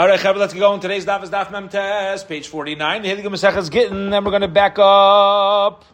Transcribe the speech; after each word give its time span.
All 0.00 0.08
right, 0.08 0.34
let's 0.34 0.54
go. 0.54 0.72
On. 0.72 0.80
Today's 0.80 1.04
daf 1.04 1.22
is 1.22 1.28
daf 1.28 1.52
mem 1.52 1.68
test, 1.68 2.26
page 2.26 2.48
49. 2.48 3.04
Here 3.04 3.16
the 3.16 3.28
Masech 3.28 3.54
is 3.58 3.68
getting, 3.68 4.08
then 4.08 4.24
we're 4.24 4.30
going 4.30 4.40
to 4.40 4.48
back 4.48 4.78
up 4.78 5.84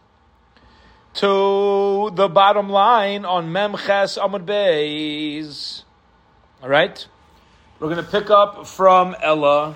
to 1.15 2.09
the 2.13 2.29
bottom 2.29 2.69
line 2.69 3.25
on 3.25 3.51
mem 3.51 3.75
ches 3.75 4.17
amud 4.17 4.45
beis. 4.45 5.83
All 6.63 6.69
right? 6.69 7.05
We're 7.81 7.89
going 7.89 8.01
to 8.01 8.09
pick 8.09 8.29
up 8.29 8.65
from 8.65 9.13
Ella. 9.21 9.75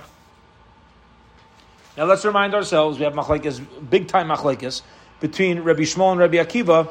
Now 1.97 2.05
let's 2.05 2.23
remind 2.23 2.55
ourselves, 2.55 2.99
we 2.99 3.03
have 3.03 3.13
machlekes, 3.13 3.61
big 3.89 4.07
time 4.07 4.29
machlekes, 4.29 4.81
between 5.19 5.59
Rabbi 5.59 5.81
Shmuel 5.81 6.11
and 6.11 6.21
Rabbi 6.21 6.37
Akiva, 6.37 6.87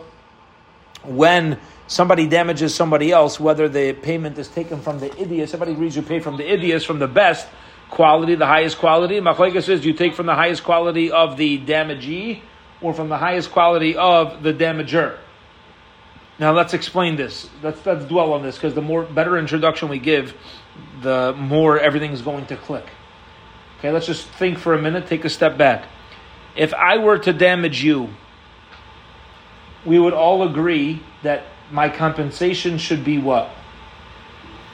when 1.04 1.58
somebody 1.90 2.28
damages 2.28 2.72
somebody 2.72 3.10
else, 3.10 3.40
whether 3.40 3.68
the 3.68 3.92
payment 3.92 4.38
is 4.38 4.46
taken 4.46 4.80
from 4.80 5.00
the 5.00 5.12
idiot, 5.20 5.48
somebody 5.48 5.72
agrees 5.72 5.96
you 5.96 6.02
pay 6.02 6.20
from 6.20 6.36
the 6.36 6.48
idiot, 6.48 6.84
from 6.84 7.00
the 7.00 7.08
best 7.08 7.48
quality, 7.90 8.36
the 8.36 8.46
highest 8.46 8.78
quality. 8.78 9.20
Machlekes 9.20 9.64
says 9.64 9.84
you 9.84 9.92
take 9.92 10.14
from 10.14 10.26
the 10.26 10.34
highest 10.34 10.62
quality 10.62 11.10
of 11.10 11.36
the 11.36 11.58
damagee 11.58 12.42
or 12.80 12.94
from 12.94 13.08
the 13.08 13.18
highest 13.18 13.50
quality 13.50 13.96
of 13.96 14.44
the 14.44 14.54
damager. 14.54 15.18
Now 16.38 16.52
let's 16.52 16.74
explain 16.74 17.16
this. 17.16 17.50
Let's, 17.60 17.84
let's 17.84 18.04
dwell 18.04 18.34
on 18.34 18.44
this 18.44 18.54
because 18.54 18.74
the 18.74 18.82
more 18.82 19.02
better 19.02 19.36
introduction 19.36 19.88
we 19.88 19.98
give, 19.98 20.34
the 21.02 21.34
more 21.36 21.76
everything's 21.76 22.22
going 22.22 22.46
to 22.46 22.56
click. 22.56 22.86
Okay, 23.80 23.90
let's 23.90 24.06
just 24.06 24.28
think 24.28 24.58
for 24.58 24.74
a 24.74 24.80
minute, 24.80 25.08
take 25.08 25.24
a 25.24 25.28
step 25.28 25.58
back. 25.58 25.86
If 26.54 26.72
I 26.72 26.98
were 26.98 27.18
to 27.18 27.32
damage 27.32 27.82
you, 27.82 28.10
we 29.84 29.98
would 29.98 30.12
all 30.12 30.48
agree 30.48 31.02
that 31.24 31.42
my 31.70 31.88
compensation 31.88 32.78
should 32.78 33.04
be 33.04 33.18
what? 33.18 33.50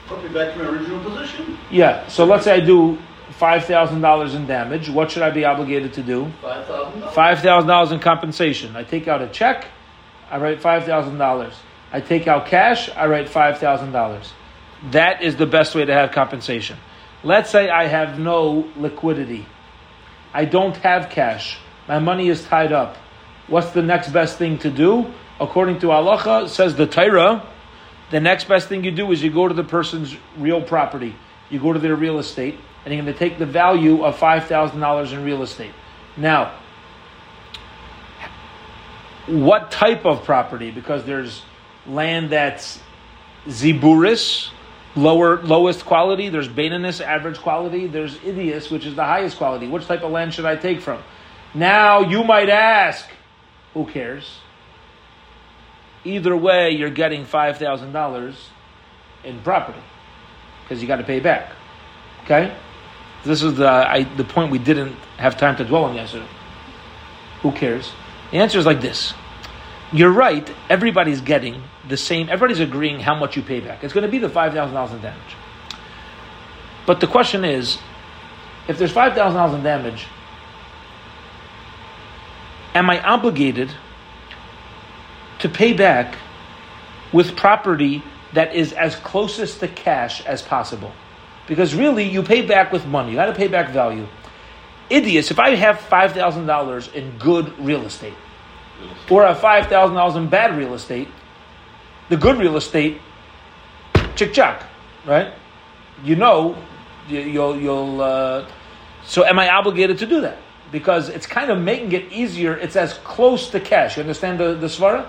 Put 0.06 0.22
me 0.22 0.28
back 0.28 0.54
to 0.54 0.58
my 0.62 0.68
original 0.68 1.00
position. 1.02 1.58
Yeah. 1.70 2.06
So 2.08 2.24
let's 2.24 2.44
say 2.44 2.54
I 2.54 2.60
do 2.60 2.98
five 3.32 3.64
thousand 3.64 4.00
dollars 4.00 4.34
in 4.34 4.46
damage. 4.46 4.88
What 4.88 5.10
should 5.10 5.22
I 5.22 5.30
be 5.30 5.44
obligated 5.44 5.94
to 5.94 6.02
do? 6.02 6.30
Five 6.40 6.66
thousand 6.66 7.00
dollars. 7.00 7.14
Five 7.14 7.40
thousand 7.40 7.68
dollars 7.68 7.92
in 7.92 8.00
compensation. 8.00 8.76
I 8.76 8.84
take 8.84 9.08
out 9.08 9.20
a 9.20 9.28
check. 9.28 9.66
I 10.30 10.38
write 10.38 10.60
five 10.60 10.84
thousand 10.84 11.18
dollars. 11.18 11.54
I 11.92 12.00
take 12.00 12.26
out 12.26 12.46
cash. 12.46 12.88
I 12.90 13.06
write 13.06 13.28
five 13.28 13.58
thousand 13.58 13.92
dollars. 13.92 14.32
That 14.90 15.22
is 15.22 15.36
the 15.36 15.46
best 15.46 15.74
way 15.74 15.84
to 15.84 15.92
have 15.92 16.12
compensation. 16.12 16.76
Let's 17.22 17.50
say 17.50 17.68
I 17.68 17.86
have 17.86 18.18
no 18.18 18.68
liquidity. 18.76 19.46
I 20.32 20.44
don't 20.44 20.76
have 20.78 21.10
cash. 21.10 21.58
My 21.88 21.98
money 21.98 22.28
is 22.28 22.44
tied 22.44 22.72
up. 22.72 22.96
What's 23.48 23.70
the 23.70 23.82
next 23.82 24.10
best 24.10 24.38
thing 24.38 24.58
to 24.58 24.70
do? 24.70 25.12
According 25.40 25.80
to 25.80 25.88
halacha, 25.88 26.48
says 26.48 26.76
the 26.76 26.86
Torah, 26.86 27.46
the 28.10 28.20
next 28.20 28.44
best 28.48 28.68
thing 28.68 28.84
you 28.84 28.90
do 28.90 29.10
is 29.12 29.22
you 29.22 29.30
go 29.30 29.48
to 29.48 29.54
the 29.54 29.64
person's 29.64 30.16
real 30.36 30.62
property. 30.62 31.14
You 31.50 31.60
go 31.60 31.72
to 31.72 31.78
their 31.78 31.96
real 31.96 32.18
estate, 32.18 32.58
and 32.84 32.94
you're 32.94 33.02
going 33.02 33.12
to 33.12 33.18
take 33.18 33.38
the 33.38 33.46
value 33.46 34.04
of 34.04 34.16
$5,000 34.18 35.12
in 35.12 35.24
real 35.24 35.42
estate. 35.42 35.72
Now, 36.16 36.58
what 39.26 39.70
type 39.70 40.04
of 40.06 40.24
property? 40.24 40.70
Because 40.70 41.04
there's 41.04 41.42
land 41.86 42.30
that's 42.30 42.80
ziburis, 43.46 44.50
lower 44.94 45.42
lowest 45.42 45.84
quality. 45.84 46.28
There's 46.28 46.48
beinonus, 46.48 47.00
average 47.04 47.38
quality. 47.38 47.86
There's 47.86 48.16
idius, 48.18 48.70
which 48.70 48.86
is 48.86 48.94
the 48.94 49.04
highest 49.04 49.36
quality. 49.36 49.66
Which 49.66 49.86
type 49.86 50.02
of 50.02 50.10
land 50.10 50.34
should 50.34 50.46
I 50.46 50.56
take 50.56 50.80
from? 50.80 51.02
Now 51.54 52.00
you 52.00 52.24
might 52.24 52.48
ask, 52.48 53.08
who 53.74 53.86
cares? 53.86 54.40
Either 56.06 56.36
way, 56.36 56.70
you're 56.70 56.90
getting 56.90 57.24
five 57.24 57.58
thousand 57.58 57.92
dollars 57.92 58.50
in 59.24 59.40
property 59.40 59.82
because 60.62 60.80
you 60.80 60.86
got 60.86 60.96
to 60.96 61.04
pay 61.04 61.18
back. 61.18 61.52
Okay, 62.24 62.54
this 63.24 63.42
is 63.42 63.54
the 63.54 63.68
I, 63.68 64.04
the 64.04 64.24
point 64.24 64.52
we 64.52 64.58
didn't 64.58 64.94
have 65.18 65.36
time 65.36 65.56
to 65.56 65.64
dwell 65.64 65.84
on 65.84 65.96
yesterday. 65.96 66.28
Who 67.42 67.50
cares? 67.52 67.90
The 68.30 68.38
answer 68.38 68.58
is 68.58 68.66
like 68.66 68.80
this. 68.80 69.14
You're 69.92 70.12
right. 70.12 70.48
Everybody's 70.68 71.20
getting 71.20 71.62
the 71.88 71.96
same. 71.96 72.28
Everybody's 72.28 72.60
agreeing 72.60 73.00
how 73.00 73.14
much 73.14 73.36
you 73.36 73.42
pay 73.42 73.60
back. 73.60 73.82
It's 73.82 73.92
going 73.92 74.06
to 74.06 74.10
be 74.10 74.18
the 74.18 74.28
five 74.28 74.52
thousand 74.52 74.74
dollars 74.74 74.92
in 74.92 75.00
damage. 75.00 75.36
But 76.86 77.00
the 77.00 77.08
question 77.08 77.44
is, 77.44 77.78
if 78.68 78.78
there's 78.78 78.92
five 78.92 79.14
thousand 79.14 79.36
dollars 79.36 79.54
in 79.54 79.64
damage, 79.64 80.06
am 82.74 82.88
I 82.90 83.00
obligated? 83.02 83.70
To 85.40 85.48
pay 85.48 85.72
back 85.72 86.16
with 87.12 87.36
property 87.36 88.02
that 88.32 88.54
is 88.54 88.72
as 88.72 88.96
closest 88.96 89.60
to 89.60 89.68
cash 89.68 90.24
as 90.26 90.42
possible. 90.42 90.92
Because 91.46 91.74
really, 91.74 92.04
you 92.04 92.22
pay 92.22 92.42
back 92.42 92.72
with 92.72 92.86
money. 92.86 93.10
You 93.10 93.16
got 93.16 93.26
to 93.26 93.34
pay 93.34 93.48
back 93.48 93.70
value. 93.70 94.06
Idiots, 94.90 95.30
if 95.30 95.38
I 95.38 95.54
have 95.54 95.78
$5,000 95.78 96.94
in 96.94 97.18
good 97.18 97.58
real 97.58 97.84
estate, 97.86 98.14
or 99.10 99.24
I 99.24 99.32
have 99.32 99.68
$5,000 99.68 100.16
in 100.16 100.28
bad 100.28 100.56
real 100.56 100.74
estate, 100.74 101.08
the 102.08 102.16
good 102.16 102.36
real 102.38 102.56
estate, 102.56 103.00
chick 104.14 104.32
chuck, 104.32 104.62
right? 105.06 105.32
You 106.04 106.16
know, 106.16 106.56
you'll, 107.08 107.58
you'll, 107.58 108.00
uh, 108.00 108.48
so 109.04 109.24
am 109.24 109.38
I 109.38 109.48
obligated 109.48 109.98
to 109.98 110.06
do 110.06 110.20
that? 110.20 110.38
Because 110.70 111.08
it's 111.08 111.26
kind 111.26 111.50
of 111.50 111.58
making 111.58 111.92
it 111.92 112.12
easier. 112.12 112.56
It's 112.56 112.76
as 112.76 112.94
close 112.98 113.50
to 113.50 113.60
cash. 113.60 113.96
You 113.96 114.02
understand 114.02 114.38
the, 114.38 114.54
the 114.54 114.66
svara? 114.66 115.08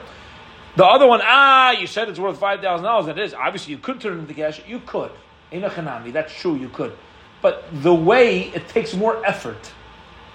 The 0.78 0.86
other 0.86 1.08
one, 1.08 1.22
ah, 1.24 1.72
you 1.72 1.88
said 1.88 2.08
it's 2.08 2.20
worth 2.20 2.38
five 2.38 2.62
thousand 2.62 2.84
dollars. 2.86 3.08
It 3.08 3.18
is 3.18 3.34
obviously 3.34 3.74
you 3.74 3.80
could 3.80 4.00
turn 4.00 4.14
it 4.14 4.20
into 4.20 4.36
cash. 4.36 4.62
You 4.68 4.80
could, 4.86 5.10
in 5.52 5.64
a 5.64 5.72
chanami, 5.72 6.14
that's 6.14 6.32
true. 6.32 6.56
You 6.56 6.70
could, 6.70 6.96
but 7.42 7.66
the 7.72 7.96
way 7.96 8.42
it 8.54 8.70
takes 8.70 8.94
more 8.94 9.26
effort 9.26 9.74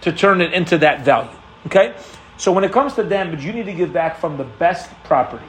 to 0.00 0.10
turn 0.10 0.40
it 0.40 0.52
into 0.52 0.78
that 0.78 1.04
value. 1.04 1.30
Okay, 1.66 1.94
so 2.38 2.50
when 2.50 2.64
it 2.64 2.72
comes 2.72 2.94
to 2.94 3.04
damage, 3.04 3.44
you 3.44 3.52
need 3.52 3.66
to 3.66 3.72
give 3.72 3.92
back 3.92 4.18
from 4.18 4.36
the 4.36 4.42
best 4.42 4.90
property. 5.04 5.46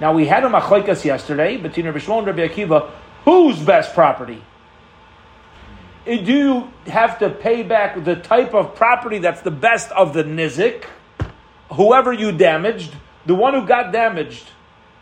Now 0.00 0.12
we 0.12 0.26
had 0.26 0.44
a 0.44 0.48
machlekes 0.48 1.04
yesterday 1.04 1.56
between 1.56 1.86
Rabbi 1.86 1.98
Shmuel 1.98 2.18
and 2.18 2.26
Rabbi 2.28 2.46
Akiva. 2.46 2.88
Whose 3.24 3.58
best 3.58 3.94
property? 3.94 4.44
Do 6.04 6.12
you 6.12 6.72
have 6.86 7.18
to 7.18 7.30
pay 7.30 7.64
back 7.64 8.04
the 8.04 8.14
type 8.14 8.54
of 8.54 8.76
property 8.76 9.18
that's 9.18 9.40
the 9.40 9.50
best 9.50 9.90
of 9.90 10.14
the 10.14 10.22
nizik, 10.22 10.84
whoever 11.72 12.12
you 12.12 12.30
damaged? 12.30 12.94
The 13.26 13.34
one 13.34 13.54
who 13.54 13.66
got 13.66 13.92
damaged, 13.92 14.48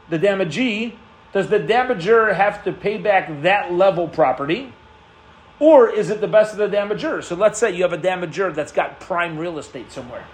the 0.08 0.18
damagee, 0.18 0.94
does 1.32 1.48
the 1.48 1.60
damager 1.60 2.34
have 2.34 2.64
to 2.64 2.72
pay 2.72 2.98
back 2.98 3.42
that 3.42 3.72
level 3.72 4.08
property? 4.08 4.72
Or 5.60 5.90
is 5.90 6.10
it 6.10 6.20
the 6.20 6.28
best 6.28 6.52
of 6.52 6.58
the 6.58 6.76
damager? 6.76 7.22
So 7.22 7.34
let's 7.34 7.58
say 7.58 7.74
you 7.74 7.82
have 7.82 7.92
a 7.92 7.98
damager 7.98 8.54
that's 8.54 8.72
got 8.72 9.00
prime 9.00 9.36
real 9.36 9.58
estate 9.58 9.90
somewhere. 9.90 10.24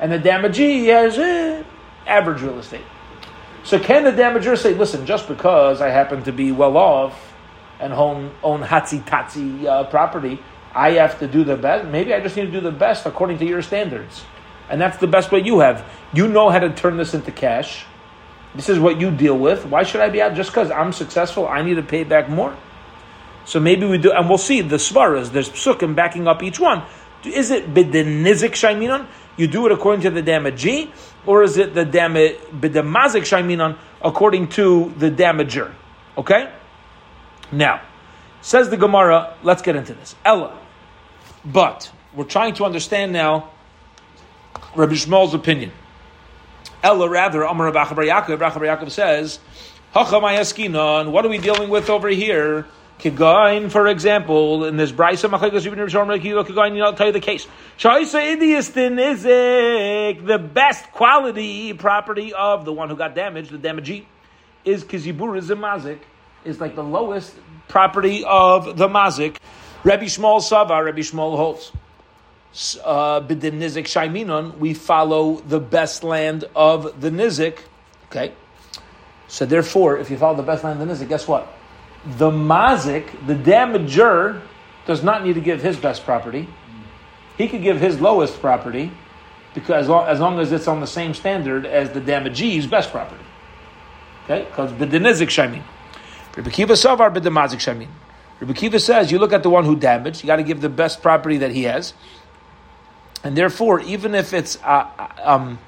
And 0.00 0.12
the 0.12 0.18
damagee 0.18 0.86
has 0.86 1.18
eh, 1.18 1.64
average 2.06 2.42
real 2.42 2.58
estate. 2.58 2.84
So 3.64 3.78
can 3.78 4.04
the 4.04 4.12
damager 4.12 4.56
say, 4.56 4.74
listen, 4.74 5.04
just 5.06 5.28
because 5.28 5.80
I 5.80 5.88
happen 5.88 6.22
to 6.24 6.32
be 6.32 6.52
well 6.52 6.76
off 6.76 7.34
and 7.80 7.92
own, 7.92 8.34
own 8.42 8.62
hatzi 8.62 9.02
tatzi 9.04 9.64
uh, 9.64 9.84
property, 9.84 10.40
I 10.74 10.92
have 10.92 11.18
to 11.18 11.26
do 11.26 11.42
the 11.42 11.56
best. 11.56 11.88
Maybe 11.88 12.14
I 12.14 12.20
just 12.20 12.36
need 12.36 12.46
to 12.46 12.52
do 12.52 12.60
the 12.60 12.70
best 12.70 13.06
according 13.06 13.38
to 13.38 13.46
your 13.46 13.62
standards. 13.62 14.24
And 14.70 14.80
that's 14.80 14.98
the 14.98 15.06
best 15.06 15.32
way 15.32 15.42
you 15.42 15.60
have. 15.60 15.84
You 16.12 16.28
know 16.28 16.50
how 16.50 16.58
to 16.58 16.70
turn 16.70 16.96
this 16.96 17.14
into 17.14 17.32
cash. 17.32 17.84
This 18.54 18.68
is 18.68 18.78
what 18.78 19.00
you 19.00 19.10
deal 19.10 19.38
with. 19.38 19.66
Why 19.66 19.82
should 19.82 20.00
I 20.00 20.08
be 20.08 20.22
out? 20.22 20.34
Just 20.34 20.50
because 20.50 20.70
I'm 20.70 20.92
successful, 20.92 21.46
I 21.46 21.62
need 21.62 21.74
to 21.74 21.82
pay 21.82 22.04
back 22.04 22.28
more? 22.28 22.56
So 23.44 23.60
maybe 23.60 23.86
we 23.86 23.98
do, 23.98 24.12
and 24.12 24.28
we'll 24.28 24.38
see 24.38 24.60
the 24.60 24.76
svaras, 24.76 25.32
there's 25.32 25.48
psukim 25.48 25.94
backing 25.94 26.26
up 26.28 26.42
each 26.42 26.60
one. 26.60 26.82
Is 27.24 27.50
it 27.50 27.72
bidenizik 27.72 28.52
shaiminon? 28.52 29.06
You 29.36 29.46
do 29.46 29.66
it 29.66 29.72
according 29.72 30.02
to 30.02 30.10
the 30.10 30.22
damagee, 30.22 30.90
or 31.24 31.42
is 31.42 31.56
it 31.56 31.74
the 31.74 31.84
bidemazik 31.84 33.22
shaiminon 33.22 33.78
according 34.02 34.48
to 34.48 34.92
the 34.98 35.10
damager? 35.10 35.72
Okay? 36.16 36.52
Now, 37.50 37.80
says 38.42 38.68
the 38.68 38.76
Gemara, 38.76 39.34
let's 39.42 39.62
get 39.62 39.76
into 39.76 39.94
this. 39.94 40.14
Ella. 40.24 40.58
But 41.44 41.90
we're 42.14 42.24
trying 42.24 42.54
to 42.54 42.64
understand 42.64 43.12
now 43.12 43.50
Rabbi 44.78 44.92
Shmuel's 44.92 45.34
opinion. 45.34 45.72
Ella, 46.84 47.08
rather, 47.08 47.42
Amar 47.42 47.72
Rabbi 47.72 47.84
Yaakov, 47.84 48.38
Rabbi 48.38 48.66
Yaakov 48.66 48.90
says, 48.92 49.40
Hachamayaskinon, 49.92 51.10
what 51.10 51.26
are 51.26 51.28
we 51.28 51.38
dealing 51.38 51.68
with 51.68 51.90
over 51.90 52.08
here? 52.08 52.64
Kigain, 53.00 53.72
for 53.72 53.88
example, 53.88 54.64
in 54.64 54.76
this 54.76 54.92
Brisa 54.92 55.28
Machlekes 55.28 55.66
Ibn 55.66 55.80
Rishon 55.80 56.20
Kigain, 56.20 56.80
I'll 56.80 56.94
tell 56.94 57.08
you 57.08 57.12
the 57.12 57.18
case. 57.18 57.48
Shaisa 57.76 58.36
Idiastin 58.36 59.00
is 59.00 59.24
the 59.24 60.38
best 60.38 60.92
quality 60.92 61.72
property 61.72 62.32
of 62.32 62.64
the 62.64 62.72
one 62.72 62.88
who 62.88 62.94
got 62.94 63.16
damaged, 63.16 63.50
the 63.50 63.58
damagee, 63.58 64.04
is 64.64 64.84
Kizibur 64.84 65.36
is 65.36 65.48
mazik, 65.48 65.98
is 66.44 66.60
like 66.60 66.76
the 66.76 66.84
lowest 66.84 67.34
property 67.66 68.24
of 68.24 68.76
the 68.76 68.86
mazik. 68.86 69.38
Rabbi 69.82 70.04
Shmuel 70.04 70.40
Sava, 70.40 70.82
Rabbi 70.84 71.00
Shmuel 71.00 71.36
holds 71.36 71.72
Uh, 72.84 73.20
b'din 73.20 73.58
nizik 73.58 73.84
shaiminon, 73.84 74.58
we 74.58 74.74
follow 74.74 75.36
the 75.36 75.60
best 75.60 76.02
land 76.02 76.44
of 76.56 77.00
the 77.00 77.10
nizik. 77.10 77.58
Okay, 78.06 78.32
so 79.28 79.44
therefore, 79.44 79.98
if 79.98 80.10
you 80.10 80.16
follow 80.16 80.36
the 80.36 80.42
best 80.42 80.64
land 80.64 80.80
of 80.80 80.88
the 80.88 80.94
nizik, 80.94 81.08
guess 81.08 81.28
what? 81.28 81.46
The 82.04 82.30
mazik, 82.30 83.26
the 83.26 83.34
damager, 83.34 84.40
does 84.86 85.02
not 85.02 85.24
need 85.24 85.34
to 85.34 85.40
give 85.40 85.62
his 85.62 85.76
best 85.76 86.04
property. 86.04 86.48
He 87.36 87.48
could 87.48 87.62
give 87.62 87.78
his 87.78 88.00
lowest 88.00 88.40
property 88.40 88.90
because 89.54 89.84
as 89.84 89.88
long, 89.88 90.08
as 90.08 90.18
long 90.18 90.40
as 90.40 90.50
it's 90.50 90.66
on 90.66 90.80
the 90.80 90.86
same 90.86 91.14
standard 91.14 91.66
as 91.66 91.90
the 91.90 92.00
damagee's 92.00 92.66
best 92.66 92.90
property. 92.90 93.24
Okay, 94.24 94.44
because 94.44 94.72
b'din 94.72 95.02
nizik 95.02 95.28
shamin. 95.28 95.62
Rabbi 96.36 96.50
Kiva 96.50 96.74
savar 96.74 97.14
b'demazik 97.14 97.58
shamin. 97.58 97.88
Rabbi 98.40 98.52
Kiva 98.52 98.78
says 98.78 99.10
you 99.10 99.18
look 99.18 99.32
at 99.32 99.42
the 99.42 99.50
one 99.50 99.64
who 99.64 99.74
damaged, 99.74 100.22
you 100.22 100.28
got 100.28 100.36
to 100.36 100.44
give 100.44 100.60
the 100.60 100.68
best 100.68 101.02
property 101.02 101.38
that 101.38 101.50
he 101.50 101.64
has, 101.64 101.94
and 103.24 103.36
therefore, 103.36 103.80
even 103.80 104.14
if 104.14 104.32
it's 104.32 104.56
a, 104.56 105.10
um, 105.22 105.58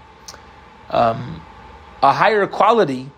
um, 0.90 1.42
a 2.02 2.12
higher 2.12 2.46
quality 2.46 3.10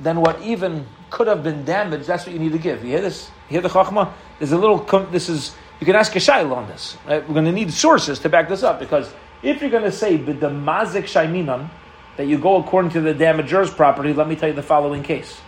than 0.00 0.20
what 0.20 0.40
even 0.42 0.86
could 1.10 1.26
have 1.26 1.42
been 1.42 1.64
damaged, 1.64 2.06
that's 2.06 2.26
what 2.26 2.32
you 2.32 2.38
need 2.38 2.52
to 2.52 2.58
give. 2.58 2.82
You 2.84 2.90
hear 2.90 3.00
this? 3.00 3.30
You 3.48 3.54
hear 3.54 3.60
the 3.60 3.68
chachma? 3.68 4.12
There's 4.38 4.52
a 4.52 4.58
little. 4.58 4.78
This 5.10 5.28
is 5.28 5.54
you 5.80 5.86
can 5.86 5.94
ask 5.94 6.14
a 6.16 6.18
shail 6.18 6.54
on 6.56 6.66
this. 6.68 6.96
Right? 7.06 7.26
We're 7.26 7.34
going 7.34 7.46
to 7.46 7.52
need 7.52 7.72
sources 7.72 8.18
to 8.20 8.28
back 8.28 8.48
this 8.48 8.62
up 8.62 8.80
because 8.80 9.12
if 9.42 9.60
you're 9.60 9.70
going 9.70 9.84
to 9.84 9.92
say 9.92 10.18
b'demazik 10.18 11.04
shaiminan 11.04 11.68
that 12.16 12.26
you 12.26 12.38
go 12.38 12.56
according 12.56 12.90
to 12.92 13.00
the 13.00 13.14
damager's 13.14 13.72
property, 13.72 14.12
let 14.12 14.28
me 14.28 14.36
tell 14.36 14.48
you 14.48 14.54
the 14.54 14.62
following 14.62 15.02
case: 15.02 15.40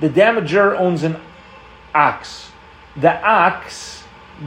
the 0.00 0.08
damager 0.08 0.78
owns 0.78 1.02
an 1.02 1.16
ox 1.94 2.50
the 2.96 3.22
ox 3.22 4.02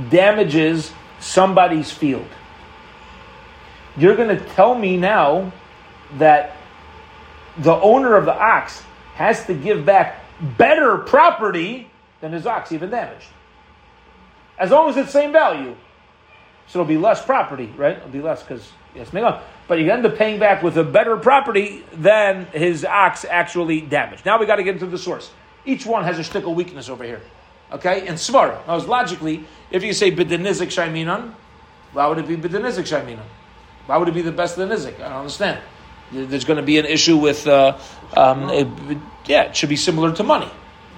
damages 0.09 0.91
somebody's 1.19 1.91
field. 1.91 2.27
You're 3.97 4.15
going 4.15 4.35
to 4.37 4.43
tell 4.49 4.75
me 4.75 4.97
now 4.97 5.51
that 6.17 6.55
the 7.57 7.73
owner 7.73 8.15
of 8.15 8.25
the 8.25 8.33
ox 8.33 8.83
has 9.15 9.45
to 9.45 9.53
give 9.53 9.85
back 9.85 10.23
better 10.57 10.97
property 10.97 11.89
than 12.21 12.31
his 12.31 12.47
ox 12.47 12.71
even 12.71 12.89
damaged. 12.89 13.27
As 14.57 14.71
long 14.71 14.89
as 14.89 14.97
it's 14.97 15.11
same 15.11 15.31
value. 15.31 15.75
So 16.67 16.79
it'll 16.79 16.87
be 16.87 16.97
less 16.97 17.23
property, 17.23 17.71
right? 17.77 17.97
It'll 17.97 18.09
be 18.09 18.21
less 18.21 18.41
because 18.41 18.71
yes, 18.95 19.09
but 19.67 19.79
you 19.79 19.91
end 19.91 20.05
up 20.05 20.15
paying 20.15 20.39
back 20.39 20.63
with 20.63 20.77
a 20.77 20.83
better 20.83 21.17
property 21.17 21.83
than 21.93 22.45
his 22.47 22.85
ox 22.85 23.25
actually 23.29 23.81
damaged. 23.81 24.25
Now 24.25 24.39
we 24.39 24.45
got 24.45 24.55
to 24.55 24.63
get 24.63 24.75
into 24.75 24.87
the 24.87 24.97
source. 24.97 25.31
Each 25.65 25.85
one 25.85 26.03
has 26.03 26.19
a 26.19 26.21
shtickle 26.21 26.55
weakness 26.55 26.89
over 26.89 27.03
here. 27.03 27.21
Okay, 27.71 28.07
and 28.07 28.17
svar. 28.17 28.65
Now, 28.67 28.77
logically, 28.77 29.45
if 29.71 29.83
you 29.83 29.93
say 29.93 30.11
bidenizik 30.11 30.67
shaiminan, 30.67 31.33
why 31.91 32.07
would 32.07 32.19
it 32.19 32.27
be 32.27 32.37
bidenizik 32.37 32.83
shaiminan? 32.83 33.23
Why 33.85 33.97
would 33.97 34.07
it 34.07 34.13
be 34.13 34.21
the 34.21 34.31
best 34.31 34.57
of 34.57 34.67
the 34.67 34.75
nizik? 34.75 34.95
I 34.95 35.09
don't 35.09 35.19
understand. 35.19 35.59
There's 36.11 36.45
going 36.45 36.57
to 36.57 36.63
be 36.63 36.77
an 36.77 36.85
issue 36.85 37.17
with, 37.17 37.47
uh, 37.47 37.77
um, 38.15 38.49
it, 38.49 38.97
yeah, 39.25 39.43
it 39.43 39.55
should 39.55 39.69
be 39.69 39.75
similar 39.75 40.13
to 40.15 40.23
money. 40.23 40.49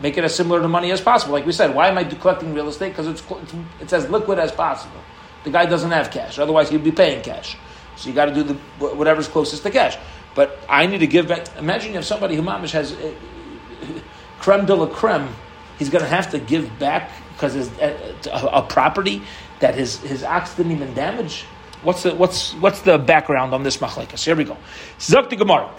Make 0.02 0.18
it 0.18 0.24
as 0.24 0.36
similar 0.36 0.62
to 0.62 0.68
money 0.68 0.92
as 0.92 1.00
possible. 1.00 1.34
Like 1.34 1.46
we 1.46 1.54
said, 1.54 1.74
why 1.74 1.88
am 1.88 1.98
I 1.98 2.04
collecting 2.04 2.54
real 2.54 2.68
estate? 2.68 2.90
Because 2.90 3.08
it's, 3.08 3.24
it's 3.80 3.94
as 3.94 4.10
liquid 4.10 4.40
as 4.40 4.52
possible. 4.52 5.00
The 5.46 5.52
guy 5.52 5.66
doesn't 5.66 5.92
have 5.92 6.12
cash, 6.12 6.38
otherwise 6.38 6.70
he'd 6.70 6.84
be 6.84 6.92
paying 6.92 7.22
cash. 7.22 7.56
So 7.96 8.10
you 8.10 8.16
got 8.16 8.26
to 8.26 8.34
do 8.34 8.44
the 8.44 8.54
whatever's 8.80 9.28
closest 9.28 9.64
to 9.64 9.72
cash. 9.72 9.98
But 10.34 10.60
I 10.68 10.86
need 10.86 10.98
to 10.98 11.08
give 11.08 11.30
back. 11.30 11.48
Imagine 11.58 11.92
you 11.92 11.96
have 11.96 12.06
somebody 12.06 12.36
who 12.36 12.42
mamish 12.42 12.72
has 12.72 12.92
uh, 12.92 13.14
creme 14.40 14.66
de 14.66 14.76
la 14.76 14.88
creme 14.88 15.30
he's 15.78 15.90
going 15.90 16.04
to 16.04 16.10
have 16.10 16.32
to 16.32 16.40
give 16.40 16.78
back 16.80 17.12
because 17.34 17.56
a, 17.80 18.30
a, 18.32 18.62
property 18.64 19.22
that 19.60 19.76
his, 19.76 19.98
his 20.00 20.24
ox 20.24 20.56
didn't 20.56 20.72
even 20.72 20.94
damage. 20.94 21.46
What's 21.86 22.02
the 22.02 22.16
what's 22.16 22.54
what's 22.56 22.82
the 22.82 22.98
background 22.98 23.54
on 23.54 23.62
this 23.62 23.78
machlekes? 23.78 24.26
Here 24.26 24.36
we 24.36 24.44
go. 24.44 24.58
Zok 24.98 25.30
the 25.30 25.36
Gemara. 25.36 25.70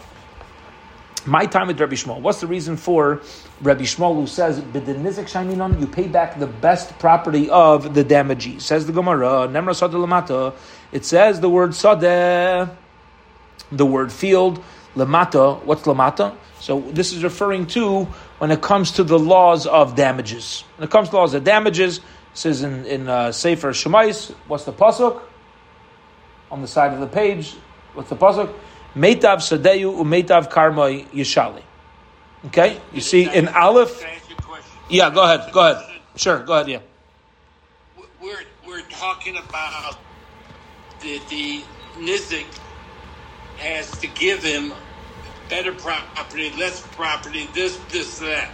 My 1.27 1.47
time 1.47 1.67
with 1.67 1.81
Rabbi 1.81 1.95
Shmuel. 1.95 2.21
What's 2.21 2.41
the 2.41 2.47
reason 2.47 2.77
for 2.77 3.21
Rabbi 3.61 3.83
Shmuel 3.83 4.15
who 4.15 4.29
says 4.29 4.61
b'denizik 4.61 5.27
shaiminon 5.27 5.81
you 5.81 5.89
pay 5.89 6.07
back 6.07 6.39
the 6.39 6.47
best 6.47 6.97
property 7.01 7.51
of 7.51 7.93
the 7.93 8.05
damagee? 8.05 8.61
Says 8.61 8.87
the 8.87 8.93
Gemara. 8.93 9.49
Nemra 9.49 9.75
sadeh 9.75 9.95
lamata. 9.95 10.55
It 10.93 11.05
says 11.05 11.41
the 11.41 11.49
word 11.49 11.71
sadeh, 11.71 12.71
the 13.73 13.87
word 13.87 14.13
field 14.13 14.63
lamata. 14.95 15.61
What's 15.65 15.83
lamata? 15.83 16.37
So 16.61 16.83
this 16.93 17.13
is 17.13 17.25
referring 17.25 17.67
to 17.69 18.05
when 18.39 18.53
it 18.53 18.63
comes 18.63 18.93
to 18.93 19.03
the 19.03 19.19
laws 19.19 19.67
of 19.67 19.97
damages. 19.97 20.63
When 20.77 20.87
it 20.87 20.93
comes 20.93 21.09
to 21.09 21.17
laws 21.17 21.35
of 21.35 21.43
damages, 21.43 22.01
says 22.33 22.63
in, 22.63 22.87
in 22.87 23.09
uh, 23.09 23.33
Sefer 23.33 23.71
Shemais, 23.71 24.33
what's 24.47 24.63
the 24.63 24.73
pasuk? 24.73 25.21
On 26.51 26.61
the 26.63 26.69
side 26.69 26.93
of 26.93 27.01
the 27.01 27.07
page, 27.07 27.55
what's 27.95 28.09
the 28.09 28.17
pasuk? 28.17 28.53
Meitav 28.95 29.39
Sadeyu 29.39 29.97
Umeitav 29.99 30.51
Karmoi 30.51 31.07
Yishali. 31.09 31.63
Okay? 32.47 32.81
You 32.93 33.01
see 33.01 33.29
in 33.29 33.49
Aleph. 33.49 34.05
Yeah, 34.89 35.11
go 35.11 35.23
ahead. 35.25 35.53
Go 35.53 35.71
ahead. 35.71 36.01
Sure, 36.15 36.43
go 36.43 36.55
ahead, 36.55 36.69
yeah. 36.69 36.79
We're, 38.23 38.39
we're 38.67 38.83
talking 38.83 39.37
about 39.37 39.99
the, 41.01 41.21
the 41.29 41.63
Nizik 41.97 42.47
has 43.59 43.91
to 43.99 44.07
give 44.07 44.43
him 44.43 44.73
better 45.49 45.73
property, 45.73 46.51
less 46.59 46.81
property, 46.93 47.49
this, 47.55 47.79
this, 47.91 48.19
that. 48.21 48.51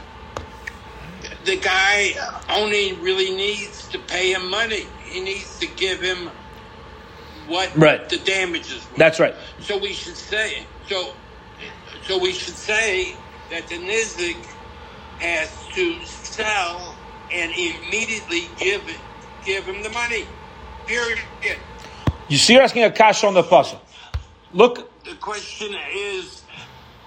The 1.45 1.57
guy 1.57 2.13
only 2.51 2.95
really 2.95 3.35
needs 3.35 3.89
to 3.89 3.99
pay 3.99 4.33
him 4.33 4.51
money. 4.51 4.87
He 5.05 5.21
needs 5.21 5.59
to 5.61 5.67
give 5.67 6.01
him 6.01 6.31
what 7.53 7.77
right. 7.77 8.09
the 8.09 8.19
damages. 8.19 8.83
Were. 8.91 8.99
That's 8.99 9.21
right. 9.21 9.35
So 9.61 9.79
we 9.79 9.93
should 9.93 10.17
say 10.17 10.65
so. 10.89 11.13
So 12.05 12.19
we 12.19 12.33
should 12.33 12.57
say 12.57 13.15
that 13.51 13.69
the 13.69 13.77
nizik 13.77 14.37
has 15.21 15.51
to 15.75 16.05
sell 16.05 16.97
and 17.31 17.53
immediately 17.53 18.49
give 18.59 18.83
it, 18.89 18.99
give 19.45 19.65
him 19.65 19.83
the 19.83 19.91
money. 19.91 20.25
Period. 20.87 21.21
You 22.29 22.39
see, 22.39 22.55
you're 22.55 22.63
asking 22.63 22.85
a 22.85 22.91
cash 22.91 23.23
on 23.23 23.35
the 23.35 23.43
puzzle. 23.43 23.81
Look. 24.53 24.89
The 25.05 25.15
question 25.17 25.75
is 25.95 26.43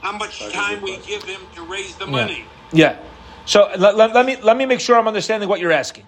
how 0.01 0.17
much 0.17 0.39
time 0.51 0.81
we 0.81 0.97
give 0.97 1.23
him 1.23 1.41
to 1.55 1.63
raise 1.63 1.95
the 1.95 2.05
money. 2.05 2.45
Yeah. 2.71 2.91
yeah. 2.91 2.99
So 3.45 3.71
let, 3.77 3.95
let, 3.95 4.13
let, 4.13 4.25
me 4.25 4.37
let 4.37 4.57
me 4.57 4.65
make 4.65 4.79
sure 4.79 4.97
I'm 4.97 5.07
understanding 5.07 5.49
what 5.49 5.59
you're 5.59 5.71
asking. 5.71 6.05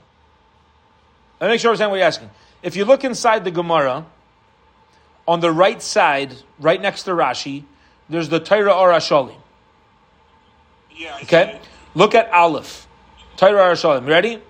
Let 1.40 1.48
me 1.48 1.54
make 1.54 1.62
sure 1.62 1.69
I 1.69 1.72
understand 1.72 1.92
what 1.92 1.98
you're 1.98 2.07
asking. 2.07 2.30
If 2.63 2.75
you 2.75 2.86
look 2.86 3.04
inside 3.04 3.44
the 3.44 3.51
Gemara, 3.51 4.06
on 5.27 5.39
the 5.39 5.51
right 5.51 5.81
side, 5.81 6.33
right 6.59 6.81
next 6.81 7.03
to 7.03 7.12
Rashi, 7.12 7.63
there's 8.09 8.29
the 8.29 8.39
Torah 8.39 8.74
Arasholim. 8.74 9.35
Yeah. 10.95 11.18
okay. 11.24 11.59
Look 11.94 12.15
at 12.15 12.31
Aleph. 12.31 12.88
Torah 13.35 13.74
Arasholim. 13.74 14.07
Ready? 14.07 14.41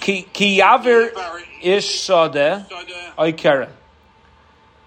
Ki 0.00 0.26
yaver 0.34 1.10
ish 1.62 2.06
sadeh 2.06 2.66
oikeren. 3.18 3.70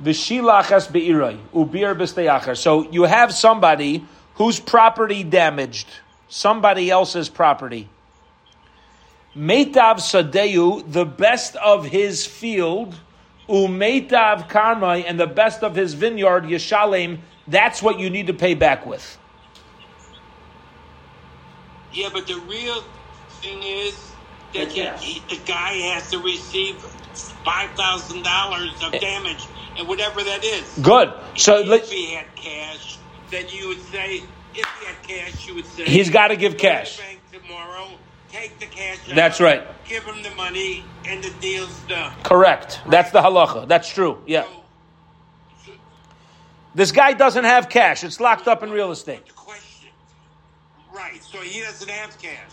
V'shilachas 0.01 0.91
be'irai, 0.91 1.37
ubir 1.53 1.95
b'steyacher. 1.95 2.57
So 2.57 2.89
you 2.91 3.03
have 3.03 3.33
somebody 3.33 4.05
whose 4.35 4.59
property 4.59 5.23
damaged, 5.23 5.87
somebody 6.27 6.89
else's 6.89 7.29
property. 7.29 7.89
Meitav 9.35 9.97
sadeu, 9.97 10.91
the 10.91 11.05
best 11.05 11.55
of 11.57 11.85
his 11.85 12.25
field, 12.25 12.95
umeitav 13.47 14.49
karmai, 14.49 15.03
and 15.05 15.19
the 15.19 15.27
best 15.27 15.63
of 15.63 15.75
his 15.75 15.93
vineyard, 15.93 16.49
yeshalem, 16.49 17.19
that's 17.47 17.81
what 17.81 17.99
you 17.99 18.09
need 18.09 18.27
to 18.27 18.33
pay 18.33 18.53
back 18.53 18.85
with. 18.85 19.17
Yeah, 21.93 22.09
but 22.13 22.27
the 22.27 22.39
real 22.47 22.83
thing 23.41 23.61
is 23.63 24.11
that 24.53 24.71
he, 24.71 25.19
the 25.29 25.41
guy 25.45 25.73
has 25.93 26.09
to 26.11 26.19
receive 26.19 26.75
$5,000 26.75 28.87
of 28.87 28.93
eh. 28.93 28.99
damage 28.99 29.45
and 29.77 29.87
whatever 29.87 30.23
that 30.23 30.43
is. 30.43 30.77
Good. 30.81 31.13
So 31.35 31.59
if 31.59 31.89
he 31.89 32.13
had 32.13 32.33
cash, 32.35 32.97
then 33.29 33.45
you 33.49 33.69
would 33.69 33.81
say, 33.81 34.23
if 34.53 34.67
he 34.79 34.85
had 34.85 35.01
cash, 35.03 35.47
you 35.47 35.55
would 35.55 35.65
say 35.65 35.85
he's 35.85 36.09
got 36.09 36.29
to 36.29 36.35
give 36.35 36.57
cash. 36.57 36.99
bank 36.99 37.19
tomorrow, 37.31 37.87
take 38.31 38.57
the 38.59 38.65
cash. 38.65 38.97
That's 39.13 39.39
right. 39.39 39.63
Give 39.85 40.03
him 40.03 40.23
the 40.23 40.31
money, 40.31 40.83
and 41.05 41.23
the 41.23 41.31
deal's 41.41 41.77
done. 41.87 42.13
Correct. 42.23 42.81
That's 42.89 43.11
the 43.11 43.21
halacha. 43.21 43.67
That's 43.67 43.89
true. 43.89 44.21
Yeah. 44.25 44.45
So, 45.65 45.71
this 46.73 46.91
guy 46.91 47.13
doesn't 47.13 47.43
have 47.43 47.69
cash. 47.69 48.03
It's 48.03 48.19
locked 48.19 48.47
up 48.47 48.63
in 48.63 48.71
real 48.71 48.91
estate. 48.91 49.35
Question, 49.35 49.89
right? 50.93 51.21
So 51.23 51.39
he 51.39 51.61
doesn't 51.61 51.89
have 51.89 52.17
cash. 52.19 52.51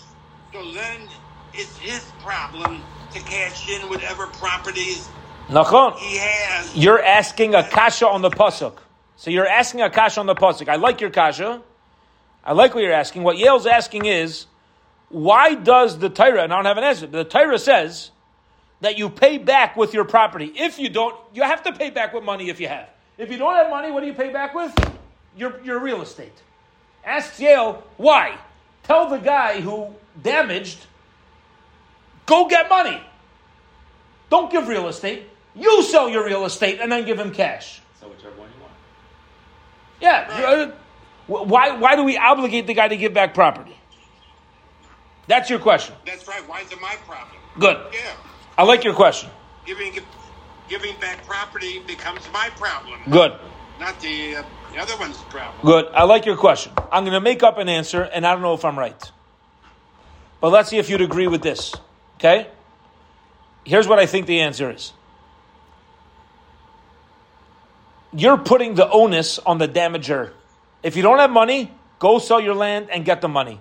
So 0.52 0.73
then 0.73 1.08
it's 1.54 1.76
his 1.78 2.04
problem 2.20 2.82
to 3.12 3.20
cash 3.20 3.68
in 3.70 3.88
whatever 3.88 4.26
properties 4.26 5.08
Nachon. 5.49 5.97
He 5.97 6.18
has. 6.18 6.76
You're 6.76 7.02
asking 7.02 7.54
a 7.54 7.62
kasha 7.62 8.06
on 8.06 8.23
the 8.23 8.30
pasuk. 8.30 8.78
So 9.16 9.30
you're 9.30 9.47
asking 9.47 9.80
a 9.80 9.90
kasha 9.90 10.20
on 10.20 10.26
the 10.26 10.35
pasuk. 10.35 10.68
I 10.68 10.76
like 10.76 11.00
your 11.00 11.11
kasha. 11.11 11.62
I 12.44 12.52
like 12.52 12.75
what 12.75 12.85
you're 12.85 12.92
asking. 12.92 13.23
What 13.23 13.38
Yale's 13.38 13.66
asking 13.66 14.04
is, 14.04 14.47
why 15.10 15.54
does 15.54 15.98
the 15.98 16.08
Torah, 16.10 16.42
and 16.42 16.52
I 16.52 16.56
don't 16.56 16.64
have 16.66 16.78
an 16.78 16.84
answer, 16.84 17.06
the 17.06 17.24
Torah 17.24 17.58
says 17.58 18.10
that 18.80 18.98
you 18.98 19.08
pay 19.08 19.38
back 19.38 19.76
with 19.76 19.94
your 19.94 20.04
property. 20.04 20.52
If 20.54 20.78
you 20.78 20.88
don't, 20.88 21.16
you 21.32 21.42
have 21.42 21.62
to 21.64 21.72
pay 21.72 21.90
back 21.90 22.12
with 22.12 22.24
money 22.24 22.48
if 22.48 22.60
you 22.60 22.68
have. 22.68 22.88
If 23.16 23.30
you 23.30 23.38
don't 23.38 23.54
have 23.54 23.70
money, 23.70 23.90
what 23.90 24.00
do 24.00 24.06
you 24.06 24.12
pay 24.14 24.32
back 24.32 24.54
with? 24.54 24.72
Your, 25.36 25.60
your 25.64 25.78
real 25.80 26.02
estate. 26.02 26.32
Ask 27.04 27.38
Yale, 27.40 27.82
why? 27.96 28.38
Tell 28.84 29.08
the 29.08 29.18
guy 29.18 29.60
who 29.60 29.94
damaged, 30.22 30.78
go 32.26 32.46
get 32.48 32.68
money. 32.68 33.00
Don't 34.30 34.50
give 34.52 34.68
real 34.68 34.88
estate. 34.88 35.24
You 35.54 35.82
sell 35.82 36.08
your 36.08 36.24
real 36.24 36.44
estate 36.44 36.80
and 36.80 36.92
then 36.92 37.04
give 37.04 37.18
him 37.18 37.32
cash. 37.32 37.80
So 38.00 38.08
whichever 38.08 38.36
one 38.36 38.48
you 38.54 38.62
want. 38.62 38.72
Yeah. 40.00 40.46
uh, 40.46 40.72
Why, 41.26 41.76
why 41.76 41.96
do 41.96 42.04
we 42.04 42.16
obligate 42.16 42.66
the 42.66 42.74
guy 42.74 42.88
to 42.88 42.96
give 42.96 43.14
back 43.14 43.34
property? 43.34 43.76
That's 45.28 45.49
your 45.49 45.58
question. 45.58 45.94
That's 46.04 46.26
right. 46.26 46.47
Why 46.49 46.62
is 46.62 46.73
it 46.73 46.80
my 46.80 46.97
problem? 47.06 47.37
Good. 47.58 47.76
Yeah. 47.92 48.16
I 48.56 48.64
like 48.64 48.82
your 48.82 48.94
question. 48.94 49.30
Giving 49.66 49.92
giving 50.68 50.99
back 51.00 51.25
property 51.26 51.80
becomes 51.87 52.20
my 52.32 52.50
problem, 52.56 53.00
Good. 53.11 53.32
not 53.80 53.99
the, 54.00 54.37
uh, 54.37 54.42
the 54.73 54.80
other 54.80 54.97
one's 54.99 55.16
problem. 55.30 55.54
Good. 55.64 55.87
I 55.94 56.04
like 56.04 56.26
your 56.26 56.37
question. 56.37 56.73
I'm 56.92 57.04
going 57.04 57.14
to 57.14 57.20
make 57.20 57.42
up 57.42 57.56
an 57.56 57.68
answer, 57.68 58.02
and 58.02 58.26
I 58.26 58.32
don't 58.32 58.42
know 58.42 58.52
if 58.52 58.64
I'm 58.64 58.78
right. 58.78 59.11
But 60.40 60.50
let's 60.50 60.68
see 60.68 60.76
if 60.78 60.90
you'd 60.90 61.00
agree 61.00 61.26
with 61.26 61.42
this. 61.42 61.75
Okay? 62.16 62.49
Here's 63.64 63.88
what 63.88 63.99
I 63.99 64.06
think 64.06 64.26
the 64.26 64.40
answer 64.40 64.70
is 64.70 64.92
you're 68.12 68.38
putting 68.38 68.75
the 68.75 68.88
onus 68.90 69.38
on 69.38 69.58
the 69.58 69.68
damager. 69.68 70.32
If 70.82 70.97
you 70.97 71.02
don't 71.02 71.18
have 71.18 71.30
money, 71.30 71.73
go 71.99 72.18
sell 72.18 72.40
your 72.40 72.54
land 72.54 72.88
and 72.90 73.04
get 73.04 73.20
the 73.20 73.28
money. 73.28 73.61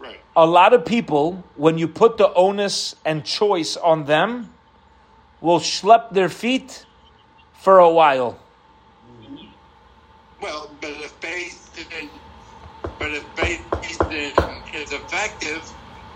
Right. 0.00 0.20
A 0.34 0.46
lot 0.46 0.72
of 0.72 0.84
people, 0.84 1.44
when 1.56 1.76
you 1.78 1.86
put 1.86 2.16
the 2.16 2.32
onus 2.32 2.96
and 3.04 3.24
choice 3.24 3.76
on 3.76 4.06
them, 4.06 4.52
will 5.40 5.60
schlep 5.60 6.10
their 6.10 6.28
feet 6.28 6.86
for 7.52 7.78
a 7.78 7.90
while. 7.90 8.38
Well, 10.40 10.70
but 10.80 10.90
if 10.90 11.20
Besdin, 11.20 12.08
but 12.98 13.10
if 13.10 13.24
Besdin 13.36 14.74
is 14.74 14.92
effective, 14.92 15.70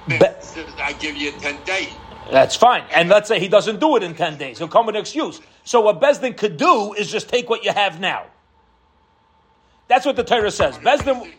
Ba- 0.09 0.37
I 0.83 0.95
give 0.95 1.17
you 1.17 1.33
ten 1.33 1.62
days. 1.64 1.93
That's 2.31 2.57
fine. 2.57 2.85
And 2.95 3.09
let's 3.11 3.29
say 3.29 3.38
he 3.38 3.49
doesn't 3.49 3.81
do 3.81 3.97
it 3.97 4.03
in 4.03 4.14
10 4.14 4.38
days. 4.38 4.59
He'll 4.59 4.69
come 4.69 4.87
with 4.87 4.95
an 4.95 5.00
excuse. 5.00 5.43
So 5.64 5.83
what 5.83 6.00
Besdin 6.00 6.37
could 6.37 6.57
do 6.57 6.95
is 6.95 7.11
just 7.11 7.29
take 7.29 7.50
what 7.50 7.64
you 7.64 7.73
have 7.73 8.00
now. 8.00 8.25
That's 9.88 10.07
what 10.07 10.17
the 10.17 10.25
Torah 10.25 10.50
says. 10.50 10.79
Besdin. 10.79 11.33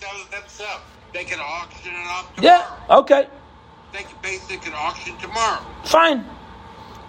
Wait 0.00 0.08
for 0.10 0.14
sell 0.14 0.22
it 0.24 0.30
themselves. 0.30 0.82
They 1.12 1.24
can 1.24 1.40
auction 1.40 1.92
it 1.92 2.06
off 2.06 2.34
tomorrow. 2.36 2.58
Yeah, 2.88 2.96
okay. 2.98 3.26
They 3.92 4.02
can 4.02 4.16
Besdin 4.22 4.62
can 4.62 4.74
auction 4.74 5.16
tomorrow. 5.18 5.64
Fine. 5.84 6.24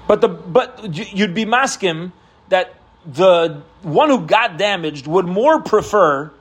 But 0.08 0.22
the 0.22 0.30
but 0.30 0.96
you'd 0.96 1.34
be 1.36 1.46
masking 1.46 2.12
that 2.50 2.76
the 3.06 3.62
one 3.82 4.10
who 4.10 4.26
got 4.26 4.58
damaged 4.58 5.06
would 5.08 5.26
more 5.26 5.62
prefer 5.62 6.32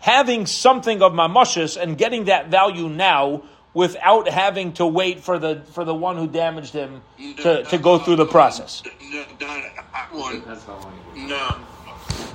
having 0.00 0.46
something 0.46 1.02
of 1.02 1.12
mamashis 1.12 1.80
and 1.80 1.96
getting 1.98 2.24
that 2.24 2.48
value 2.48 2.88
now 2.88 3.42
without 3.74 4.28
having 4.28 4.72
to 4.72 4.86
wait 4.86 5.20
for 5.20 5.38
the 5.38 5.62
for 5.72 5.84
the 5.84 5.94
one 5.94 6.16
who 6.16 6.26
damaged 6.26 6.72
him 6.72 7.02
to, 7.36 7.62
to 7.64 7.78
go 7.78 7.98
through 7.98 8.16
the 8.16 8.26
process. 8.26 8.82
No, 9.12 9.24
no, 9.40 9.46
I 9.46 10.06
want- 10.12 10.46
That's 10.46 10.64
how 10.64 10.72
long 10.72 10.92
it 11.14 11.20
was. 11.20 11.28
no. 11.28 11.56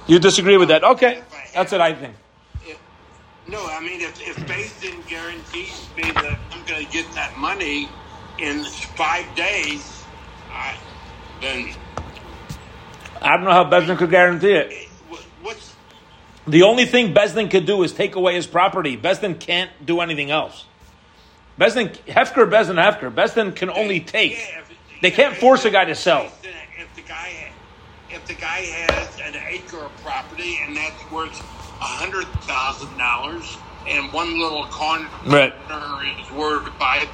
You 0.08 0.20
disagree 0.20 0.58
with 0.58 0.70
that? 0.70 0.84
Okay. 0.84 1.22
That's 1.54 1.72
what 1.72 1.82
I 1.82 1.94
think. 1.94 2.16
No, 3.52 3.68
I 3.68 3.82
mean, 3.82 4.00
if, 4.00 4.22
if 4.26 4.38
Besdin 4.48 5.06
guarantees 5.10 5.90
me 5.98 6.04
that 6.04 6.40
I'm 6.52 6.66
going 6.66 6.86
to 6.86 6.92
get 6.92 7.12
that 7.16 7.38
money 7.38 7.90
in 8.40 8.64
five 8.96 9.26
days, 9.36 10.06
I, 10.50 10.78
then 11.42 11.74
I 13.22 13.36
don't 13.36 13.44
know 13.44 13.52
how 13.52 13.66
Besdin 13.70 13.98
could 13.98 14.10
guarantee 14.10 14.54
it. 14.54 14.88
what's 15.42 15.76
The 16.48 16.64
only 16.64 16.86
thing 16.86 17.14
Besdin 17.14 17.52
could 17.52 17.66
do 17.66 17.84
is 17.84 17.92
take 17.92 18.16
away 18.16 18.36
his 18.36 18.48
property. 18.48 18.96
Besdin 18.96 19.38
can't 19.38 19.70
do 19.86 20.00
anything 20.00 20.32
else. 20.32 20.64
Besdin, 21.60 21.90
Hefker, 22.08 22.50
Besdin, 22.50 22.82
Hefker. 22.82 23.14
Besdin 23.14 23.54
can 23.54 23.70
only 23.70 24.00
take. 24.00 24.32
Yeah, 24.32 24.60
if- 24.60 25.02
They 25.02 25.12
can't 25.12 25.36
force 25.36 25.66
a 25.66 25.70
guy 25.72 25.84
to 25.86 25.96
sell. 25.96 26.32
If 26.78 26.96
the 26.96 27.02
guy, 27.02 27.52
if 28.10 28.26
the 28.28 28.34
guy 28.34 28.62
has 28.62 29.20
an 29.20 29.36
acre 29.50 29.84
of 29.84 29.92
property 29.98 30.58
and 30.66 30.78
that's 30.78 31.12
worth 31.12 31.38
hundred 31.82 32.28
thousand 32.44 32.96
dollars, 32.98 33.58
and 33.88 34.12
one 34.14 34.40
little 34.40 34.66
corner 34.66 35.08
Right. 35.26 35.54
is 36.22 36.32
worth 36.32 36.68
five. 36.80 37.08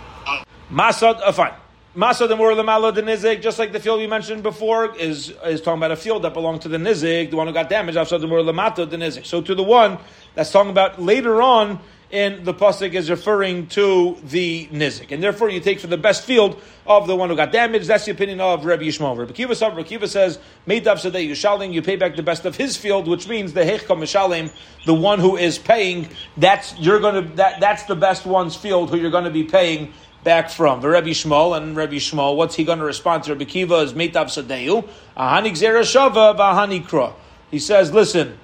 Masad, 0.72 1.22
uh, 1.24 1.32
fine. 1.32 1.54
Masad 1.96 2.30
and 2.30 2.60
the 2.60 2.64
Malo 2.64 2.92
the 2.92 3.02
Nizik, 3.02 3.42
just 3.42 3.58
like 3.58 3.72
the 3.72 3.80
field 3.80 4.00
we 4.00 4.06
mentioned 4.08 4.44
before, 4.44 4.94
is 4.98 5.34
is 5.46 5.62
talking 5.62 5.80
about 5.80 5.92
a 5.92 5.96
field 5.96 6.22
that 6.24 6.34
belonged 6.34 6.62
to 6.62 6.70
the 6.70 6.78
Nizik, 6.78 7.32
the 7.32 7.38
one 7.38 7.48
who 7.48 7.54
got 7.54 7.70
damaged. 7.70 7.98
After 7.98 8.18
the 8.20 8.54
Mato 8.54 8.86
the 8.86 8.98
Nizik. 8.98 9.26
So 9.26 9.42
to 9.42 9.56
the 9.56 9.64
one 9.64 9.98
that's 10.36 10.52
talking 10.52 10.70
about 10.70 11.02
later 11.02 11.42
on 11.42 11.80
in 12.10 12.46
the 12.46 12.54
pasuk 12.54 12.94
is 12.94 13.10
referring 13.10 13.68
to 13.68 14.18
the 14.24 14.68
Nizik, 14.68 15.12
and 15.12 15.22
therefore 15.22 15.50
you 15.50 15.60
take 15.60 15.80
for 15.80 15.88
the 15.88 15.98
best 15.98 16.24
field 16.24 16.62
of 16.86 17.06
the 17.06 17.16
one 17.16 17.30
who 17.30 17.36
got 17.36 17.52
damaged. 17.52 17.88
That's 17.88 18.06
the 18.06 18.12
opinion 18.12 18.40
of 18.40 18.64
Rabbi 18.64 18.84
Yishmael. 18.84 19.18
Rabbi 19.18 19.34
Kiva, 19.34 19.54
Rabbi 19.60 19.84
Kiva 19.84 20.08
says, 20.08 20.40
"Meitav 20.66 20.96
sadei 20.96 21.30
yishalim." 21.30 21.74
You 21.74 21.82
pay 21.82 21.98
back 21.98 22.16
the 22.16 22.24
best 22.24 22.46
of 22.46 22.56
his 22.56 22.78
field, 22.78 23.08
which 23.08 23.28
means 23.28 23.54
the 23.54 23.62
hechka 23.62 23.88
mishalim, 23.88 24.52
the 24.86 24.94
one 24.94 25.20
who 25.20 25.36
is 25.36 25.58
paying. 25.58 26.08
That's 26.38 26.78
you're 26.80 27.00
going 27.00 27.28
to 27.28 27.36
that 27.36 27.60
that's 27.60 27.84
the 27.84 27.96
best 27.96 28.26
one's 28.26 28.56
field 28.56 28.90
who 28.90 28.98
you're 28.98 29.12
going 29.12 29.26
to 29.26 29.30
be 29.30 29.44
paying 29.44 29.94
back 30.24 30.50
from. 30.50 30.82
The 30.82 30.90
Rebbe 30.90 31.10
Shmuel 31.10 31.56
and 31.56 31.76
Rebbe 31.76 31.96
Shmuel, 31.96 32.36
what's 32.36 32.56
he 32.56 32.64
going 32.64 32.80
to 32.80 32.86
respond 32.86 33.24
to? 33.24 33.34
Rebbe 33.34 33.46
Kiva 33.46 33.76
is 33.76 33.94
Meitav 33.94 34.28
Sadeu, 34.28 34.88
Ahani 35.16 35.52
Shava, 35.52 36.38
Vahani 36.38 36.86
Kra. 36.86 37.14
He 37.50 37.60
says, 37.60 37.94
listen, 37.94 38.38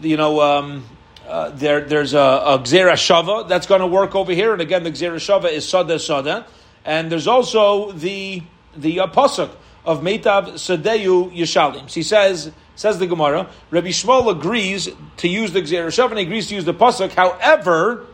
you 0.00 0.16
know, 0.16 0.40
um, 0.40 0.84
uh, 1.26 1.50
there, 1.50 1.80
there's 1.82 2.14
a, 2.14 2.18
a 2.18 2.58
Gzera 2.58 2.92
Shava 2.92 3.48
that's 3.48 3.66
going 3.66 3.80
to 3.80 3.86
work 3.86 4.14
over 4.14 4.32
here, 4.32 4.52
and 4.52 4.62
again, 4.62 4.82
the 4.82 4.90
Gzera 4.90 5.16
Shava 5.16 5.50
is 5.50 5.68
Sada 5.68 5.98
Sada, 5.98 6.46
and 6.84 7.10
there's 7.10 7.26
also 7.26 7.92
the 7.92 8.42
the 8.76 9.00
uh, 9.00 9.06
pasuk 9.06 9.50
of 9.84 10.02
Meitav 10.02 10.54
Sadeu 10.54 11.32
Yishalim. 11.34 11.92
He 11.92 12.02
says, 12.02 12.52
says 12.74 12.98
the 12.98 13.06
Gemara, 13.06 13.48
Rabbi 13.70 13.88
Shmuel 13.88 14.30
agrees 14.30 14.88
to 15.18 15.28
use 15.28 15.52
the 15.52 15.62
Gzera 15.62 15.86
Shava, 15.88 16.10
and 16.10 16.20
agrees 16.20 16.48
to 16.48 16.54
use 16.54 16.64
the 16.64 16.74
pasuk. 16.74 17.12
However, 17.12 18.06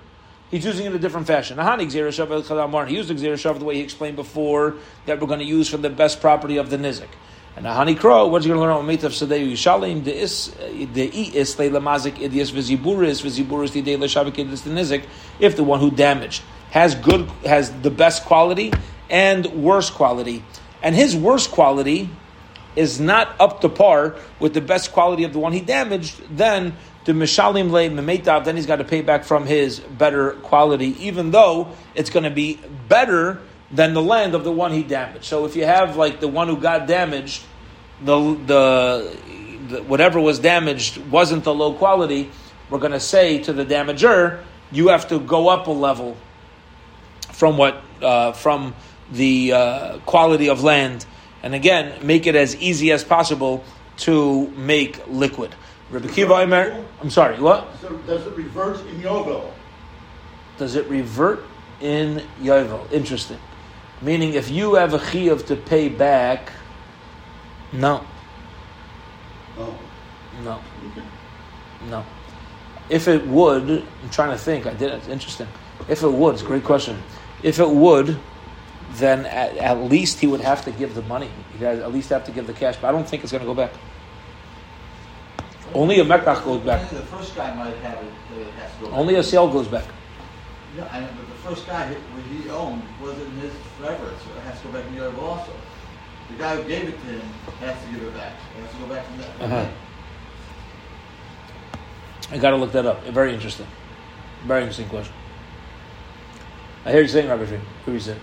He's 0.52 0.66
using 0.66 0.84
it 0.84 0.90
in 0.90 0.96
a 0.96 0.98
different 0.98 1.26
fashion. 1.26 1.56
He 1.56 1.64
used 1.64 1.96
the 1.96 2.04
Gzera 2.04 3.38
Shav 3.38 3.58
the 3.58 3.64
way 3.64 3.76
he 3.76 3.80
explained 3.80 4.16
before 4.16 4.74
that 5.06 5.18
we're 5.18 5.26
going 5.26 5.38
to 5.38 5.46
use 5.46 5.66
from 5.66 5.80
the 5.80 5.88
best 5.88 6.20
property 6.20 6.58
of 6.58 6.68
the 6.68 6.76
Nizik. 6.76 7.08
And 7.54 7.66
Ahani 7.66 7.98
Kro, 7.98 8.28
what 8.28 8.44
you're 8.44 8.56
going 8.56 8.66
to 8.66 8.74
learn 8.74 8.84
about 8.84 9.10
Meitav 9.10 9.12
Sadeu 9.12 9.52
Yishalim, 9.52 10.04
the 10.04 10.12
is 10.12 11.54
the 11.56 11.68
mazik 11.68 12.16
idias 12.16 12.50
viziburis 12.50 13.22
viziburis 13.22 13.72
the 13.72 13.82
de 13.82 13.96
leshavik 13.96 14.36
idis 14.36 14.62
the 14.62 14.70
Nizik. 14.70 15.04
If 15.38 15.56
the 15.56 15.64
one 15.64 15.80
who 15.80 15.90
damaged 15.90 16.42
has 16.70 16.94
good 16.94 17.28
has 17.44 17.70
the 17.82 17.90
best 17.90 18.24
quality 18.24 18.72
and 19.10 19.44
worse 19.46 19.90
quality, 19.90 20.42
and 20.82 20.94
his 20.94 21.14
worst 21.14 21.50
quality 21.50 22.08
is 22.74 22.98
not 22.98 23.36
up 23.38 23.60
to 23.60 23.68
par 23.68 24.16
with 24.40 24.54
the 24.54 24.62
best 24.62 24.92
quality 24.92 25.24
of 25.24 25.34
the 25.34 25.38
one 25.38 25.52
he 25.52 25.60
damaged, 25.60 26.22
then 26.34 26.74
the 27.04 27.12
Mishalim 27.12 27.70
Le 27.70 27.90
Memetav, 27.90 28.44
then 28.46 28.56
he's 28.56 28.64
got 28.64 28.76
to 28.76 28.84
pay 28.84 29.02
back 29.02 29.24
from 29.24 29.44
his 29.44 29.80
better 29.80 30.32
quality, 30.42 30.96
even 31.04 31.32
though 31.32 31.68
it's 31.94 32.08
going 32.08 32.24
to 32.24 32.30
be 32.30 32.58
better 32.88 33.42
than 33.72 33.94
the 33.94 34.02
land 34.02 34.34
of 34.34 34.44
the 34.44 34.52
one 34.52 34.72
he 34.72 34.82
damaged. 34.82 35.24
So 35.24 35.44
if 35.46 35.56
you 35.56 35.64
have 35.64 35.96
like 35.96 36.20
the 36.20 36.28
one 36.28 36.48
who 36.48 36.56
got 36.56 36.86
damaged, 36.86 37.42
the 38.04 38.16
the, 38.46 39.16
the 39.68 39.82
whatever 39.84 40.20
was 40.20 40.38
damaged 40.38 40.98
wasn't 41.10 41.44
the 41.44 41.54
low 41.54 41.72
quality, 41.74 42.30
we're 42.70 42.78
going 42.78 42.92
to 42.92 43.00
say 43.00 43.38
to 43.44 43.52
the 43.52 43.64
damager, 43.64 44.42
you 44.70 44.88
have 44.88 45.08
to 45.08 45.18
go 45.18 45.48
up 45.48 45.66
a 45.66 45.70
level 45.70 46.16
from 47.32 47.56
what 47.56 47.82
uh, 48.02 48.32
from 48.32 48.74
the 49.10 49.52
uh, 49.52 49.98
quality 50.00 50.48
of 50.48 50.62
land, 50.62 51.04
and 51.42 51.54
again 51.54 52.06
make 52.06 52.26
it 52.26 52.34
as 52.34 52.56
easy 52.56 52.92
as 52.92 53.04
possible 53.04 53.64
to 53.98 54.48
make 54.50 55.06
liquid. 55.08 55.54
Rabbi 55.90 56.08
Kiva 56.08 56.34
Omer, 56.34 56.84
I'm 57.02 57.10
sorry, 57.10 57.38
what 57.38 57.68
So 57.82 57.90
does 58.06 58.26
it 58.26 58.34
revert 58.36 58.80
in 58.86 59.00
Yovel? 59.00 59.50
does 60.58 60.74
it 60.76 60.86
revert 60.88 61.44
in 61.80 62.22
Yovel? 62.40 62.90
Interesting. 62.92 63.38
Meaning, 64.02 64.34
if 64.34 64.50
you 64.50 64.74
have 64.74 64.94
a 64.94 64.98
chiyuv 64.98 65.46
to 65.46 65.56
pay 65.56 65.88
back, 65.88 66.50
no, 67.72 68.04
Oh. 69.58 69.78
no, 70.42 70.60
no. 71.88 72.04
If 72.88 73.06
it 73.06 73.26
would, 73.26 73.70
I'm 74.02 74.10
trying 74.10 74.30
to 74.30 74.38
think. 74.38 74.66
I 74.66 74.74
did. 74.74 74.92
It's 74.92 75.08
interesting. 75.08 75.46
If 75.88 76.02
it 76.02 76.12
would, 76.12 76.34
it's 76.34 76.42
a 76.42 76.46
great 76.46 76.64
question. 76.64 77.00
If 77.42 77.60
it 77.60 77.68
would, 77.68 78.18
then 78.94 79.24
at, 79.26 79.56
at 79.56 79.78
least 79.84 80.18
he 80.20 80.26
would 80.26 80.40
have 80.40 80.64
to 80.64 80.72
give 80.72 80.94
the 80.94 81.02
money. 81.02 81.30
He'd 81.52 81.64
at 81.64 81.92
least 81.92 82.10
have 82.10 82.24
to 82.24 82.32
give 82.32 82.46
the 82.46 82.52
cash. 82.52 82.76
But 82.76 82.88
I 82.88 82.92
don't 82.92 83.08
think 83.08 83.22
it's 83.22 83.32
going 83.32 83.42
to 83.42 83.46
go 83.46 83.54
back. 83.54 83.72
Only 85.74 86.00
a 86.00 86.04
mekach 86.04 86.44
goes 86.44 86.60
back. 86.60 86.90
The 86.90 87.00
first 87.02 87.34
guy 87.34 87.54
might 87.54 87.76
have 87.76 87.98
it, 88.04 88.46
has 88.54 88.72
to 88.74 88.80
go 88.80 88.86
back. 88.90 88.98
Only 88.98 89.14
a 89.14 89.22
sale 89.22 89.50
goes 89.50 89.68
back. 89.68 89.84
Yeah, 90.76 90.96
and, 90.96 91.06
but 91.16 91.28
the 91.28 91.34
first 91.42 91.66
guy 91.66 91.94
he, 91.94 92.42
he 92.42 92.48
owned 92.48 92.82
wasn't 93.00 93.30
his 93.34 93.52
forever, 93.78 94.10
so 94.24 94.30
it 94.36 94.42
has 94.44 94.60
to 94.60 94.68
go 94.68 94.72
back 94.72 94.86
in 94.86 94.96
the 94.96 95.06
other 95.06 95.20
also. 95.20 95.52
The 96.30 96.36
guy 96.38 96.56
who 96.56 96.64
gave 96.66 96.88
it 96.88 96.98
to 96.98 97.06
him 97.06 97.20
has 97.60 97.82
to 97.84 97.92
give 97.92 98.02
it 98.02 98.14
back. 98.14 98.32
It 98.56 98.62
has 98.62 98.72
to 98.72 98.78
go 98.78 98.86
back 98.86 99.04
from 99.04 99.18
that. 99.18 99.40
Uh-huh. 99.40 99.68
I 102.30 102.38
got 102.38 102.50
to 102.50 102.56
look 102.56 102.72
that 102.72 102.86
up. 102.86 103.04
Very 103.04 103.34
interesting. 103.34 103.66
Very 104.44 104.62
interesting 104.62 104.88
question. 104.88 105.14
I 106.86 106.92
hear 106.92 107.02
you 107.02 107.08
saying, 107.08 107.28
Rabbi 107.28 107.44
Shreem. 107.44 107.60
Who 107.84 107.94
is 107.94 108.08
it? 108.08 108.18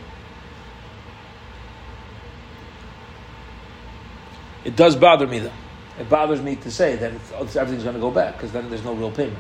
It 4.66 4.76
does 4.76 4.96
bother 4.96 5.28
me, 5.28 5.40
though. 5.40 5.52
It 6.00 6.10
bothers 6.10 6.42
me 6.42 6.56
to 6.58 6.72
say 6.72 6.96
that 6.96 7.14
it's, 7.14 7.56
everything's 7.56 7.84
going 7.84 7.96
to 7.96 8.02
go 8.02 8.12
back 8.12 8.34
because 8.36 8.52
then 8.52 8.70
there's 8.70 8.84
no 8.84 8.94
real 8.94 9.12
payment. 9.12 9.38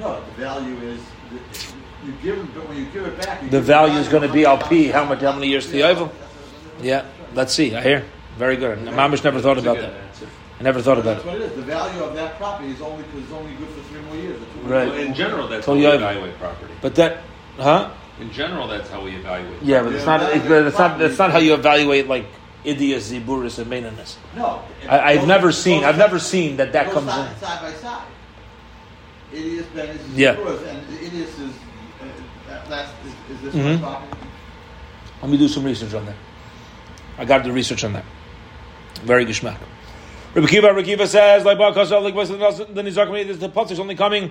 No, 0.00 0.20
the 0.20 0.30
value 0.32 0.76
is 0.78 1.00
you 2.04 2.12
give 2.22 2.38
it, 2.38 2.54
but 2.54 2.68
when 2.68 2.76
you 2.78 2.86
give 2.86 3.06
it 3.06 3.20
back. 3.20 3.42
you 3.42 3.48
The 3.50 3.60
value 3.60 3.98
is 3.98 4.08
going 4.08 4.22
to 4.26 4.32
be 4.32 4.44
how 4.44 4.56
LP. 4.56 4.86
much- 4.86 4.94
How 4.94 5.04
much? 5.04 5.20
How 5.20 5.32
many 5.32 5.48
years 5.48 5.66
to 5.66 5.72
the 5.72 5.78
Yeah, 5.78 5.92
Yovel? 5.92 6.08
that's- 6.10 6.10
that's- 6.10 6.84
Yeah. 6.84 7.02
Let's 7.34 7.52
see. 7.54 7.74
I 7.74 7.82
hear. 7.82 8.04
Very 8.38 8.56
good. 8.56 8.78
Mamish 8.78 9.24
never 9.24 9.40
thought 9.40 9.58
about 9.58 9.78
that. 9.78 9.92
I 10.60 10.62
never 10.64 10.80
thought 10.80 10.98
about 10.98 11.16
That's 11.16 11.24
it. 11.24 11.26
what 11.26 11.36
it 11.36 11.42
is. 11.42 11.52
The 11.56 11.62
value 11.62 12.02
of 12.02 12.14
that 12.16 12.36
property 12.38 12.70
is 12.70 12.80
only, 12.80 13.04
is 13.16 13.30
only 13.32 13.52
good 13.54 13.68
for 13.68 13.80
three 13.92 14.00
more 14.02 14.16
years. 14.16 14.36
or 14.36 14.44
two 14.60 14.68
more 14.68 14.78
Right. 14.78 14.88
Well, 14.88 14.98
in 14.98 15.14
general, 15.14 15.46
that's 15.48 15.64
Till 15.64 15.74
how 15.74 15.80
we 15.80 15.86
evaluate 15.86 16.38
property. 16.40 16.72
But 16.82 16.94
that, 16.96 17.18
huh? 17.58 17.90
In 18.20 18.32
general, 18.32 18.66
that's 18.66 18.90
how 18.90 19.00
we 19.02 19.12
evaluate. 19.14 19.62
Yeah, 19.62 19.82
but 19.84 19.92
it's 19.92 20.00
Yeah, 20.04 20.06
not. 20.16 20.20
that- 20.20 20.36
It, 20.36 20.48
but 20.48 20.66
it's 20.66 20.78
not. 20.78 20.98
That's 20.98 21.18
not 21.18 21.30
how 21.30 21.38
you 21.38 21.54
evaluate 21.54 22.08
like 22.08 22.26
idias, 22.64 23.12
ziburis, 23.12 23.58
and 23.60 23.70
maintenance. 23.70 24.16
No. 24.36 24.62
I, 24.88 25.12
I've 25.12 25.18
goes- 25.20 25.28
never 25.28 25.52
seen. 25.52 25.84
I've 25.84 25.98
never 25.98 26.18
seen 26.18 26.56
that 26.56 26.72
that 26.72 26.86
goes 26.86 26.94
comes 26.94 27.10
side, 27.12 27.28
in. 27.30 27.40
Side 27.46 27.60
by 27.62 27.72
side. 27.74 28.02
Idius, 29.32 29.64
Ben 29.74 29.88
is 29.90 30.00
Yeah. 30.16 30.30
And 30.32 30.98
Idius 30.98 31.28
is, 31.38 31.52
that, 32.66 32.68
that's, 32.68 32.90
is, 33.30 33.36
is 33.36 33.42
this 33.42 33.54
Mhm. 33.54 33.80
property? 33.80 34.16
Let 35.22 35.30
me 35.30 35.38
do 35.38 35.48
some 35.48 35.64
research 35.64 35.94
on 35.94 36.06
that. 36.06 36.14
I 37.18 37.24
got 37.24 37.42
the 37.44 37.52
research 37.52 37.84
on 37.84 37.92
that. 37.94 38.04
Very 39.02 39.26
geschmack. 39.26 39.56
Rabbi 40.34 40.46
Kiva, 40.46 40.68
Rabbi 40.68 40.82
Kiva 40.82 41.06
says, 41.06 41.44
like 41.44 41.58
Baal 41.58 41.72
Kasal, 41.72 42.02
like 42.02 42.14
Baal 42.14 42.26
Kasal, 42.26 42.72
then 42.74 42.84
he's 42.84 42.94
talking 42.94 43.14
the 43.14 43.70
is 43.70 43.80
only 43.80 43.94
coming 43.94 44.30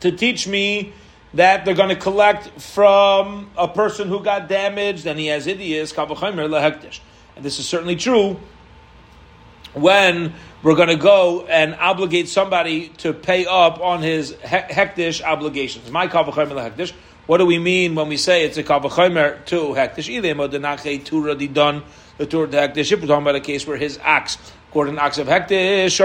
to 0.00 0.12
teach 0.12 0.46
me 0.46 0.92
that 1.32 1.64
they're 1.64 1.74
going 1.74 1.88
to 1.88 1.96
collect 1.96 2.60
from 2.60 3.50
a 3.56 3.66
person 3.66 4.08
who 4.08 4.22
got 4.22 4.48
damaged 4.48 5.06
and 5.06 5.18
he 5.18 5.26
has 5.26 5.46
idias. 5.46 7.00
And 7.36 7.44
this 7.44 7.58
is 7.58 7.66
certainly 7.66 7.96
true 7.96 8.38
when 9.72 10.32
we're 10.64 10.74
going 10.74 10.88
to 10.88 10.96
go 10.96 11.44
and 11.46 11.74
obligate 11.74 12.26
somebody 12.26 12.88
to 12.88 13.12
pay 13.12 13.44
up 13.44 13.80
on 13.80 14.00
his 14.00 14.30
he- 14.30 14.36
hektish 14.46 15.22
obligations. 15.22 15.90
My 15.90 16.08
kavachomer 16.08 16.52
lehektish. 16.52 16.92
What 17.26 17.38
do 17.38 17.46
we 17.46 17.58
mean 17.58 17.94
when 17.94 18.08
we 18.08 18.16
say 18.16 18.44
it's 18.44 18.56
a 18.56 18.64
kavachomer 18.64 19.44
to 19.44 19.56
hektish? 19.74 20.08
Ilemo 20.08 20.50
denache 20.50 21.04
tura 21.04 21.34
di 21.34 21.48
done 21.48 21.82
the 22.16 22.24
tura 22.24 22.48
to 22.48 22.56
hektish. 22.56 22.90
We're 22.92 23.06
talking 23.06 23.22
about 23.22 23.36
a 23.36 23.40
case 23.40 23.66
where 23.66 23.76
his 23.76 23.98
axe 24.02 24.38
scored 24.70 24.88
an 24.88 24.98
axe 24.98 25.18
of 25.18 25.26
hektish, 25.26 26.00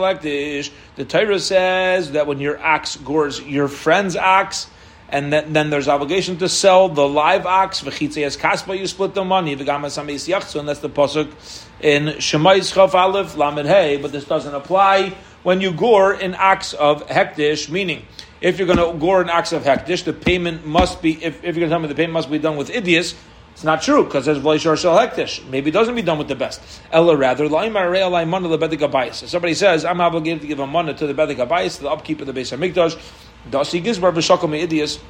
hektish. 0.00 0.70
The 0.96 1.04
Torah 1.04 1.38
says 1.38 2.12
that 2.12 2.26
when 2.26 2.40
your 2.40 2.58
axe 2.58 2.96
gores 2.96 3.42
your 3.42 3.68
friend's 3.68 4.16
axe, 4.16 4.68
and 5.10 5.32
then, 5.32 5.52
then 5.52 5.70
there's 5.70 5.88
obligation 5.88 6.38
to 6.38 6.48
sell 6.48 6.88
the 6.88 7.06
live 7.06 7.46
ox. 7.46 7.82
V'chitze 7.82 8.24
as 8.24 8.80
you 8.80 8.86
split 8.86 9.14
the 9.14 9.24
money. 9.24 9.54
Yachzu, 9.54 10.58
and 10.60 10.68
that's 10.68 10.80
the 10.80 10.90
pasuk 10.90 11.32
in 11.80 12.06
Shemais 12.18 12.72
Chaf 12.72 12.94
Aleph 12.94 13.36
Lamed 13.36 13.66
Hey. 13.66 13.96
But 13.96 14.12
this 14.12 14.24
doesn't 14.24 14.54
apply 14.54 15.14
when 15.42 15.60
you 15.60 15.72
gore 15.72 16.12
an 16.12 16.34
ox 16.34 16.72
of 16.74 17.06
hektish. 17.06 17.68
Meaning, 17.70 18.04
if 18.40 18.58
you're 18.58 18.66
going 18.66 18.78
to 18.78 18.98
gore 18.98 19.22
an 19.22 19.30
ox 19.30 19.52
of 19.52 19.62
hektish, 19.62 20.04
the 20.04 20.12
payment 20.12 20.66
must 20.66 21.02
be. 21.02 21.22
If, 21.22 21.44
if 21.44 21.56
you're 21.56 21.68
going 21.68 21.68
to 21.68 21.70
tell 21.70 21.80
me 21.80 21.88
the 21.88 21.94
payment 21.94 22.14
must 22.14 22.30
be 22.30 22.38
done 22.38 22.56
with 22.56 22.70
idias, 22.70 23.14
it's 23.58 23.64
not 23.64 23.82
true 23.82 24.04
because 24.04 24.24
there's 24.24 24.38
v'leishar 24.38 24.78
shel 24.78 24.96
hektish. 24.96 25.44
Maybe 25.48 25.70
it 25.70 25.72
doesn't 25.72 25.96
be 25.96 26.02
done 26.02 26.16
with 26.16 26.28
the 26.28 26.36
best. 26.36 26.60
Ella 26.92 27.16
rather, 27.16 27.48
abayis. 27.48 29.22
If 29.24 29.30
somebody 29.30 29.54
says, 29.54 29.84
I'm 29.84 30.00
obligated 30.00 30.42
to 30.42 30.46
give 30.46 30.60
a 30.60 30.66
money 30.68 30.94
to 30.94 31.06
the 31.08 31.12
bedik 31.12 31.44
abayis, 31.44 31.80
the 31.80 31.88
upkeep 31.88 32.20
of 32.20 32.28
the 32.28 32.32
Beis 32.32 32.56
Hamikdash, 32.56 32.96
dasi 33.50 33.82
gizbar 33.82 34.12
v'shakom 34.12 34.56
idias. 34.56 35.00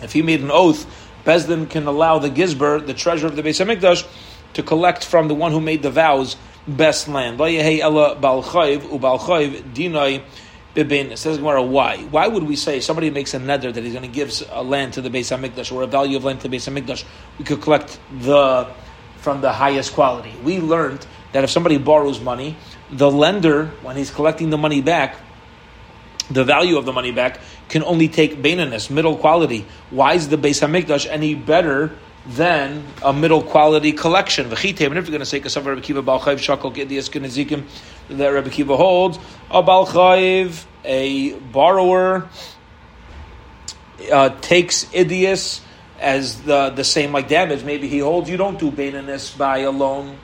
If 0.00 0.12
he 0.12 0.22
made 0.22 0.42
an 0.42 0.52
oath, 0.52 0.86
Bezdin 1.24 1.68
can 1.68 1.88
allow 1.88 2.20
the 2.20 2.30
gizbar, 2.30 2.86
the 2.86 2.94
treasurer 2.94 3.28
of 3.28 3.34
the 3.34 3.42
Beis 3.42 3.58
Hamikdash, 3.58 4.06
to 4.54 4.62
collect 4.62 5.04
from 5.04 5.28
the 5.28 5.34
one 5.34 5.52
who 5.52 5.60
made 5.60 5.82
the 5.82 5.90
vows 5.90 6.36
best 6.66 7.08
land. 7.08 7.38
Says 10.76 11.38
Gemara, 11.38 11.62
why? 11.62 11.96
Why 12.10 12.28
would 12.28 12.44
we 12.44 12.54
say 12.56 12.80
somebody 12.80 13.10
makes 13.10 13.34
a 13.34 13.40
neder 13.40 13.72
that 13.72 13.82
he's 13.82 13.92
going 13.92 14.08
to 14.08 14.14
give 14.14 14.32
a 14.50 14.62
land 14.62 14.92
to 14.94 15.00
the 15.00 15.10
Beis 15.10 15.36
Hamikdash 15.36 15.72
or 15.72 15.82
a 15.82 15.86
value 15.86 16.16
of 16.16 16.24
land 16.24 16.40
to 16.42 16.48
the 16.48 16.56
Beis 16.56 16.70
Hamikdash? 16.70 17.04
We 17.38 17.44
could 17.44 17.60
collect 17.60 17.98
the 18.20 18.68
from 19.16 19.40
the 19.40 19.52
highest 19.52 19.92
quality. 19.92 20.32
We 20.42 20.60
learned 20.60 21.06
that 21.32 21.44
if 21.44 21.50
somebody 21.50 21.76
borrows 21.76 22.20
money, 22.20 22.56
the 22.90 23.10
lender, 23.10 23.66
when 23.82 23.96
he's 23.96 24.10
collecting 24.10 24.50
the 24.50 24.56
money 24.56 24.80
back, 24.80 25.16
the 26.30 26.44
value 26.44 26.78
of 26.78 26.84
the 26.84 26.92
money 26.92 27.10
back 27.10 27.40
can 27.68 27.82
only 27.84 28.08
take 28.08 28.36
Bainanis, 28.36 28.88
middle 28.90 29.16
quality. 29.16 29.66
Why 29.90 30.14
is 30.14 30.28
the 30.28 30.38
Beis 30.38 30.60
Hamikdash 30.66 31.06
any 31.10 31.34
better 31.34 31.98
than 32.26 32.86
a 33.02 33.12
middle 33.12 33.42
quality 33.42 33.92
collection? 33.92 34.46
And 34.46 34.52
if 34.52 34.80
you're 34.80 34.90
going 34.90 35.20
to 35.20 35.26
say 35.26 35.40
Kasav 35.40 35.66
Rebbe 35.66 35.80
Kiva 35.80 36.02
Gedias 36.02 37.10
Kenezikim 37.10 37.64
that 38.08 38.28
Rebbe 38.28 38.50
Kiva 38.50 38.76
holds, 38.76 39.18
a 39.50 39.62
Balchayv, 39.62 40.64
a 40.84 41.34
borrower, 41.34 42.28
uh, 44.12 44.30
takes 44.40 44.84
Idias 44.86 45.60
as 46.00 46.42
the, 46.42 46.70
the 46.70 46.84
same 46.84 47.12
like 47.12 47.28
damage. 47.28 47.62
Maybe 47.62 47.88
he 47.88 47.98
holds 47.98 48.28
you 48.30 48.36
don't 48.36 48.58
do 48.58 48.70
Bainanis 48.70 49.36
by 49.36 49.58
a 49.58 49.70
loan. 49.70 50.18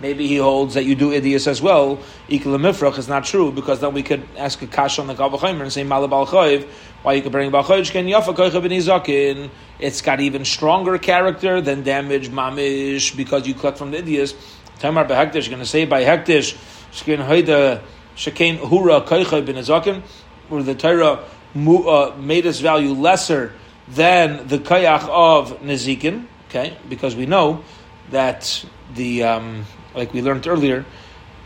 Maybe 0.00 0.26
he 0.26 0.38
holds 0.38 0.74
that 0.74 0.84
you 0.84 0.94
do 0.94 1.10
idias 1.10 1.46
as 1.46 1.60
well. 1.60 1.98
Mifrach 2.28 2.96
is 2.96 3.06
not 3.06 3.24
true 3.24 3.52
because 3.52 3.80
then 3.80 3.92
we 3.92 4.02
could 4.02 4.26
ask 4.38 4.62
a 4.62 4.66
kash 4.66 4.98
on 4.98 5.08
the 5.08 5.14
Kavachaymer 5.14 5.60
and 5.60 5.72
say 5.72 5.84
Malabal 5.84 6.26
Chayiv. 6.26 6.66
Why 7.02 7.14
you 7.14 7.22
could 7.22 7.32
bring 7.32 7.50
Balchayv 7.50 7.90
Ken 7.90 8.06
Yafa 8.06 8.34
Koicha 8.34 8.60
Ben 8.60 8.72
Izakin. 8.72 9.50
It's 9.78 10.02
got 10.02 10.20
even 10.20 10.44
stronger 10.44 10.98
character 10.98 11.62
than 11.62 11.82
damage 11.82 12.28
mamish 12.28 13.16
because 13.16 13.46
you 13.46 13.54
collect 13.54 13.78
from 13.78 13.90
the 13.90 14.02
idias. 14.02 14.34
Tamar 14.80 15.06
behektish 15.06 15.48
going 15.48 15.60
to 15.60 15.66
say 15.66 15.86
by 15.86 16.04
hektish 16.04 16.56
shkin 16.92 17.26
hoida 17.26 17.80
shekain 18.16 18.58
hura 18.58 19.06
Koicha 19.06 19.44
Ben 19.44 19.54
Izakin 19.54 20.02
where 20.50 20.62
the 20.62 20.74
Torah 20.74 21.24
uh, 21.56 22.16
made 22.18 22.44
its 22.44 22.60
value 22.60 22.92
lesser 22.92 23.54
than 23.88 24.46
the 24.48 24.58
kayach 24.58 25.08
of 25.08 25.60
Nezikin. 25.60 26.26
Okay, 26.48 26.76
because 26.88 27.16
we 27.16 27.26
know 27.26 27.64
that 28.10 28.64
the 28.94 29.22
um, 29.22 29.64
like 29.94 30.12
we 30.12 30.20
learned 30.20 30.46
earlier, 30.46 30.84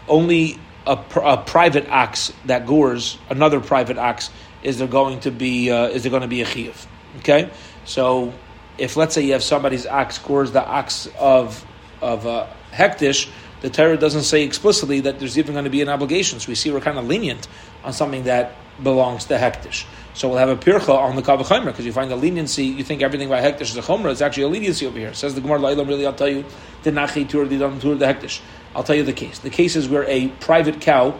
only 0.08 0.58
a, 0.86 0.98
a 1.22 1.36
private 1.36 1.88
ox 1.90 2.32
that 2.46 2.66
gores 2.66 3.18
another 3.30 3.60
private 3.60 3.98
ox 3.98 4.30
is 4.64 4.78
there 4.78 4.88
going 4.88 5.20
to 5.20 5.30
be 5.30 5.70
uh, 5.70 5.86
is 5.88 6.02
there 6.02 6.10
going 6.10 6.22
to 6.22 6.28
be 6.28 6.40
a 6.40 6.46
chiyuv? 6.46 6.86
Okay, 7.18 7.50
so 7.84 8.32
if 8.78 8.96
let's 8.96 9.14
say 9.14 9.22
you 9.22 9.32
have 9.32 9.42
somebody's 9.42 9.86
ox 9.86 10.18
gores 10.18 10.50
the 10.52 10.64
ox 10.66 11.08
of 11.18 11.64
of 12.00 12.26
uh, 12.26 12.46
hektish, 12.72 13.30
the 13.60 13.70
Torah 13.70 13.96
doesn't 13.96 14.24
say 14.24 14.42
explicitly 14.42 15.00
that 15.00 15.18
there's 15.18 15.38
even 15.38 15.52
going 15.52 15.64
to 15.64 15.70
be 15.70 15.82
an 15.82 15.88
obligation. 15.88 16.40
So 16.40 16.48
we 16.48 16.54
see 16.54 16.70
we're 16.70 16.80
kind 16.80 16.98
of 16.98 17.06
lenient 17.06 17.46
on 17.84 17.92
something 17.92 18.24
that 18.24 18.52
belongs 18.82 19.26
to 19.26 19.36
hektish. 19.36 19.84
So 20.14 20.28
we'll 20.28 20.38
have 20.38 20.48
a 20.48 20.56
pircha 20.56 20.96
on 20.96 21.16
the 21.16 21.22
kavachomer 21.22 21.66
because 21.66 21.84
you 21.84 21.92
find 21.92 22.10
the 22.10 22.16
leniency. 22.16 22.66
You 22.66 22.84
think 22.84 23.02
everything 23.02 23.28
by 23.28 23.40
hektish 23.40 23.62
is 23.62 23.76
a 23.76 23.82
chomer. 23.82 24.10
It's 24.10 24.20
actually 24.20 24.44
a 24.44 24.48
leniency 24.48 24.86
over 24.86 24.98
here. 24.98 25.08
It 25.08 25.16
says 25.16 25.34
the 25.34 25.40
Gemara 25.40 25.58
La'ilam. 25.58 25.88
Really, 25.88 26.06
I'll 26.06 26.12
tell 26.12 26.28
you 26.28 26.44
the 26.82 26.90
nachi 26.90 27.28
tur 27.28 27.46
the 27.46 27.58
tur 27.58 27.94
the 27.94 28.06
hektish. 28.06 28.40
I'll 28.74 28.84
tell 28.84 28.96
you 28.96 29.04
the 29.04 29.12
case. 29.12 29.38
The 29.38 29.50
case 29.50 29.76
is 29.76 29.88
where 29.88 30.04
a 30.08 30.28
private 30.28 30.80
cow 30.80 31.18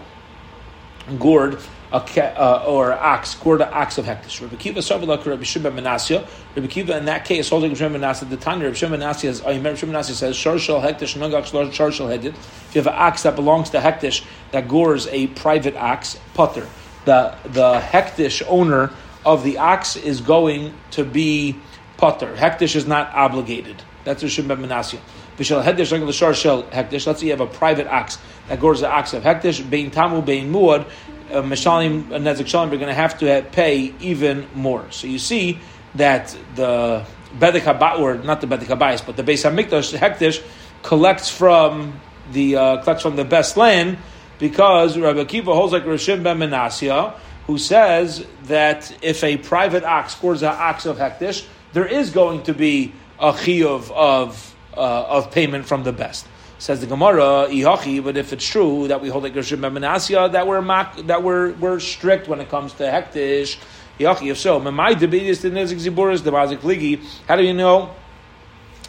gored 1.19 1.59
uh, 1.95 2.65
or 2.67 2.93
ox 2.93 3.37
an 3.45 3.63
ox 3.63 3.99
of 3.99 4.05
hektish. 4.05 4.41
Rabbi 4.41 4.57
Kiva 4.57 4.81
Savilak 4.81 5.25
Rabbi 5.25 5.45
Shimon 5.45 5.75
Menasya. 5.75 6.27
Rabbi 6.57 6.67
Kiva 6.67 6.97
in 6.97 7.05
that 7.05 7.25
case 7.25 7.49
holding 7.49 7.71
Rabbi 7.71 7.85
Shimon 7.85 8.01
Menasya. 8.01 8.29
The 8.29 8.37
Tanya 8.37 8.65
Rabbi 8.65 8.77
Shimon 8.77 9.01
Menasya 9.01 9.25
is 9.29 9.43
Rabbi 9.43 9.75
Shimon 9.75 9.95
Menasya 9.95 10.13
says 10.13 10.37
shar 10.37 10.59
shal 10.59 10.81
hektish 10.81 11.17
nagach 11.17 11.73
shar 11.73 11.93
shal 11.93 12.09
hedid. 12.09 12.35
If 12.35 12.75
you 12.75 12.81
have 12.81 12.89
an 12.89 12.95
ox 12.97 13.23
that 13.23 13.37
belongs 13.37 13.71
to 13.71 13.79
hektish 13.79 14.25
that 14.51 14.67
gores 14.67 15.07
a 15.07 15.29
private 15.29 15.77
ox 15.77 16.19
putter, 16.35 16.67
the 17.05 17.37
the 17.45 17.79
hektish 17.81 18.43
owner 18.49 18.91
of 19.25 19.45
the 19.45 19.59
ox 19.59 19.95
is 19.95 20.21
going 20.21 20.75
to 20.91 21.05
be 21.05 21.57
putter. 21.97 22.35
Hektish 22.35 22.75
is 22.75 22.87
not 22.87 23.15
obligated. 23.15 23.83
That's 24.05 24.23
Rabbi 24.23 24.31
Shimon 24.31 24.59
Menasya. 24.59 24.99
Regular 25.39 26.13
shar 26.13 26.35
shal 26.35 26.63
hektish. 26.65 27.07
Let's 27.07 27.21
say 27.21 27.27
you 27.27 27.33
have 27.33 27.41
a 27.41 27.47
private 27.47 27.87
ox 27.89 28.19
that 28.49 28.61
gores 28.61 28.81
the 28.81 28.89
ox 28.89 29.13
of 29.15 29.23
hektish. 29.23 29.69
Bein 29.69 29.91
tamu 29.91 30.23
bein 30.23 30.53
muad. 30.53 30.87
Uh, 31.31 31.43
Mishalim 31.43 32.11
and 32.11 32.27
Nezik 32.27 32.47
Shalim 32.47 32.67
are 32.69 32.77
going 32.77 32.87
to 32.87 32.95
have 32.95 33.19
to 33.19 33.47
pay 33.53 33.95
even 34.01 34.47
more. 34.55 34.91
So 34.91 35.07
you 35.07 35.19
see 35.19 35.59
that 35.95 36.37
the 36.55 37.05
Bedek 37.39 37.61
Habayis, 37.61 37.99
or 37.99 38.15
not 38.17 38.41
the 38.41 38.47
Bedek 38.47 38.67
Habayis, 38.67 39.05
but 39.05 39.17
the 39.17 39.23
Beis 39.23 39.49
Hamikdash 39.49 39.97
Hektish 39.97 40.43
collects 40.83 41.29
from 41.29 42.01
the 42.33 42.57
uh, 42.57 42.83
collects 42.83 43.03
from 43.03 43.17
the 43.17 43.25
best 43.25 43.57
land 43.57 43.99
because 44.39 44.99
Rabbi 44.99 45.25
Akiva 45.25 45.55
holds 45.55 45.73
like 45.73 45.85
Rishim 45.85 46.23
ben 46.23 46.39
Menasya, 46.39 47.15
who 47.47 47.59
says 47.59 48.27
that 48.45 48.97
if 49.03 49.23
a 49.25 49.37
private 49.37 49.85
ox 49.85 50.17
scores 50.17 50.43
an 50.43 50.49
ox 50.49 50.87
of 50.87 50.99
Hektish, 50.99 51.47
there 51.73 51.87
is 51.87 52.11
going 52.11 52.43
to 52.45 52.55
be 52.55 52.93
a 53.19 53.33
chiyuv 53.33 53.91
of 53.91 54.55
uh, 54.77 54.81
of 54.81 55.31
payment 55.31 55.67
from 55.67 55.85
the 55.85 55.93
best. 55.93 56.27
Says 56.65 56.81
the 56.81 56.87
Gemara, 56.87 57.47
ihachi, 57.51 58.03
but 58.03 58.17
if 58.17 58.33
it's 58.33 58.49
true 58.49 58.89
that 58.89 59.03
we 59.03 59.11
hold 59.11 59.25
like 59.25 59.35
ben 59.35 59.43
Menasya, 59.45 60.33
that 60.33 60.47
we're 60.47 60.63
mak, 60.63 60.97
that 61.09 61.23
we're 61.23 61.53
we're 61.53 61.79
strict 61.79 62.27
when 62.27 62.41
it 62.41 62.49
comes 62.49 62.73
to 62.73 62.85
hektish, 62.85 63.59
ihachi. 64.01 64.31
If 64.31 64.39
so, 64.39 64.59
memai 64.59 64.99
debate 64.99 65.25
is 65.25 65.43
the 65.43 65.51
nezik 65.51 65.77
ziburis 65.77 66.25
the 66.25 66.31
mazik 66.31 66.61
ligi. 66.61 67.05
How 67.29 67.37
do 67.37 67.43
you 67.43 67.53
know 67.53 67.95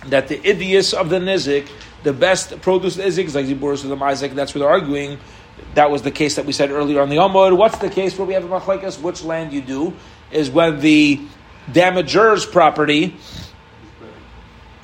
that 0.06 0.30
the 0.30 0.38
idius 0.38 0.94
of 0.94 1.10
the 1.10 1.20
nizik, 1.20 1.68
the 2.04 2.14
best 2.14 2.62
produce 2.62 2.98
of 2.98 3.04
the 3.04 3.10
nizik 3.10 3.26
is 3.26 3.36
like 3.36 3.46
ziburis 3.46 3.84
of 3.84 3.90
the 3.90 4.06
Isaac. 4.06 4.32
That's 4.36 4.56
where 4.56 4.60
they're 4.60 4.70
arguing. 4.70 5.20
That 5.74 5.92
was 5.92 6.02
the 6.02 6.12
case 6.12 6.38
that 6.38 6.46
we 6.46 6.54
said 6.54 6.72
earlier 6.72 7.02
on 7.02 7.10
the 7.10 7.18
Amud. 7.18 7.58
What's 7.58 7.80
the 7.80 7.90
case 7.90 8.18
where 8.18 8.26
we 8.26 8.36
have 8.36 8.46
a 8.46 8.48
machlekes? 8.48 9.02
Which 9.02 9.22
land 9.22 9.52
you 9.52 9.60
do 9.60 9.94
is 10.32 10.50
when 10.50 10.80
the 10.80 11.20
damager's 11.74 12.46
property 12.46 13.18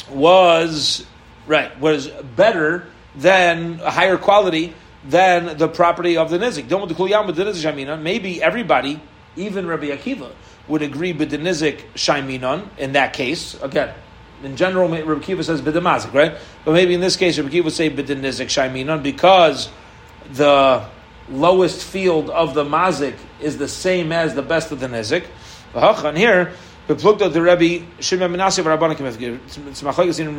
was 0.09 1.05
right 1.51 1.77
was 1.79 2.07
better 2.07 2.87
than 3.15 3.79
a 3.81 3.91
higher 3.91 4.17
quality 4.17 4.73
than 5.03 5.57
the 5.57 5.67
property 5.67 6.15
of 6.15 6.29
the 6.29 6.37
nizik. 6.37 8.01
Maybe 8.01 8.41
everybody, 8.41 9.01
even 9.35 9.67
Rabbi 9.67 9.87
Akiva, 9.87 10.31
would 10.67 10.81
agree 10.81 11.11
with 11.11 11.29
the 11.29 11.37
nizik 11.37 11.83
shaiminon 11.95 12.69
in 12.77 12.93
that 12.93 13.13
case. 13.13 13.61
Again, 13.61 13.93
in 14.43 14.55
general, 14.55 14.87
Rabbi 14.87 15.25
Akiva 15.25 15.43
says 15.43 15.61
bidamazik, 15.61 16.13
right? 16.13 16.37
But 16.63 16.71
maybe 16.71 16.93
in 16.93 17.01
this 17.01 17.17
case, 17.17 17.37
Rabbi 17.37 17.49
Akiva 17.49 17.65
would 17.65 17.73
say 17.73 17.89
bidinizik 17.89 18.47
shaiminon 18.47 19.03
because 19.03 19.69
the 20.31 20.85
lowest 21.29 21.83
field 21.83 22.29
of 22.29 22.53
the 22.53 22.63
mazik 22.63 23.15
is 23.41 23.57
the 23.57 23.67
same 23.67 24.11
as 24.11 24.35
the 24.35 24.41
best 24.41 24.71
of 24.71 24.79
the 24.79 24.87
nizik. 24.87 25.25
And 25.73 26.17
here, 26.17 26.53
out 26.89 27.33
the 27.33 27.41
Rebbe 27.41 27.85
Shimon 27.99 28.31
Menashe 28.31 28.63
Rabbanim. 28.63 29.67
It's 29.67 29.81
machlekes 29.81 30.19
in 30.19 30.35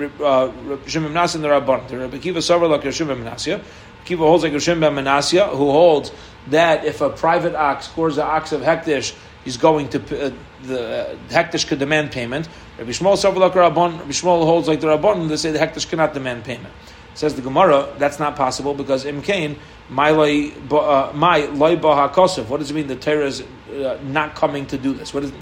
Shimon 0.87 1.12
Menashe 1.12 1.35
and 1.37 1.44
the 1.44 1.48
Rabbanim. 1.48 1.88
The 1.88 1.98
Rebbe 1.98 2.18
Kiva 2.18 2.40
Sover 2.40 2.68
like 2.68 2.92
Shimon 2.92 3.22
Menashe. 3.22 3.62
Kiva 4.05 4.24
holds 4.24 4.44
like 4.44 4.61
Shimon 4.61 4.94
Menashe, 4.94 5.48
who 5.50 5.70
holds 5.70 6.12
that 6.48 6.85
if 6.85 7.00
a 7.00 7.11
private 7.11 7.55
ox 7.55 7.87
scores 7.87 8.18
an 8.18 8.26
ox 8.26 8.52
of 8.52 8.62
hektish, 8.62 9.14
he's 9.44 9.57
going 9.57 9.88
to 9.90 9.98
uh, 9.98 10.33
the 10.64 11.09
uh, 11.09 11.16
hektish 11.28 11.66
could 11.66 11.78
demand 11.78 12.11
payment. 12.12 12.48
Rabbi 12.78 12.90
Shmuel 12.90 13.14
Sover 13.14 13.37
like 13.37 13.52
Rabban. 13.52 13.98
Rabbi 13.98 14.11
Shmuel 14.11 14.44
holds 14.44 14.68
like 14.68 14.81
the 14.81 14.88
Rabbanim. 14.88 15.28
They 15.28 15.37
say 15.37 15.52
the 15.52 15.59
hektish 15.59 15.88
cannot 15.88 16.14
demand 16.14 16.44
payment. 16.44 16.72
Says 17.14 17.35
the 17.35 17.42
Gemara, 17.42 17.92
that's 17.98 18.18
not 18.18 18.37
possible 18.37 18.72
because 18.72 19.05
Imkain, 19.05 19.59
my 19.90 20.11
loy 20.11 20.50
baha 20.70 22.14
kosov. 22.14 22.48
What 22.48 22.61
does 22.61 22.70
it 22.70 22.74
mean? 22.74 22.87
The 22.87 22.96
Torah 22.96 23.26
is 23.26 23.42
uh, 23.42 23.98
not 24.02 24.35
coming 24.35 24.64
to 24.66 24.78
do 24.78 24.94
this. 24.94 25.12
What 25.12 25.24
is? 25.24 25.33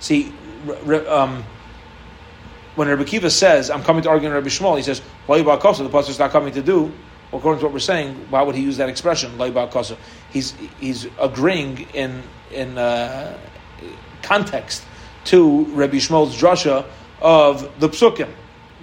See, 0.00 0.32
um, 1.08 1.44
when 2.76 2.88
Rabbi 2.88 3.04
Kiva 3.04 3.30
says, 3.30 3.70
"I'm 3.70 3.82
coming 3.82 4.02
to 4.02 4.10
argue 4.10 4.28
with 4.28 4.36
Rabbi 4.36 4.48
Shmuel," 4.48 4.76
he 4.76 4.82
says, 4.82 5.02
"Loy 5.28 5.42
baha 5.42 5.60
kosov." 5.60 5.84
The 5.84 5.88
pastor 5.88 6.12
is 6.12 6.18
not 6.18 6.30
coming 6.30 6.52
to 6.54 6.62
do. 6.62 6.92
According 7.32 7.60
to 7.60 7.66
what 7.66 7.72
we're 7.72 7.78
saying, 7.78 8.14
why 8.30 8.42
would 8.42 8.56
he 8.56 8.62
use 8.62 8.76
that 8.78 8.88
expression, 8.88 9.38
"Loy 9.38 9.50
baha? 9.50 9.96
He's 10.30 10.54
he's 10.80 11.06
agreeing 11.20 11.86
in 11.94 12.22
in 12.52 12.78
uh, 12.78 13.38
context 14.22 14.84
to 15.26 15.64
Rabbi 15.66 15.96
Shmuel's 15.96 16.36
drasha 16.36 16.86
of 17.20 17.80
the 17.80 17.88
psukim. 17.88 18.30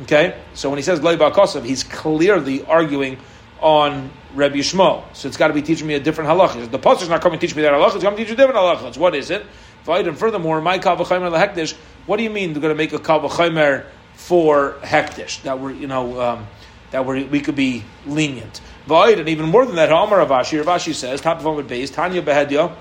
Okay, 0.03 0.39
so 0.53 0.69
when 0.69 0.77
he 0.77 0.83
says 0.83 0.99
Leiba 0.99 1.31
Kosev, 1.31 1.65
he's 1.65 1.83
clearly 1.83 2.63
arguing 2.65 3.17
on 3.59 4.11
Rabbi 4.35 4.57
Shmuel. 4.57 5.03
So 5.13 5.27
it's 5.27 5.37
got 5.37 5.47
to 5.47 5.53
be 5.53 5.63
teaching 5.63 5.87
me 5.87 5.95
a 5.95 5.99
different 5.99 6.29
halacha. 6.29 6.69
The 6.69 6.77
pasuk 6.77 7.03
is 7.03 7.09
not 7.09 7.21
coming 7.21 7.39
to 7.39 7.47
teach 7.47 7.55
me 7.55 7.63
that 7.63 7.73
halacha; 7.73 7.95
it's 7.95 8.03
coming 8.03 8.17
to 8.17 8.23
teach 8.23 8.29
you 8.29 8.35
different 8.35 8.59
halachas. 8.59 8.97
What 8.97 9.15
is 9.15 9.31
it? 9.31 9.43
And 9.88 10.17
furthermore, 10.17 10.62
my 10.62 10.80
kavachaymer 10.80 11.32
lehektish. 11.32 11.73
What 12.06 12.17
do 12.17 12.23
you 12.23 12.30
mean 12.30 12.54
they're 12.54 12.62
going 12.62 12.73
to 12.73 12.78
make 12.78 12.93
a 12.93 13.00
kavachaymer 13.00 13.86
for 14.13 14.73
hektish? 14.82 15.43
That 15.43 15.60
we're 15.60 15.71
you 15.71 15.88
know 15.88 16.19
um, 16.21 16.47
that 16.91 17.06
we 17.06 17.23
we 17.23 17.39
could 17.39 17.56
be 17.56 17.84
lenient. 18.06 18.62
Void, 18.86 19.19
and 19.19 19.30
even 19.30 19.47
more 19.47 19.65
than 19.65 19.76
that, 19.76 19.89
Amar 19.89 20.26
Ravashi, 20.26 20.63
Ravashi 20.63 20.93
says, 20.93 21.19
top 21.19 21.39
of 21.39 21.43
Amud 21.43 21.67
base, 21.67 21.89
Tanya 21.89 22.21
Behedya. 22.21 22.73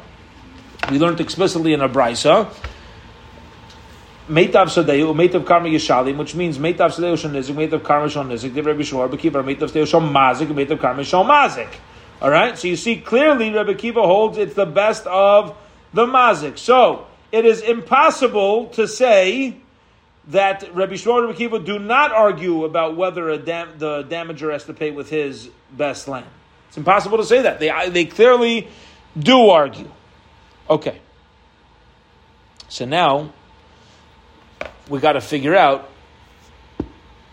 We 0.90 1.00
learned 1.00 1.20
explicitly 1.20 1.72
in 1.72 1.80
a 1.80 1.88
brisa 1.88 2.48
Meitav 4.28 4.66
Sadeu, 4.66 5.14
Meitav 5.14 5.46
Karma 5.46 5.68
Yishalim, 5.68 6.16
which 6.16 6.34
means 6.34 6.58
Meitav 6.58 6.90
Sadeu 6.90 7.16
Shon 7.16 7.32
Nizik, 7.32 7.54
Meitav 7.54 7.84
Karma 7.84 8.08
Shon 8.08 8.28
Nizik, 8.28 8.52
Div 8.54 8.66
Rabbi 8.66 8.80
Shmuel, 8.80 9.02
Rabbi 9.02 9.16
Kiva, 9.16 9.42
Meitav 9.42 9.70
Sadeu 9.70 9.86
Shon 9.86 10.12
Mazik, 10.12 10.48
Meitav 10.48 10.80
Karma 10.80 11.04
Shon 11.04 11.26
Mazik. 11.26 11.72
All 12.20 12.30
right, 12.30 12.58
so 12.58 12.66
you 12.66 12.74
see 12.74 12.96
clearly 12.96 13.52
Rabbi 13.52 13.74
Kiva 13.74 14.02
holds 14.02 14.36
it's 14.36 14.54
the 14.54 14.66
best 14.66 15.06
of 15.06 15.56
the 15.92 16.06
Mazik. 16.06 16.58
So 16.58 17.06
it 17.32 17.44
is 17.44 17.60
impossible 17.60 18.66
to 18.70 18.86
say 18.86 19.56
that 20.28 20.74
Rabbi 20.74 20.94
Shmuel 20.94 21.18
and 21.18 21.26
Rabbi 21.28 21.38
Kiva 21.38 21.58
do 21.58 21.78
not 21.78 22.12
argue 22.12 22.64
about 22.64 22.96
whether 22.96 23.36
dam- 23.38 23.78
the 23.78 24.02
damager 24.04 24.52
has 24.52 24.64
to 24.64 24.74
pay 24.74 24.90
with 24.90 25.08
his 25.08 25.48
best 25.70 26.08
land. 26.08 26.26
It's 26.68 26.76
impossible 26.76 27.18
to 27.18 27.24
say 27.24 27.42
that. 27.42 27.60
They, 27.60 27.90
they 27.90 28.04
clearly 28.04 28.68
do 29.18 29.48
argue. 29.48 29.90
Okay. 30.68 31.00
So 32.68 32.84
now 32.84 33.32
we 34.88 34.98
got 34.98 35.12
to 35.12 35.20
figure 35.20 35.54
out 35.54 35.88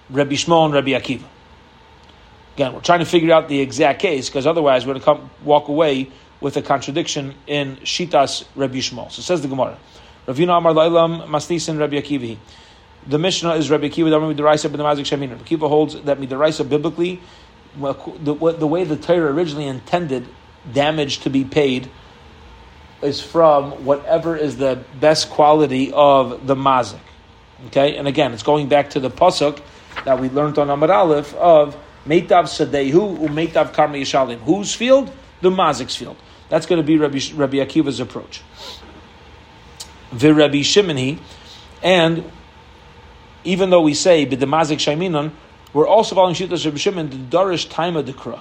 Rabbi 0.10 0.34
Shmuel 0.34 0.66
and 0.66 0.74
Rabbi 0.74 0.92
Akiva. 0.92 1.26
Again, 2.56 2.74
we're 2.74 2.82
trying 2.82 3.00
to 3.00 3.06
figure 3.06 3.34
out 3.34 3.50
the 3.50 3.60
exact 3.60 4.00
case 4.00 4.30
because 4.30 4.46
otherwise 4.46 4.86
we're 4.86 4.94
going 4.94 5.02
to 5.02 5.06
come 5.06 5.32
walk 5.44 5.70
away 5.70 6.12
with 6.44 6.58
a 6.58 6.62
contradiction 6.62 7.34
in 7.48 7.78
Shitas 7.78 8.44
Rabbi 8.56 8.76
Shmuel. 8.76 9.10
So 9.12 9.24
says 9.24 9.42
the 9.42 9.48
Gemara. 9.48 9.78
Ravina 10.28 10.58
Amar 10.58 10.74
Lailam 10.74 11.26
Masnisin 11.28 11.80
Rabbi 11.80 11.96
Akiva. 11.96 12.38
The 13.08 13.18
Mishnah 13.18 13.56
is 13.56 13.72
Rabbi 13.72 13.88
Akiva, 13.88 14.10
the 14.10 14.20
Midaraisa, 14.20 14.70
but 14.70 14.78
the 14.78 14.84
Mazik 14.84 15.06
Shemin. 15.06 15.30
Rabbi 15.32 15.44
Akiva 15.44 15.70
holds 15.70 16.00
that 16.04 16.20
Midaraisa 16.20 16.68
biblically, 16.70 17.22
the, 17.76 18.68
way 18.68 18.84
the 18.84 18.98
Torah 18.98 19.34
originally 19.34 19.66
intended 19.66 20.28
damage 20.72 21.20
to 21.20 21.30
be 21.30 21.46
paid 21.46 21.90
is 23.02 23.22
from 23.22 23.72
whatever 23.86 24.36
is 24.36 24.58
the 24.58 24.84
best 25.00 25.30
quality 25.30 25.92
of 25.94 26.46
the 26.48 26.56
mazik. 26.56 27.00
Okay, 27.68 27.98
and 27.98 28.08
again, 28.08 28.34
it's 28.34 28.44
going 28.44 28.70
back 28.70 28.92
to 28.92 29.00
the 29.00 29.10
pasuk 29.10 29.62
that 30.06 30.20
we 30.20 30.30
learned 30.30 30.58
on 30.58 30.70
Amar 30.70 30.92
Aleph 30.92 31.34
of 31.36 31.76
Meitav 32.06 32.46
Sadehu 32.48 33.18
Meitav 33.30 33.74
Karma 33.74 33.98
Yishalim. 33.98 34.40
Whose 34.40 34.74
field? 34.74 35.12
The 35.42 35.50
Mazik's 35.50 35.96
field. 35.96 36.16
That's 36.54 36.68
going 36.68 36.78
to 36.78 36.86
be 36.86 36.98
Rabbi, 36.98 37.20
Rabbi 37.34 37.58
Akiva's 37.58 38.00
approach. 38.00 38.44
Rabbi 40.12 40.60
Shimoni, 40.60 41.18
and 41.82 42.24
even 43.44 43.72
though 43.72 43.82
we 43.82 43.96
say 43.96 44.28
B'demazik 44.28 44.78
Shaiminon, 44.78 45.32
we're 45.74 45.88
also 45.88 46.14
following 46.14 46.36
Shittas 46.36 46.64
Rabbi 46.64 46.78
Shimon, 46.78 47.10
the 47.10 47.16
Darish 47.16 47.70
Taima 47.70 48.04
Dekra, 48.04 48.40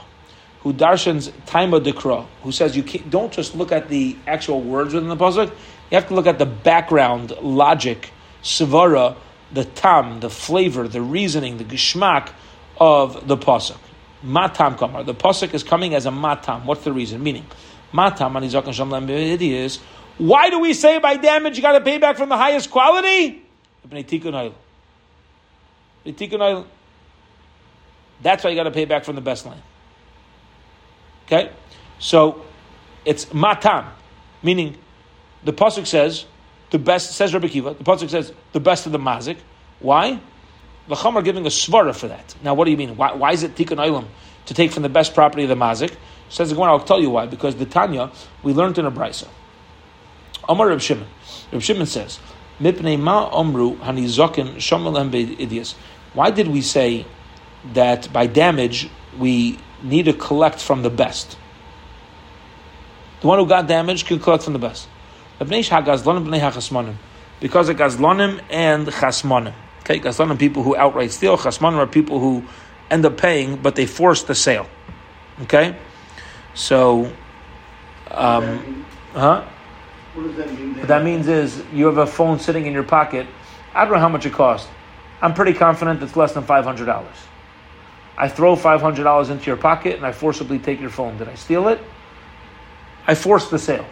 who 0.60 0.74
darshans 0.74 1.30
Taima 1.46 1.82
Dekra, 1.82 2.26
who 2.42 2.52
says 2.52 2.76
you 2.76 2.82
don't 2.82 3.32
just 3.32 3.56
look 3.56 3.72
at 3.72 3.88
the 3.88 4.14
actual 4.26 4.60
words 4.60 4.92
within 4.92 5.08
the 5.08 5.16
pasuk, 5.16 5.48
you 5.48 5.94
have 5.94 6.08
to 6.08 6.14
look 6.14 6.26
at 6.26 6.38
the 6.38 6.44
background 6.44 7.30
logic 7.40 8.10
svara, 8.42 9.16
the 9.52 9.64
tam, 9.64 10.20
the 10.20 10.28
flavor, 10.28 10.86
the 10.86 11.00
reasoning, 11.00 11.56
the 11.56 11.64
gishmak 11.64 12.28
of 12.76 13.26
the 13.26 13.38
pasuk. 13.38 13.78
Matam 14.22 14.76
kamar. 14.76 15.02
The 15.02 15.14
pasuk 15.14 15.54
is 15.54 15.62
coming 15.62 15.94
as 15.94 16.04
a 16.04 16.10
matam. 16.10 16.66
What's 16.66 16.84
the 16.84 16.92
reason? 16.92 17.22
Meaning, 17.22 17.46
is 17.94 19.78
why 20.18 20.50
do 20.50 20.60
we 20.60 20.74
say 20.74 20.98
by 20.98 21.16
damage 21.16 21.56
you 21.56 21.62
got 21.62 21.72
to 21.72 21.80
pay 21.80 21.98
back 21.98 22.16
from 22.16 22.28
the 22.28 22.36
highest 22.36 22.70
quality? 22.70 23.42
That's 28.22 28.44
why 28.44 28.50
you 28.50 28.56
got 28.56 28.64
to 28.64 28.70
pay 28.70 28.84
back 28.84 29.04
from 29.04 29.14
the 29.16 29.20
best 29.20 29.46
land. 29.46 29.62
Okay, 31.26 31.50
so 31.98 32.44
it's 33.04 33.32
matam, 33.32 33.86
meaning 34.42 34.76
the 35.44 35.52
pasuk 35.52 35.86
says 35.86 36.26
the 36.72 36.78
best, 36.78 37.12
says 37.12 37.32
Rabbi 37.34 37.48
Kiva, 37.48 37.74
the 37.74 37.84
Pasuk 37.84 38.08
says 38.08 38.32
the 38.52 38.60
best 38.60 38.86
of 38.86 38.92
the 38.92 38.98
mazik. 38.98 39.36
Why? 39.78 40.18
The 40.88 40.96
Chum 40.96 41.22
giving 41.22 41.44
a 41.44 41.50
svara 41.50 41.94
for 41.94 42.08
that. 42.08 42.34
Now, 42.42 42.54
what 42.54 42.64
do 42.64 42.70
you 42.70 42.78
mean? 42.78 42.96
Why, 42.96 43.12
why 43.12 43.32
is 43.32 43.42
it 43.42 43.54
tikkun 43.54 43.76
olam 43.76 44.06
to 44.46 44.54
take 44.54 44.72
from 44.72 44.82
the 44.82 44.88
best 44.88 45.14
property 45.14 45.42
of 45.42 45.50
the 45.50 45.54
mazik? 45.54 45.94
Says 46.32 46.48
the 46.48 46.54
Gemara, 46.54 46.72
I'll 46.72 46.80
tell 46.80 46.98
you 46.98 47.10
why. 47.10 47.26
Because 47.26 47.56
the 47.56 47.66
Tanya, 47.66 48.10
we 48.42 48.54
learned 48.54 48.78
in 48.78 48.86
a 48.86 48.90
brisa. 48.90 49.28
Amar 50.48 50.68
Reb 50.68 50.80
Shimon. 50.80 51.06
Reb 51.52 51.60
Shimon 51.60 51.84
says, 51.84 52.20
Mipnei 52.58 52.98
ma 52.98 53.30
omru 53.30 53.76
hanizokin 53.76 54.56
shomelem 54.56 55.10
idias. 55.36 55.74
Why 56.14 56.30
did 56.30 56.48
we 56.48 56.62
say 56.62 57.04
that 57.74 58.10
by 58.14 58.26
damage 58.26 58.88
we 59.18 59.58
need 59.82 60.06
to 60.06 60.14
collect 60.14 60.58
from 60.58 60.80
the 60.80 60.88
best? 60.88 61.36
The 63.20 63.26
one 63.26 63.38
who 63.38 63.46
got 63.46 63.66
damaged 63.66 64.06
can 64.06 64.18
collect 64.18 64.44
from 64.44 64.54
the 64.54 64.58
best. 64.58 64.88
Because 65.38 65.68
of 65.68 65.76
Gazlonim 65.76 66.30
and 68.48 68.86
Chasmonim. 68.86 69.52
Okay, 69.80 70.00
Gazlonim 70.00 70.38
people 70.38 70.62
who 70.62 70.74
outright 70.76 71.10
steal, 71.10 71.36
Chasmonim 71.36 71.76
are 71.76 71.86
people 71.86 72.20
who 72.20 72.42
end 72.90 73.04
up 73.04 73.18
paying, 73.18 73.56
but 73.56 73.76
they 73.76 73.84
force 73.84 74.22
the 74.22 74.34
sale. 74.34 74.66
Okay? 75.42 75.76
So, 76.54 77.12
um, 78.10 78.84
huh? 79.12 79.44
What 80.14 80.24
does 80.24 80.36
that 80.36 80.52
mean? 80.52 80.76
What 80.76 80.88
that 80.88 81.04
means 81.04 81.28
is 81.28 81.62
you 81.72 81.86
have 81.86 81.98
a 81.98 82.06
phone 82.06 82.38
sitting 82.38 82.66
in 82.66 82.72
your 82.72 82.82
pocket. 82.82 83.26
I 83.74 83.84
don't 83.84 83.94
know 83.94 84.00
how 84.00 84.08
much 84.08 84.26
it 84.26 84.32
costs. 84.32 84.68
I'm 85.22 85.34
pretty 85.34 85.54
confident 85.54 86.02
it's 86.02 86.16
less 86.16 86.32
than 86.32 86.44
$500. 86.44 87.06
I 88.18 88.28
throw 88.28 88.56
$500 88.56 89.30
into 89.30 89.46
your 89.46 89.56
pocket 89.56 89.96
and 89.96 90.04
I 90.04 90.12
forcibly 90.12 90.58
take 90.58 90.80
your 90.80 90.90
phone. 90.90 91.16
Did 91.16 91.28
I 91.28 91.34
steal 91.34 91.68
it? 91.68 91.80
I 93.06 93.14
forced 93.14 93.50
the 93.50 93.58
sale. 93.58 93.86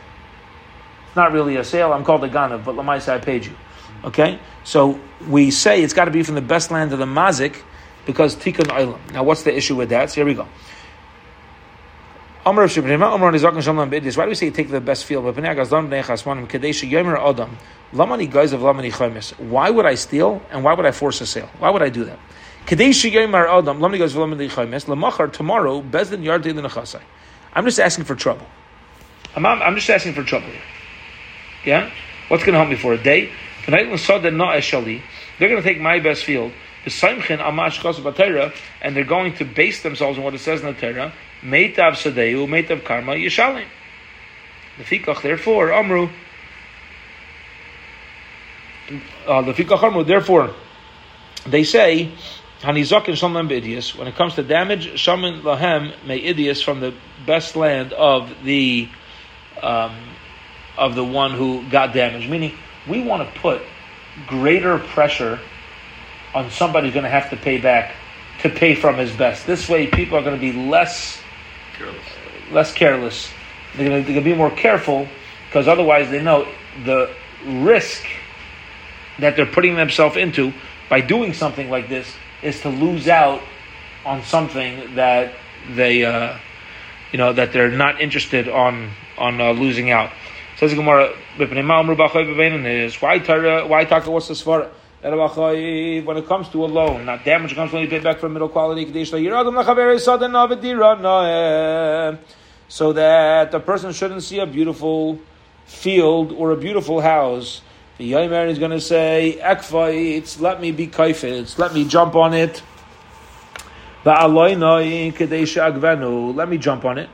It's 1.07 1.17
not 1.17 1.33
really 1.33 1.57
a 1.57 1.65
sale. 1.65 1.93
I'm 1.93 2.05
called 2.05 2.23
a 2.25 2.29
ganav, 2.29 2.65
but 2.65 2.75
Lamaisa, 2.75 3.15
I 3.15 3.19
paid 3.19 3.47
you. 3.47 3.53
Okay, 4.05 4.39
so 4.65 5.01
we 5.29 5.51
say 5.51 5.83
it's 5.83 5.93
got 5.93 6.07
to 6.07 6.11
be 6.11 6.23
from 6.23 6.35
the 6.35 6.41
best 6.41 6.71
land 6.71 6.93
of 6.93 6.99
the 6.99 7.07
mazik 7.07 7.63
because 8.07 8.37
tikkun 8.37 8.67
olam. 8.67 9.13
Now, 9.13 9.25
what's 9.25 9.43
the 9.43 9.55
issue 9.55 9.77
with 9.77 9.91
that? 9.91 10.11
So 10.11 10.17
here 10.17 10.25
we 10.25 10.35
go. 10.35 10.47
Why 14.17 14.25
do 14.25 14.29
we 14.31 14.35
say 14.35 14.51
take 14.51 14.71
the 14.71 14.81
best 14.81 15.05
field? 15.05 15.25
Why 19.39 19.71
would 19.71 19.87
I 19.87 19.95
steal 19.95 20.41
and 20.51 20.65
why 20.65 20.75
would 20.75 20.87
I 20.87 20.93
force 20.93 21.21
a 21.21 21.27
sale? 21.27 21.51
Why 21.59 21.71
would 21.71 21.83
I 21.83 21.91
do 21.91 22.05
that? 22.07 22.19
Tomorrow, 25.33 25.83
I'm 27.53 27.65
just 27.65 27.79
asking 27.81 28.05
for 28.05 28.15
trouble. 28.15 28.47
I'm, 29.37 29.45
I'm 29.45 29.75
just 29.75 29.91
asking 29.91 30.15
for 30.15 30.23
trouble. 30.23 30.49
Yeah? 31.65 31.91
What's 32.29 32.45
going 32.45 32.55
to 32.55 32.59
help 32.59 32.71
me 32.71 32.77
for 32.77 32.95
a 32.95 32.99
day? 33.03 33.31
They're 33.67 35.49
going 35.49 35.63
to 35.63 35.69
take 35.69 35.81
my 35.81 36.01
best 36.01 36.25
field, 36.25 36.53
and 38.83 38.97
they're 38.97 39.05
going 39.05 39.35
to 39.35 39.45
base 39.45 39.83
themselves 39.83 40.17
on 40.19 40.25
what 40.25 40.35
it 40.35 40.39
says 40.41 40.61
in 40.61 40.67
the 40.67 40.75
Torah, 40.81 41.13
Meitav 41.43 41.95
Sadeu, 41.95 42.47
Meitav 42.47 42.85
Karma, 42.85 43.13
Yishalim. 43.13 43.67
Lefikach, 44.79 45.23
therefore, 45.23 45.73
Amru, 45.73 46.09
uh, 49.27 49.43
Lefikach 49.43 49.83
Amru, 49.83 50.05
therefore, 50.05 50.55
they 51.47 51.65
say, 51.65 52.13
Hanizakin 52.61 53.17
Shalom 53.17 53.49
Idias, 53.49 53.97
when 53.97 54.07
it 54.07 54.15
comes 54.17 54.35
to 54.35 54.43
damage, 54.43 54.99
Shaman 54.99 55.43
Lahem 55.43 55.93
may 56.07 56.21
Idias 56.21 56.63
from 56.63 56.81
the 56.81 56.95
best 57.25 57.57
land 57.57 57.95
of 57.95 58.45
the 58.45 58.89
um, 59.63 59.97
of 60.77 60.95
the 60.95 61.05
one 61.05 61.33
who 61.33 61.69
got 61.71 61.95
damaged. 61.95 62.29
Meaning, 62.31 62.57
we 62.87 63.03
want 63.03 63.27
to 63.27 63.41
put 63.41 63.63
greater 64.27 64.79
pressure 64.79 65.39
on 66.35 66.51
somebody 66.51 66.87
who's 66.87 66.95
going 66.95 67.05
to 67.05 67.11
have 67.11 67.31
to 67.31 67.37
pay 67.37 67.59
back 67.59 67.95
to 68.41 68.49
pay 68.49 68.75
from 68.75 68.97
his 68.97 69.13
best. 69.13 69.47
This 69.47 69.69
way, 69.69 69.87
people 69.87 70.19
are 70.19 70.23
going 70.23 70.39
to 70.39 70.41
be 70.41 70.53
less 70.53 71.21
Careless. 71.81 72.53
less 72.53 72.75
careless. 72.75 73.31
They're 73.75 73.89
going, 73.89 74.05
to, 74.05 74.21
be 74.21 74.35
more 74.35 74.51
careful 74.51 75.09
because 75.47 75.67
otherwise 75.67 76.11
they 76.11 76.23
know 76.23 76.47
the 76.85 77.11
risk 77.47 78.05
that 79.19 79.35
they're 79.35 79.47
putting 79.47 79.77
themselves 79.77 80.17
into 80.17 80.53
by 80.91 81.01
doing 81.01 81.33
something 81.33 81.71
like 81.71 81.89
this 81.89 82.13
is 82.43 82.61
to 82.63 82.69
lose 82.69 83.09
out 83.09 83.41
on 84.05 84.23
something 84.25 84.95
that 84.97 85.33
they, 85.75 86.05
uh, 86.05 86.37
you 87.13 87.19
know, 87.19 87.33
that 87.33 87.53
they're 87.53 87.71
not 87.71 88.01
interested 88.01 88.49
on 88.49 88.91
on 89.17 89.41
uh, 89.41 89.53
losing 89.53 89.91
out. 89.91 90.11
Says 90.57 90.75
Gemara, 90.75 91.15
why 91.39 93.19
Torah, 93.19 93.67
why 93.67 93.85
what's 93.85 94.29
the 94.29 94.35
svara? 94.35 94.69
When 95.03 96.17
it 96.17 96.27
comes 96.27 96.49
to 96.51 96.65
a 96.65 96.67
loan, 96.67 97.07
not 97.07 97.25
damage 97.25 97.55
comes 97.55 97.73
when 97.73 97.83
you 97.83 97.89
pay 97.89 98.01
back 98.01 98.19
for 98.19 98.29
middle 98.29 98.49
quality, 98.49 99.05
so 102.69 102.93
that 102.93 103.51
the 103.51 103.61
person 103.61 103.93
shouldn't 103.93 104.23
see 104.23 104.41
a 104.41 104.47
beautiful 104.47 105.19
field 105.65 106.33
or 106.33 106.51
a 106.51 106.57
beautiful 106.57 107.01
house. 107.01 107.63
The 107.99 108.05
young 108.05 108.31
man 108.31 108.49
is 108.49 108.59
going 108.59 108.73
to 108.73 108.81
say, 108.81 109.39
Ekvaitz, 109.43 110.41
let 110.41 110.61
me 110.61 110.73
be 110.73 110.87
kaifitz, 110.87 111.59
let 111.59 111.75
me 111.75 111.87
jump 111.87 112.15
on 112.15 112.35
it. 112.35 112.63
Let 114.05 114.31
me 116.49 116.59
jump 116.59 116.85
on 116.85 116.99
it 116.99 117.11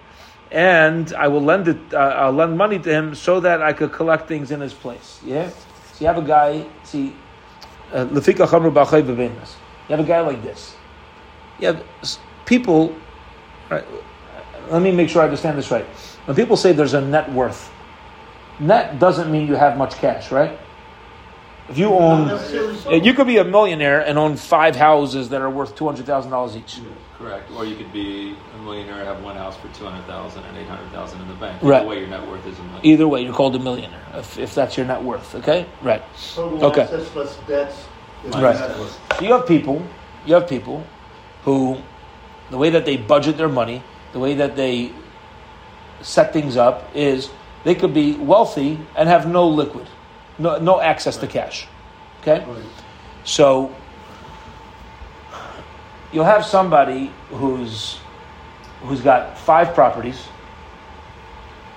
and 0.50 1.12
I 1.14 1.28
will 1.28 1.42
lend 1.42 1.68
it. 1.68 1.78
Uh, 1.92 1.98
I'll 1.98 2.32
lend 2.32 2.56
money 2.56 2.78
to 2.78 2.90
him 2.90 3.14
so 3.14 3.40
that 3.40 3.62
I 3.62 3.72
could 3.72 3.92
collect 3.92 4.28
things 4.28 4.50
in 4.50 4.60
his 4.60 4.72
place. 4.72 5.20
Yeah. 5.24 5.50
So 5.50 5.56
you 6.00 6.06
have 6.06 6.18
a 6.18 6.22
guy. 6.22 6.66
See, 6.84 7.14
lefika 7.92 8.46
chamru 8.46 8.72
You 9.88 9.96
have 9.96 10.00
a 10.00 10.08
guy 10.08 10.20
like 10.20 10.42
this. 10.42 10.76
You 11.58 11.68
have 11.68 11.84
people. 12.44 12.94
Right, 13.70 13.84
let 14.70 14.82
me 14.82 14.92
make 14.92 15.08
sure 15.08 15.22
I 15.22 15.24
understand 15.24 15.58
this 15.58 15.70
right. 15.70 15.84
When 16.26 16.36
people 16.36 16.56
say 16.56 16.72
there's 16.72 16.94
a 16.94 17.00
net 17.00 17.30
worth, 17.32 17.70
net 18.58 18.98
doesn't 18.98 19.30
mean 19.30 19.46
you 19.46 19.54
have 19.54 19.76
much 19.76 19.94
cash, 19.96 20.30
right? 20.30 20.58
If 21.68 21.78
you 21.78 21.88
own, 21.94 22.28
you 23.04 23.12
could 23.14 23.26
be 23.26 23.38
a 23.38 23.44
millionaire 23.44 24.00
and 24.00 24.18
own 24.18 24.36
five 24.36 24.76
houses 24.76 25.30
that 25.30 25.40
are 25.42 25.50
worth 25.50 25.74
two 25.74 25.84
hundred 25.86 26.06
thousand 26.06 26.30
dollars 26.30 26.56
each. 26.56 26.80
Correct. 27.18 27.50
Or 27.56 27.64
you 27.64 27.74
could 27.76 27.92
be 27.92 28.36
a 28.54 28.58
millionaire 28.62 28.98
and 28.98 29.08
have 29.08 29.22
one 29.22 29.36
house 29.36 29.56
for 29.56 29.68
two 29.68 29.84
hundred 29.84 30.04
thousand 30.06 30.44
and 30.44 30.56
eight 30.58 30.68
hundred 30.68 30.88
thousand 30.92 31.20
in 31.22 31.28
the 31.28 31.34
bank. 31.34 31.60
Right. 31.62 31.78
Either 31.80 31.88
way, 31.88 31.98
your 31.98 32.08
net 32.08 32.28
worth 32.28 32.46
is 32.46 32.58
a 32.58 32.62
million. 32.62 32.86
Either 32.86 33.08
way, 33.08 33.22
you're 33.22 33.34
called 33.34 33.56
a 33.56 33.58
millionaire 33.58 34.02
if, 34.14 34.38
if 34.38 34.54
that's 34.54 34.76
your 34.76 34.86
net 34.86 35.02
worth. 35.02 35.34
Okay, 35.34 35.66
right. 35.82 36.02
Total 36.34 36.64
Okay. 36.66 36.82
assets 36.82 37.14
less 37.16 37.36
debts. 37.48 37.86
is 38.24 38.34
Right. 38.34 38.54
net 38.54 38.78
worth. 38.78 39.00
So 39.18 39.24
you 39.24 39.32
have 39.32 39.46
people, 39.46 39.82
you 40.24 40.34
have 40.34 40.48
people 40.48 40.84
who, 41.42 41.78
the 42.50 42.58
way 42.58 42.70
that 42.70 42.84
they 42.84 42.96
budget 42.96 43.36
their 43.38 43.48
money, 43.48 43.82
the 44.12 44.18
way 44.20 44.34
that 44.34 44.54
they 44.54 44.92
set 46.02 46.32
things 46.32 46.56
up 46.56 46.88
is 46.94 47.30
they 47.64 47.74
could 47.74 47.92
be 47.94 48.14
wealthy 48.14 48.78
and 48.94 49.08
have 49.08 49.26
no 49.26 49.48
liquid, 49.48 49.86
no, 50.38 50.58
no 50.58 50.80
access 50.80 51.16
to 51.18 51.26
cash. 51.26 51.66
Okay? 52.20 52.44
Right. 52.44 52.64
So 53.24 53.74
you'll 56.12 56.24
have 56.24 56.44
somebody 56.44 57.12
who's 57.28 57.98
who's 58.82 59.00
got 59.00 59.38
five 59.38 59.74
properties, 59.74 60.26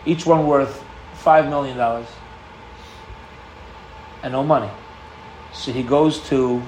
each 0.05 0.25
one 0.25 0.45
worth 0.47 0.83
five 1.13 1.47
million 1.49 1.77
dollars, 1.77 2.07
and 4.23 4.33
no 4.33 4.43
money. 4.43 4.69
So 5.53 5.71
he 5.71 5.83
goes 5.83 6.19
to 6.29 6.61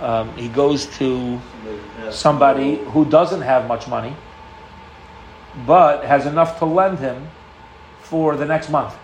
um, 0.00 0.36
he 0.36 0.48
goes 0.48 0.86
to 0.98 1.40
somebody 2.10 2.76
who 2.76 3.04
doesn't 3.04 3.42
have 3.42 3.66
much 3.66 3.88
money, 3.88 4.14
but 5.66 6.04
has 6.04 6.26
enough 6.26 6.58
to 6.58 6.64
lend 6.64 6.98
him 6.98 7.28
for 8.02 8.36
the 8.36 8.44
next 8.44 8.70
month. 8.70 8.94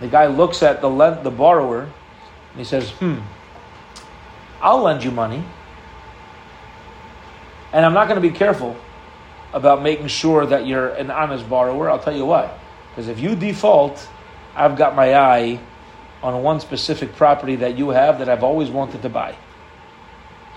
The 0.00 0.08
guy 0.08 0.26
looks 0.26 0.62
at 0.62 0.80
the 0.80 0.90
lend, 0.90 1.24
the 1.24 1.30
borrower 1.30 1.82
and 1.82 1.92
he 2.56 2.64
says, 2.64 2.90
"Hmm, 2.90 3.18
I'll 4.60 4.82
lend 4.82 5.04
you 5.04 5.10
money, 5.10 5.42
and 7.72 7.84
I'm 7.84 7.94
not 7.94 8.08
going 8.08 8.20
to 8.20 8.28
be 8.28 8.34
careful 8.34 8.76
about 9.52 9.82
making 9.82 10.08
sure 10.08 10.46
that 10.46 10.66
you're 10.66 10.88
an 10.88 11.10
honest 11.10 11.48
borrower. 11.48 11.90
I'll 11.90 11.98
tell 11.98 12.16
you 12.16 12.26
why, 12.26 12.50
because 12.90 13.08
if 13.08 13.20
you 13.20 13.36
default, 13.36 14.08
I've 14.56 14.76
got 14.76 14.94
my 14.94 15.14
eye 15.14 15.60
on 16.22 16.42
one 16.42 16.60
specific 16.60 17.14
property 17.16 17.56
that 17.56 17.76
you 17.76 17.90
have 17.90 18.18
that 18.18 18.28
I've 18.28 18.44
always 18.44 18.70
wanted 18.70 19.02
to 19.02 19.08
buy, 19.08 19.36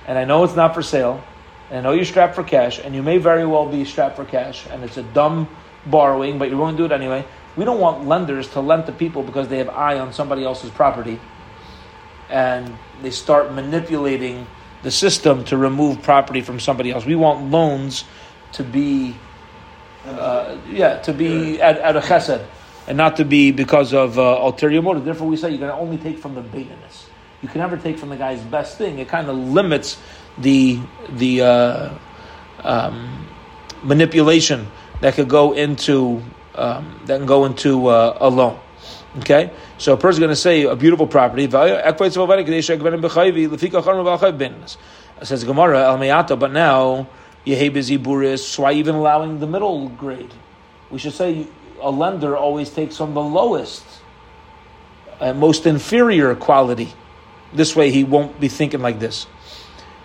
and 0.07 0.17
I 0.17 0.23
know 0.25 0.43
it's 0.43 0.55
not 0.55 0.73
for 0.73 0.81
sale." 0.81 1.23
And 1.69 1.79
I 1.79 1.81
know 1.81 1.91
you're 1.91 2.05
strapped 2.05 2.33
for 2.33 2.43
cash, 2.43 2.79
and 2.79 2.95
you 2.95 3.03
may 3.03 3.17
very 3.17 3.45
well 3.45 3.65
be 3.65 3.83
strapped 3.83 4.15
for 4.15 4.23
cash, 4.23 4.65
and 4.71 4.85
it's 4.85 4.95
a 4.95 5.03
dumb 5.03 5.49
borrowing, 5.85 6.37
but 6.39 6.47
you're 6.47 6.57
willing 6.57 6.77
to 6.77 6.81
do 6.81 6.85
it 6.85 6.93
anyway. 6.93 7.25
We 7.57 7.65
don't 7.65 7.79
want 7.79 8.07
lenders 8.07 8.47
to 8.49 8.61
lend 8.61 8.85
to 8.85 8.91
people 8.91 9.23
because 9.23 9.47
they 9.47 9.57
have 9.57 9.69
eye 9.69 9.99
on 9.99 10.13
somebody 10.13 10.45
else's 10.45 10.69
property 10.69 11.19
and 12.29 12.77
they 13.01 13.09
start 13.09 13.51
manipulating 13.51 14.45
the 14.83 14.91
system 14.91 15.43
to 15.45 15.57
remove 15.57 16.01
property 16.03 16.41
from 16.41 16.59
somebody 16.59 16.91
else. 16.91 17.05
We 17.05 17.15
want 17.15 17.49
loans 17.49 18.03
to 18.53 18.63
be, 18.63 19.15
uh, 20.05 20.57
yeah, 20.69 20.99
to 20.99 21.13
be 21.13 21.59
at, 21.59 21.79
at 21.79 21.95
a 21.95 21.99
chesed 21.99 22.45
and 22.87 22.95
not 22.95 23.17
to 23.17 23.25
be 23.25 23.51
because 23.51 23.93
of 23.93 24.19
uh, 24.19 24.39
ulterior 24.41 24.81
motive. 24.81 25.03
Therefore, 25.03 25.27
we 25.27 25.35
say 25.35 25.51
you 25.51 25.57
can 25.57 25.69
only 25.69 25.97
take 25.97 26.19
from 26.19 26.35
the 26.35 26.41
bigness. 26.41 27.09
You 27.41 27.49
can 27.49 27.59
never 27.59 27.77
take 27.77 27.97
from 27.97 28.09
the 28.09 28.17
guy's 28.17 28.41
best 28.41 28.77
thing. 28.77 28.99
It 28.99 29.07
kind 29.07 29.29
of 29.29 29.35
limits 29.35 29.97
the 30.37 30.79
the 31.09 31.41
uh, 31.41 31.97
um, 32.63 33.27
manipulation 33.83 34.67
that 35.01 35.15
could 35.15 35.27
go 35.27 35.53
into 35.53 36.21
um, 36.57 36.99
that 37.05 37.17
can 37.17 37.25
go 37.25 37.45
into 37.45 37.87
uh, 37.87 38.17
a 38.19 38.29
loan. 38.29 38.59
Okay, 39.19 39.51
so 39.77 39.93
a 39.93 39.97
person's 39.97 40.19
going 40.19 40.29
to 40.29 40.35
say 40.35 40.63
a 40.63 40.75
beautiful 40.75 41.07
property. 41.07 41.47
Value 41.47 41.75
says 45.23 45.43
Gemara 45.43 45.83
El 45.83 45.97
Me'ata, 45.97 46.35
but 46.35 46.51
now 46.51 47.07
Yehebizi 47.45 47.97
Buris. 47.97 48.39
So 48.39 48.63
why 48.63 48.73
even 48.73 48.95
allowing 48.95 49.39
the 49.39 49.47
middle 49.47 49.89
grade? 49.89 50.33
We 50.91 50.99
should 50.99 51.13
say 51.13 51.47
a 51.81 51.89
lender 51.89 52.37
always 52.37 52.69
takes 52.69 52.97
from 52.97 53.13
the 53.13 53.21
lowest, 53.21 53.83
uh, 55.19 55.33
most 55.33 55.65
inferior 55.65 56.35
quality. 56.35 56.93
This 57.53 57.75
way, 57.75 57.91
he 57.91 58.03
won't 58.03 58.39
be 58.39 58.49
thinking 58.49 58.81
like 58.81 58.99
this. 58.99 59.25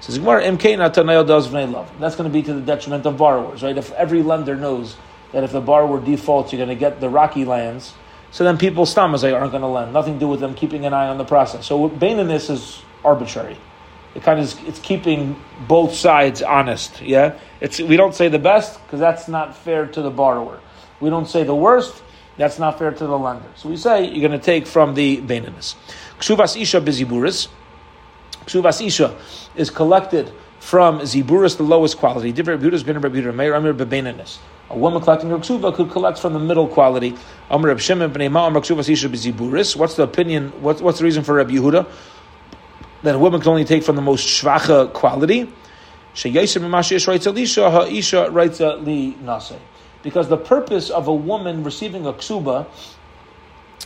Says 0.01 0.19
Gemara, 0.19 0.43
MK 0.43 1.27
does 1.27 1.53
love. 1.53 1.91
That's 2.01 2.17
going 2.17 2.29
to 2.29 2.33
be 2.33 2.43
to 2.43 2.55
the 2.55 2.61
detriment 2.61 3.07
of 3.07 3.17
borrowers, 3.17 3.63
right? 3.63 3.77
If 3.77 3.93
every 3.93 4.23
lender 4.23 4.57
knows 4.57 4.97
that 5.33 5.45
if 5.45 5.53
the 5.53 5.61
borrower 5.61 6.01
defaults, 6.01 6.53
you're 6.53 6.59
going 6.59 6.69
to 6.69 6.81
get 6.81 7.01
the 7.01 7.09
rocky 7.09 7.45
lands, 7.45 7.95
so 8.31 8.45
then 8.45 8.57
people 8.57 8.87
stamazay 8.87 9.35
aren't 9.39 9.51
going 9.51 9.63
to 9.63 9.69
lend. 9.69 9.93
Nothing 9.93 10.15
to 10.15 10.21
do 10.21 10.29
with 10.29 10.41
them 10.41 10.55
keeping 10.55 10.87
an 10.87 10.95
eye 10.95 11.09
on 11.09 11.19
the 11.19 11.25
process. 11.25 11.67
So 11.67 11.89
this 11.89 12.49
is 12.49 12.83
arbitrary. 13.05 13.59
It 14.15 14.23
kind 14.23 14.39
of 14.39 14.47
is, 14.47 14.59
it's 14.67 14.79
keeping 14.79 15.41
both 15.67 15.95
sides 15.95 16.43
honest. 16.43 17.01
Yeah, 17.01 17.39
it's 17.61 17.81
we 17.81 17.97
don't 17.97 18.15
say 18.15 18.29
the 18.29 18.39
best 18.39 18.83
because 18.85 19.01
that's 19.01 19.29
not 19.29 19.57
fair 19.57 19.87
to 19.87 20.03
the 20.03 20.11
borrower. 20.11 20.61
We 21.01 21.11
don't 21.11 21.27
say 21.27 21.45
the 21.45 21.55
worst 21.55 22.03
That's 22.37 22.59
not 22.59 22.79
fair 22.79 22.91
to 22.91 23.07
the 23.07 23.19
lender. 23.19 23.49
So 23.57 23.69
we 23.69 23.77
say 23.77 24.05
you're 24.07 24.27
going 24.27 24.39
to 24.39 24.45
take 24.45 24.67
from 24.67 24.95
the 24.95 25.19
Beinanis. 25.19 25.75
Ksuvas 26.19 26.61
Isha 26.61 26.81
Biziburis. 26.81 27.49
Ksuvas 28.47 28.85
Isha 28.85 29.17
is 29.55 29.71
collected 29.71 30.33
from 30.59 31.01
Ziburis, 31.01 31.57
the 31.57 31.63
lowest 31.63 31.99
quality. 31.99 32.31
Amir. 32.31 33.73
A 34.73 34.79
woman 34.79 35.03
collecting 35.03 35.29
her 35.29 35.37
ksuva 35.37 35.75
could 35.75 35.91
collect 35.91 36.19
from 36.19 36.33
the 36.33 36.39
middle 36.39 36.67
quality. 36.67 37.11
What's 37.51 37.69
the 39.97 40.03
opinion? 40.03 40.53
What's, 40.63 40.99
the 40.99 41.05
reason 41.05 41.23
for 41.23 41.35
Reb 41.35 41.51
Yehuda? 41.51 41.87
That 43.03 43.15
a 43.15 43.19
woman 43.19 43.43
can 43.43 43.51
only 43.51 43.67
take 43.67 43.83
from 43.83 43.97
the 43.97 44.03
most 44.03 44.27
shvacha 44.27 44.95
quality. 44.95 45.53
Because 50.03 50.29
the 50.29 50.37
purpose 50.37 50.91
of 50.91 51.09
a 51.09 51.15
woman 51.15 51.65
receiving 51.65 52.07
a 52.07 52.13
ksuba 52.15 52.67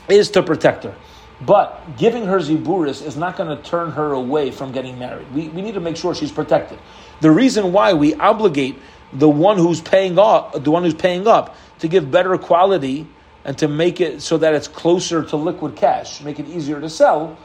is 0.08 0.30
to 0.30 0.42
protect 0.42 0.84
her. 0.84 0.94
But 1.40 1.98
giving 1.98 2.24
her 2.26 2.38
ziburis 2.38 3.04
is 3.04 3.16
not 3.16 3.36
going 3.36 3.54
to 3.54 3.62
turn 3.62 3.90
her 3.90 4.12
away 4.12 4.50
from 4.52 4.72
getting 4.72 4.98
married. 4.98 5.30
We, 5.34 5.48
we 5.48 5.62
need 5.62 5.74
to 5.74 5.80
make 5.80 5.96
sure 5.96 6.14
she's 6.14 6.32
protected. 6.32 6.78
The 7.20 7.30
reason 7.30 7.72
why 7.72 7.92
we 7.92 8.14
obligate 8.14 8.78
the 9.12 9.28
one 9.28 9.58
who's 9.58 9.80
paying 9.80 10.18
up, 10.18 10.62
the 10.62 10.70
one 10.70 10.82
who's 10.82 10.94
paying 10.94 11.26
up, 11.26 11.56
to 11.80 11.88
give 11.88 12.10
better 12.10 12.36
quality 12.38 13.06
and 13.44 13.56
to 13.58 13.68
make 13.68 14.00
it 14.00 14.22
so 14.22 14.38
that 14.38 14.54
it's 14.54 14.68
closer 14.68 15.22
to 15.22 15.36
liquid 15.36 15.76
cash, 15.76 16.20
make 16.20 16.38
it 16.38 16.48
easier 16.48 16.80
to 16.80 16.90
sell, 16.90 17.38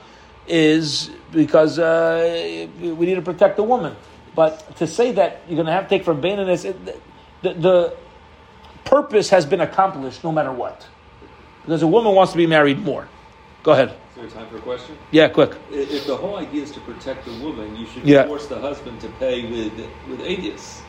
is 0.47 1.12
because 1.32 1.78
uh, 1.78 2.67
we 2.80 3.06
need 3.06 3.15
to 3.15 3.21
protect 3.21 3.58
the 3.58 3.63
woman. 3.63 3.95
But 4.36 4.76
to 4.78 4.88
say 4.88 5.12
that 5.13 5.41
you're 5.47 5.56
going 5.56 5.67
to 5.67 5.71
have 5.74 5.84
to 5.84 5.89
take 5.89 6.04
from 6.04 6.21
Baininus, 6.21 6.63
the, 7.41 7.54
the 7.54 7.97
purpose 8.86 9.30
has 9.30 9.45
been 9.45 9.62
accomplished 9.62 10.24
no 10.24 10.32
matter 10.32 10.52
what. 10.52 10.88
Because 11.63 11.84
a 11.84 11.88
woman 11.88 12.15
wants 12.15 12.32
to 12.32 12.38
be 12.38 12.47
married 12.47 12.80
more. 12.80 13.08
Go 13.63 13.74
ahead. 13.74 13.89
Is 13.89 14.15
there 14.15 14.28
time 14.28 14.50
for 14.50 14.58
a 14.58 14.62
question? 14.62 14.97
Yeah, 15.12 15.30
quick. 15.30 15.52
If 15.71 15.91
if 15.91 16.08
the 16.08 16.17
whole 16.17 16.38
idea 16.38 16.63
is 16.63 16.71
to 16.71 16.80
protect 16.82 17.26
the 17.26 17.34
woman, 17.39 17.76
you 17.76 17.86
should 17.86 18.04
Yeah. 18.04 18.26
force 18.26 18.47
the 18.47 18.60
husband 18.60 19.00
to 19.02 19.08
pay 19.19 19.43
with 19.50 19.74
with 20.10 20.19
adius, 20.21 20.82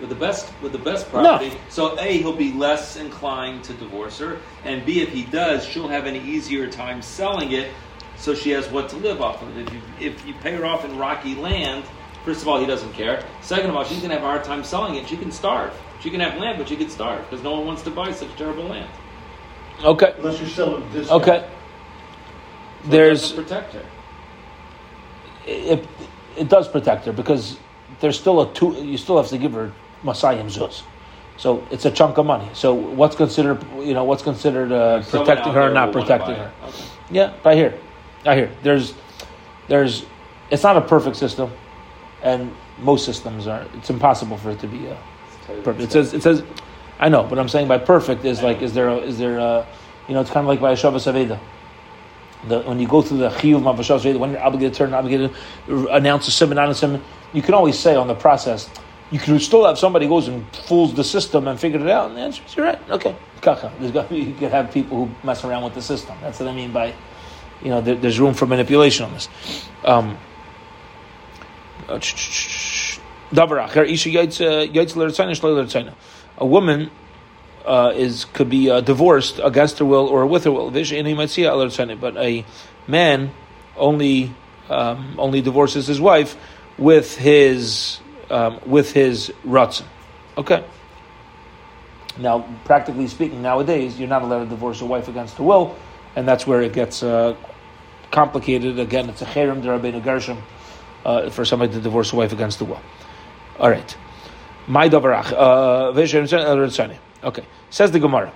with 0.00 0.08
the 0.08 0.14
best 0.14 0.52
with 0.62 0.72
the 0.72 0.78
best 0.78 1.08
property. 1.08 1.52
So 1.68 1.98
a 1.98 2.18
he'll 2.18 2.36
be 2.36 2.52
less 2.52 2.96
inclined 2.96 3.64
to 3.64 3.72
divorce 3.74 4.18
her, 4.18 4.38
and 4.64 4.84
b 4.84 5.00
if 5.00 5.10
he 5.10 5.24
does, 5.24 5.64
she'll 5.64 5.88
have 5.88 6.06
an 6.06 6.16
easier 6.16 6.68
time 6.68 7.02
selling 7.02 7.52
it, 7.52 7.72
so 8.16 8.34
she 8.34 8.50
has 8.50 8.68
what 8.68 8.88
to 8.90 8.96
live 8.96 9.22
off 9.22 9.42
of. 9.42 9.56
If 9.56 9.72
you 9.72 9.80
if 10.00 10.26
you 10.26 10.34
pay 10.34 10.54
her 10.54 10.64
off 10.64 10.84
in 10.84 10.98
rocky 10.98 11.34
land, 11.34 11.84
first 12.24 12.42
of 12.42 12.48
all 12.48 12.58
he 12.58 12.66
doesn't 12.66 12.92
care. 12.92 13.24
Second 13.42 13.70
of 13.70 13.76
all, 13.76 13.84
she's 13.84 14.00
gonna 14.00 14.14
have 14.14 14.22
a 14.22 14.26
hard 14.26 14.44
time 14.44 14.64
selling 14.64 14.96
it. 14.96 15.08
She 15.08 15.16
can 15.16 15.30
starve. 15.30 15.72
She 16.00 16.10
can 16.10 16.20
have 16.20 16.38
land, 16.38 16.58
but 16.58 16.68
she 16.68 16.76
can 16.76 16.90
starve 16.90 17.28
because 17.28 17.42
no 17.42 17.52
one 17.52 17.66
wants 17.66 17.82
to 17.82 17.90
buy 17.90 18.12
such 18.12 18.34
terrible 18.36 18.64
land. 18.64 18.90
Okay. 19.82 20.14
Unless 20.18 20.40
you're 20.40 20.48
selling 20.48 20.84
this. 20.92 21.10
Okay. 21.10 21.48
So 22.84 22.90
There's 22.90 23.20
doesn't 23.22 23.44
protect 23.44 23.72
her. 23.74 23.84
it, 25.46 25.86
it 26.36 26.48
does 26.48 26.68
protect 26.68 27.06
her 27.06 27.12
because 27.12 27.58
there's 28.00 28.18
still 28.18 28.42
a 28.42 28.52
two. 28.52 28.72
You 28.74 28.98
still 28.98 29.16
have 29.16 29.28
to 29.28 29.38
give 29.38 29.52
her 29.52 29.72
Masayim 30.04 30.46
Zuz. 30.46 30.82
So 31.36 31.66
it's 31.70 31.84
a 31.84 31.90
chunk 31.90 32.18
of 32.18 32.26
money. 32.26 32.48
So 32.52 32.74
what's 32.74 33.16
considered, 33.16 33.64
you 33.78 33.94
know, 33.94 34.04
what's 34.04 34.22
considered 34.22 34.70
uh, 34.70 35.02
protecting 35.02 35.52
her, 35.52 35.62
and 35.62 35.74
not 35.74 35.92
protecting 35.92 36.36
her? 36.36 36.52
Okay. 36.62 36.84
Yeah, 37.10 37.32
I 37.44 37.54
hear, 37.54 37.78
I 38.24 38.36
hear. 38.36 38.50
There's, 38.62 38.94
there's, 39.68 40.06
it's 40.50 40.62
not 40.62 40.76
a 40.76 40.80
perfect 40.80 41.16
system, 41.16 41.50
and 42.22 42.54
most 42.78 43.04
systems 43.04 43.46
are. 43.46 43.66
It's 43.74 43.90
impossible 43.90 44.36
for 44.36 44.50
it 44.50 44.60
to 44.60 44.68
be 44.68 44.86
a 44.86 44.96
perfect. 45.62 45.80
It 45.80 45.92
says, 45.92 46.14
it 46.14 46.22
says, 46.22 46.42
I 47.00 47.08
know, 47.08 47.24
but 47.24 47.38
I'm 47.38 47.48
saying 47.48 47.66
by 47.66 47.78
perfect 47.78 48.24
is 48.24 48.42
like, 48.42 48.62
is 48.62 48.72
there, 48.72 48.88
a, 48.88 48.98
is 48.98 49.18
there, 49.18 49.38
a, 49.38 49.66
you 50.06 50.14
know, 50.14 50.20
it's 50.20 50.30
kind 50.30 50.44
of 50.44 50.48
like 50.48 50.60
by 50.60 50.72
a 50.72 50.76
Shabbos 50.76 51.06
Aveda. 51.06 51.40
The, 52.46 52.60
when 52.60 52.78
you 52.78 52.86
go 52.86 53.02
through 53.02 53.18
the 53.18 53.30
chiyuv 53.30 53.66
of 53.66 53.84
Shabbos 53.84 54.04
when 54.18 54.30
you're 54.30 54.42
obligated 54.42 54.74
to 54.74 54.78
turn, 54.78 54.94
obligated 54.94 55.32
to 55.66 55.88
announce 55.88 56.28
a 56.28 56.30
simon, 56.30 56.56
not 56.56 56.68
a 56.68 56.74
simon, 56.74 57.02
you 57.32 57.42
can 57.42 57.54
always 57.54 57.78
say 57.78 57.96
on 57.96 58.06
the 58.06 58.14
process, 58.14 58.70
you 59.14 59.20
can 59.20 59.38
still 59.38 59.64
have 59.64 59.78
somebody 59.78 60.08
goes 60.08 60.26
and 60.26 60.44
fools 60.66 60.92
the 60.92 61.04
system 61.04 61.46
and 61.46 61.60
figured 61.60 61.82
it 61.82 61.88
out, 61.88 62.08
and 62.08 62.16
the 62.16 62.22
answer 62.22 62.42
is 62.44 62.56
you're 62.56 62.66
right. 62.66 62.90
Okay, 62.90 63.14
kacha. 63.40 63.72
There's 63.78 63.92
got 63.92 64.10
you 64.28 64.34
could 64.34 64.50
have 64.50 64.72
people 64.72 65.06
who 65.06 65.14
mess 65.24 65.44
around 65.44 65.62
with 65.62 65.74
the 65.74 65.82
system. 65.82 66.16
That's 66.20 66.40
what 66.40 66.48
I 66.48 66.52
mean 66.52 66.72
by, 66.72 66.92
you 67.62 67.70
know, 67.70 67.80
there, 67.80 67.94
there's 67.94 68.18
room 68.18 68.34
for 68.34 68.46
manipulation 68.46 69.04
on 69.04 69.12
this. 69.12 69.28
Um, 69.84 70.18
uh. 71.88 72.00
A 76.38 76.46
woman 76.46 76.90
uh, 77.64 77.92
is 77.94 78.24
could 78.24 78.50
be 78.50 78.68
uh, 78.68 78.80
divorced 78.80 79.38
against 79.44 79.78
her 79.78 79.84
will 79.84 80.08
or 80.08 80.26
with 80.26 80.42
her 80.42 80.50
will. 80.50 80.72
But 80.72 82.16
a 82.16 82.44
man 82.88 83.30
only 83.76 84.34
um, 84.68 85.14
only 85.18 85.40
divorces 85.40 85.86
his 85.86 86.00
wife 86.00 86.36
with 86.76 87.16
his 87.16 88.00
um, 88.34 88.60
with 88.66 88.92
his 88.92 89.32
ratzon. 89.46 89.84
Okay. 90.36 90.64
Now, 92.18 92.40
practically 92.64 93.06
speaking, 93.06 93.42
nowadays 93.42 93.98
you're 93.98 94.08
not 94.08 94.22
allowed 94.22 94.44
to 94.44 94.50
divorce 94.50 94.80
a 94.80 94.86
wife 94.86 95.08
against 95.08 95.36
her 95.36 95.44
will, 95.44 95.76
and 96.16 96.26
that's 96.26 96.46
where 96.46 96.60
it 96.60 96.72
gets 96.72 97.02
uh, 97.02 97.36
complicated. 98.10 98.78
Again, 98.80 99.08
it's 99.08 99.22
a 99.22 99.24
cherem 99.24 99.62
derabbeinu 99.62 100.02
gershom 100.02 100.42
uh, 101.04 101.30
for 101.30 101.44
somebody 101.44 101.72
to 101.74 101.80
divorce 101.80 102.12
a 102.12 102.16
wife 102.16 102.32
against 102.32 102.58
the 102.58 102.64
will. 102.64 102.80
All 103.58 103.70
right. 103.70 103.96
My 104.66 104.88
davarach. 104.88 105.32
uh, 105.32 105.92
vish 105.92 106.14
Okay. 107.22 107.44
Says 107.70 107.90
the 107.92 108.00
Gemara. 108.00 108.32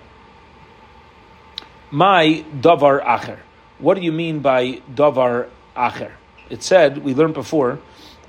My 1.90 2.44
davar 2.60 3.04
acher. 3.04 3.38
What 3.78 3.94
do 3.94 4.02
you 4.02 4.12
mean 4.12 4.40
by 4.40 4.82
davar 4.94 5.48
acher? 5.76 6.12
It 6.50 6.62
said 6.62 6.98
we 6.98 7.14
learned 7.14 7.34
before 7.34 7.80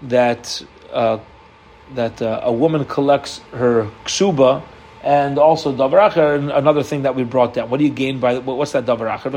that 0.03 0.63
uh, 0.91 1.19
that 1.95 2.21
uh, 2.21 2.41
a 2.43 2.51
woman 2.51 2.85
collects 2.85 3.41
her 3.51 3.89
ksuba 4.05 4.63
and 5.03 5.37
also 5.39 5.73
davar 5.73 6.11
acher. 6.11 6.35
and 6.35 6.51
Another 6.51 6.83
thing 6.83 7.03
that 7.03 7.15
we 7.15 7.23
brought 7.23 7.53
down. 7.53 7.69
What 7.69 7.77
do 7.77 7.85
you 7.85 7.91
gain 7.91 8.19
by 8.19 8.37
what's 8.39 8.73
that 8.73 8.85
davar 8.85 9.17
acher? 9.17 9.31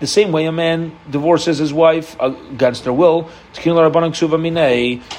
The 0.00 0.06
same 0.06 0.32
way 0.32 0.46
a 0.46 0.52
man 0.52 0.92
divorces 1.08 1.58
his 1.58 1.72
wife 1.72 2.16
against 2.20 2.84
her 2.84 2.92
will. 2.92 3.30
The 3.54 3.60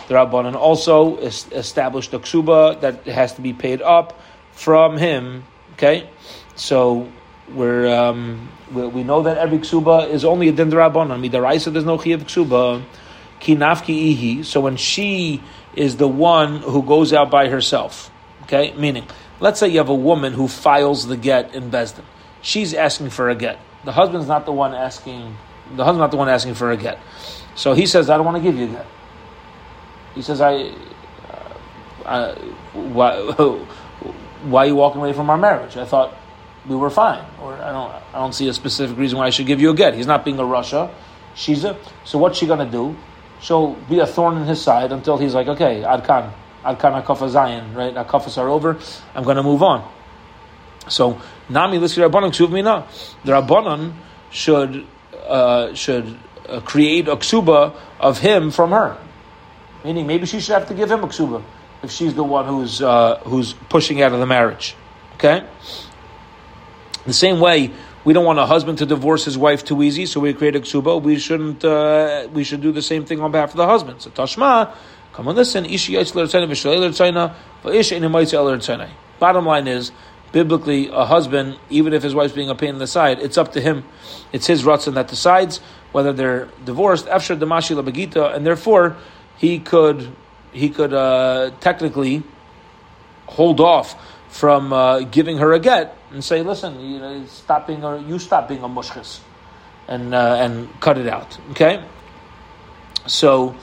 Rabbanan 0.10 0.56
also 0.56 1.18
established 1.18 2.14
a 2.14 2.20
ksuba 2.20 2.82
that 2.82 3.06
has 3.08 3.34
to 3.36 3.42
be 3.42 3.54
paid 3.54 3.82
up 3.82 4.20
from 4.52 4.98
him. 4.98 5.46
Okay, 5.74 6.10
so 6.56 7.08
we're, 7.54 7.88
um, 7.94 8.50
we 8.72 8.86
we 8.88 9.04
know 9.04 9.24
that 9.24 9.38
every 9.38 9.60
ksuba 9.60 10.10
is 10.10 10.24
only 10.24 10.50
a 10.50 10.52
din 10.52 10.70
Rabbanan. 10.70 11.20
Midaraisa 11.28 11.72
there's 11.74 11.86
no 11.86 11.98
chiyav 11.98 12.24
ksuba. 12.24 12.84
Kinafki 13.44 14.16
ihi. 14.16 14.46
So 14.46 14.62
when 14.62 14.78
she 14.78 15.44
is 15.76 15.98
the 15.98 16.08
one 16.08 16.58
who 16.62 16.82
goes 16.82 17.12
out 17.14 17.30
by 17.30 17.50
herself, 17.50 18.10
okay, 18.44 18.74
meaning 18.74 19.06
let's 19.40 19.60
say 19.60 19.68
you 19.68 19.78
have 19.80 19.90
a 19.90 19.96
woman 19.96 20.34
who 20.34 20.48
files 20.48 21.08
the 21.08 21.18
get 21.18 21.54
in 21.54 21.70
Besdin. 21.70 22.06
She's 22.42 22.74
asking 22.74 23.10
for 23.10 23.30
a 23.30 23.36
get. 23.36 23.60
The 23.84 23.92
husband's 23.92 24.28
not 24.28 24.46
the 24.46 24.54
one 24.54 24.74
asking. 24.74 25.36
The 25.76 25.84
husband's 25.84 26.00
not 26.00 26.12
the 26.12 26.18
one 26.18 26.30
asking 26.30 26.56
for 26.56 26.72
a 26.72 26.78
get. 26.78 27.00
So 27.56 27.74
he 27.74 27.86
says, 27.86 28.10
"I 28.10 28.18
don't 28.18 28.26
want 28.26 28.38
to 28.38 28.44
give 28.44 28.58
you 28.58 28.66
a 28.66 28.68
get." 28.68 28.86
He 30.16 30.22
says, 30.22 30.40
"I, 30.42 30.72
uh, 32.06 32.36
why, 32.74 33.20
why 34.44 34.64
are 34.64 34.68
you 34.68 34.76
walking 34.76 35.02
away 35.02 35.14
from 35.14 35.30
our 35.30 35.38
marriage? 35.38 35.76
I 35.78 35.86
thought 35.86 36.16
we 36.68 36.76
were 36.76 36.90
fine, 36.90 37.26
or 37.42 37.54
I 37.56 37.72
don't, 37.72 37.92
I 38.14 38.20
don't 38.20 38.34
see 38.34 38.48
a 38.48 38.54
specific 38.54 38.98
reason 38.98 39.18
why 39.18 39.28
I 39.28 39.30
should 39.32 39.48
give 39.48 39.60
you 39.60 39.70
a 39.70 39.74
get. 39.74 39.96
He's 39.96 40.08
not 40.08 40.24
being 40.24 40.40
a 40.40 40.44
rasha. 40.44 40.92
She's 41.36 41.64
a. 41.64 41.78
So 42.06 42.18
what's 42.18 42.38
she 42.38 42.46
gonna 42.46 42.70
do? 42.70 42.96
She'll 43.44 43.74
be 43.90 44.00
a 44.00 44.08
thorn 44.08 44.38
in 44.38 44.46
his 44.46 44.62
side 44.62 44.94
until 44.94 45.18
he's 45.18 45.36
like, 45.36 45.48
okay, 45.48 45.82
Adkan, 45.82 46.32
Adkan 46.64 47.04
Akafa 47.04 47.28
Zion, 47.28 47.74
right? 47.74 47.94
Akafas 47.94 48.38
are 48.38 48.48
over. 48.48 48.80
I'm 49.14 49.26
gonna 49.26 49.44
move 49.44 49.62
on. 49.62 49.86
So 50.88 51.22
Nami 51.50 51.78
Liski 51.78 52.10
Rabbanon 52.10 52.32
Ksuv. 52.32 52.88
The 53.26 53.32
Rabbanon 53.34 53.94
should 54.32 54.88
uh, 55.28 55.74
should 55.74 56.18
uh, 56.48 56.62
create 56.62 57.10
a 57.10 57.18
ksuba 57.18 57.76
of 58.00 58.20
him 58.20 58.50
from 58.50 58.72
her. 58.72 58.98
Meaning, 59.84 60.08
maybe 60.08 60.26
she 60.26 60.40
should 60.40 60.54
have 60.54 60.68
to 60.70 60.74
give 60.74 60.90
him 60.90 61.04
a 61.04 61.08
ksuba 61.08 61.44
if 61.84 61.92
she's 61.92 62.14
the 62.14 62.24
one 62.24 62.46
who's 62.46 62.82
uh, 62.82 63.20
who's 63.26 63.54
pushing 63.68 64.02
out 64.02 64.14
of 64.14 64.20
the 64.20 64.26
marriage. 64.26 64.76
Okay. 65.16 65.46
The 67.06 67.14
same 67.14 67.42
way, 67.42 67.72
we 68.06 68.14
don't 68.14 68.26
want 68.26 68.40
a 68.40 68.46
husband 68.46 68.80
to 68.80 68.86
divorce 68.86 69.24
his 69.26 69.38
wife 69.38 69.64
too 69.64 69.82
easy, 69.82 70.06
so 70.06 70.20
we 70.20 70.34
create 70.34 70.56
a 70.56 70.60
ksuba. 70.60 71.02
We 71.02 71.18
shouldn't. 71.18 71.64
Uh, 71.64 72.28
we 72.34 72.44
should 72.44 72.62
do 72.62 72.72
the 72.72 72.82
same 72.82 73.06
thing 73.06 73.22
on 73.22 73.32
behalf 73.32 73.52
of 73.52 73.58
the 73.58 73.66
husband. 73.66 74.02
So 74.02 74.10
Tashma, 74.10 74.76
come 75.14 75.28
on, 75.28 75.36
listen. 75.36 75.66
Ishi 75.66 75.96
Bottom 79.20 79.46
line 79.46 79.68
is, 79.68 79.92
biblically, 80.34 80.90
a 80.90 81.06
husband, 81.06 81.58
even 81.70 81.94
if 81.94 82.04
his 82.04 82.14
wife's 82.14 82.34
being 82.34 82.50
a 82.50 82.56
pain 82.56 82.70
in 82.70 82.80
the 82.80 82.88
side, 82.88 83.20
it's 83.20 83.38
up 83.38 83.54
to 83.54 83.62
him. 83.62 83.86
It's 84.34 84.48
his 84.48 84.64
ratzon 84.64 84.96
that 84.96 85.08
decides 85.08 85.60
whether 85.94 86.12
they're 86.12 86.50
divorced. 86.66 87.08
After 87.08 87.36
damashi 87.36 87.82
labagita, 87.82 88.36
and 88.36 88.46
therefore 88.46 88.98
he 89.38 89.60
could 89.60 90.14
he 90.52 90.70
could 90.70 90.94
uh, 90.94 91.52
technically 91.62 92.24
hold 93.28 93.62
off 93.62 93.96
from 94.34 94.74
uh, 94.74 95.02
giving 95.02 95.38
her 95.38 95.54
a 95.54 95.60
get 95.60 95.96
and 96.12 96.24
say, 96.24 96.42
listen, 96.42 96.80
you 96.80 96.98
know, 96.98 97.24
stop 97.28 97.68
being 97.68 97.84
a, 97.84 98.02
you 98.02 98.18
stop 98.18 98.48
being 98.48 98.64
a 98.64 99.04
and 99.88 100.16
uh, 100.16 100.38
and 100.40 100.82
cut 100.82 100.98
it 100.98 101.08
out. 101.08 101.38
Okay, 101.52 101.86
so 103.06 103.56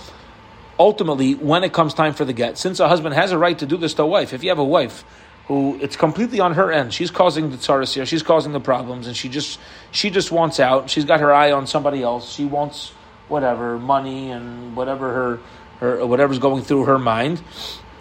ultimately, 0.78 1.34
when 1.34 1.64
it 1.64 1.72
comes 1.72 1.92
time 1.92 2.14
for 2.14 2.24
the 2.24 2.32
get, 2.32 2.56
since 2.56 2.78
a 2.78 2.88
husband 2.88 3.16
has 3.16 3.32
a 3.32 3.38
right 3.38 3.58
to 3.58 3.66
do 3.66 3.76
this 3.76 3.94
to 3.94 4.04
a 4.04 4.06
wife, 4.06 4.32
if 4.32 4.44
you 4.44 4.50
have 4.50 4.60
a 4.60 4.64
wife 4.64 5.04
who 5.48 5.76
it's 5.82 5.96
completely 5.96 6.38
on 6.38 6.54
her 6.54 6.70
end, 6.70 6.94
she's 6.94 7.10
causing 7.10 7.50
the 7.50 7.56
tsaras 7.56 7.92
here, 7.92 8.06
she's 8.06 8.22
causing 8.22 8.52
the 8.52 8.60
problems, 8.60 9.08
and 9.08 9.16
she 9.16 9.28
just 9.28 9.58
she 9.90 10.08
just 10.08 10.30
wants 10.30 10.60
out. 10.60 10.88
She's 10.88 11.04
got 11.04 11.18
her 11.18 11.32
eye 11.32 11.50
on 11.50 11.66
somebody 11.66 12.00
else. 12.00 12.32
She 12.32 12.44
wants 12.44 12.90
whatever 13.26 13.76
money 13.76 14.30
and 14.30 14.76
whatever 14.76 15.12
her 15.12 15.40
her 15.80 16.06
whatever's 16.06 16.38
going 16.38 16.62
through 16.62 16.84
her 16.84 16.98
mind. 16.98 17.42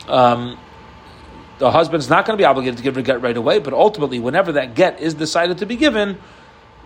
Um, 0.08 0.60
the 1.60 1.72
husband's 1.72 2.10
not 2.10 2.26
going 2.26 2.38
to 2.38 2.42
be 2.42 2.46
obligated 2.46 2.78
to 2.78 2.84
give 2.84 2.96
her 2.96 3.02
get 3.02 3.22
right 3.22 3.38
away, 3.38 3.60
but 3.60 3.74
ultimately, 3.74 4.20
whenever 4.20 4.54
that 4.54 4.76
get 4.76 5.00
is 5.00 5.14
decided 5.14 5.60
to 5.60 5.66
be 5.66 5.76
given, 5.76 6.18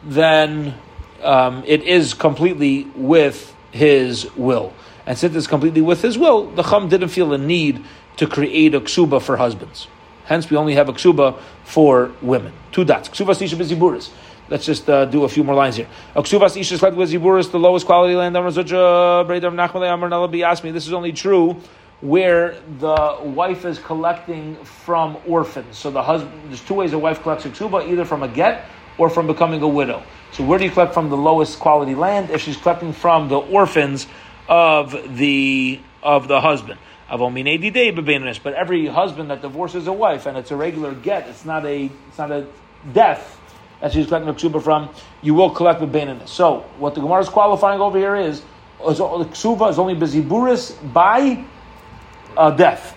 then 0.04 0.76
um, 1.22 1.64
it 1.66 1.84
is 1.84 2.14
completely 2.14 2.84
with 2.96 3.56
his 3.72 4.30
will. 4.36 4.74
And 5.06 5.18
since 5.18 5.36
it's 5.36 5.48
completely 5.48 5.82
with 5.82 6.02
his 6.02 6.18
will, 6.18 6.50
the 6.52 6.64
Chum 6.64 6.90
didn't 6.90 7.10
feel 7.10 7.34
a 7.34 7.38
need 7.38 7.86
to 8.18 8.28
create 8.28 8.76
a 8.76 8.82
ksuba 8.82 9.22
for 9.22 9.38
husbands. 9.38 9.88
Hence, 10.26 10.50
we 10.50 10.58
only 10.58 10.76
have 10.76 10.90
a 10.90 10.94
ksuba 10.94 11.40
for 11.64 12.12
women. 12.22 12.54
Two 12.72 12.84
dots. 12.84 13.10
Ksuba 13.10 13.36
sisha 13.36 13.56
b'ziburis. 13.56 14.10
Let's 14.50 14.66
just 14.66 14.90
uh, 14.90 15.06
do 15.06 15.24
a 15.24 15.30
few 15.30 15.44
more 15.44 15.56
lines 15.56 15.78
here. 15.78 15.88
Aksuvas 16.16 16.58
isha 16.60 16.78
like 16.84 16.96
with 16.96 17.12
ziburis, 17.12 17.50
the 17.50 17.60
lowest 17.60 17.86
quality 17.86 18.14
land. 18.16 18.36
This 20.76 20.88
is 20.88 20.94
only 20.94 21.12
true 21.14 21.62
where 22.04 22.58
the 22.80 23.18
wife 23.22 23.64
is 23.64 23.80
collecting 23.80 24.56
from 24.66 25.18
orphans. 25.26 25.78
So 25.78 25.90
the 25.90 26.04
husband, 26.04 26.34
there's 26.50 26.62
two 26.62 26.74
ways 26.74 26.92
a 26.92 27.00
wife 27.00 27.24
collects 27.24 27.46
a 27.46 27.50
ksuba, 27.50 27.90
either 27.90 28.04
from 28.04 28.24
a 28.24 28.28
get 28.28 28.66
or 28.98 29.10
from 29.10 29.26
becoming 29.26 29.62
a 29.62 29.68
widow. 29.68 30.04
So 30.34 30.44
where 30.44 30.60
do 30.60 30.66
you 30.66 30.72
collect 30.72 30.94
from 30.94 31.10
the 31.10 31.16
lowest 31.16 31.60
quality 31.60 31.96
land? 31.96 32.30
If 32.30 32.42
she's 32.42 32.58
collecting 32.58 32.92
from 32.92 33.30
the 33.30 33.38
orphans 33.38 34.08
of 34.50 34.92
the 35.16 35.80
of 36.02 36.28
the 36.28 36.42
husband. 36.42 36.78
But 37.10 38.54
every 38.54 38.88
husband 38.88 39.30
that 39.30 39.42
divorces 39.42 39.88
a 39.88 39.94
wife 39.94 40.26
and 40.26 40.38
it's 40.38 40.52
a 40.52 40.58
regular 40.58 40.94
get, 40.94 41.30
it's 41.30 41.46
not 41.46 41.66
a 41.66 41.90
it's 42.10 42.18
not 42.18 42.32
a 42.32 42.46
death 42.92 43.40
that 43.80 43.94
she's 43.94 44.08
collecting 44.08 44.30
a 44.30 44.34
ksuba 44.34 44.62
from, 44.62 44.90
you 45.22 45.34
will 45.34 45.50
collect 45.50 45.80
the 45.80 45.88
benanis. 45.88 46.28
So 46.28 46.66
what 46.80 46.96
the 46.96 47.02
Gemara 47.02 47.22
is 47.22 47.30
qualifying 47.30 47.80
over 47.80 47.98
here 47.98 48.16
is, 48.16 48.42
is 48.88 48.98
the 48.98 49.04
ksuba 49.04 49.70
is 49.70 49.80
only 49.80 49.96
beziburis 49.96 50.76
by 50.94 51.46
uh, 52.38 52.52
death. 52.52 52.96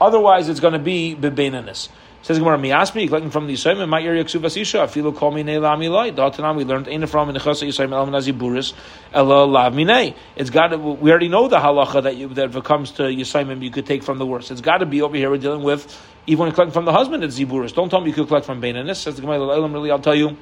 Otherwise, 0.00 0.48
it's 0.48 0.60
going 0.60 0.72
to 0.72 0.78
be 0.78 1.16
bebenanis. 1.16 1.88
Says 2.24 2.38
Gemara, 2.38 2.56
Miasmi, 2.56 3.06
collecting 3.06 3.30
from 3.30 3.46
the 3.46 3.52
Yisrael, 3.52 3.86
my 3.86 4.02
area, 4.02 4.24
Ksuvas 4.24 4.58
Isha, 4.58 4.78
Afilu 4.78 5.34
me 5.34 5.42
Neilami 5.44 5.90
Loi. 5.90 6.10
Datanam, 6.10 6.56
we 6.56 6.64
learned 6.64 6.88
Aina 6.88 7.06
from 7.06 7.28
in 7.28 7.34
the 7.34 7.40
Chasa 7.40 7.68
Yisrael, 7.68 7.92
El 7.92 8.06
Naziburis, 8.06 8.72
Ella 9.12 9.44
Lav 9.44 9.74
Minei. 9.74 10.16
It's 10.34 10.48
got 10.48 10.68
to, 10.68 10.78
we 10.78 11.10
already 11.10 11.28
know 11.28 11.48
the 11.48 11.58
halacha 11.58 12.02
that, 12.04 12.16
you, 12.16 12.28
that 12.28 12.46
if 12.46 12.56
it 12.56 12.64
comes 12.64 12.92
to 12.92 13.02
Yisrael, 13.02 13.62
you 13.62 13.70
could 13.70 13.84
take 13.84 14.02
from 14.02 14.16
the 14.16 14.24
worst. 14.24 14.50
It's 14.50 14.62
got 14.62 14.78
to 14.78 14.86
be 14.86 15.02
over 15.02 15.14
here, 15.14 15.28
we're 15.28 15.36
dealing 15.36 15.62
with, 15.62 16.02
even 16.26 16.46
when 16.46 16.52
collecting 16.52 16.72
from 16.72 16.86
the 16.86 16.92
husband, 16.92 17.22
it's 17.24 17.38
Ziburis. 17.38 17.74
Don't 17.74 17.90
tell 17.90 18.00
me 18.00 18.08
you 18.08 18.14
could 18.14 18.28
collect 18.28 18.46
from 18.46 18.62
Beinanis. 18.62 18.96
Says 18.96 19.16
the 19.16 19.20
Gemara, 19.20 19.68
really, 19.68 19.90
I'll 19.90 19.98
tell 19.98 20.14
you. 20.14 20.38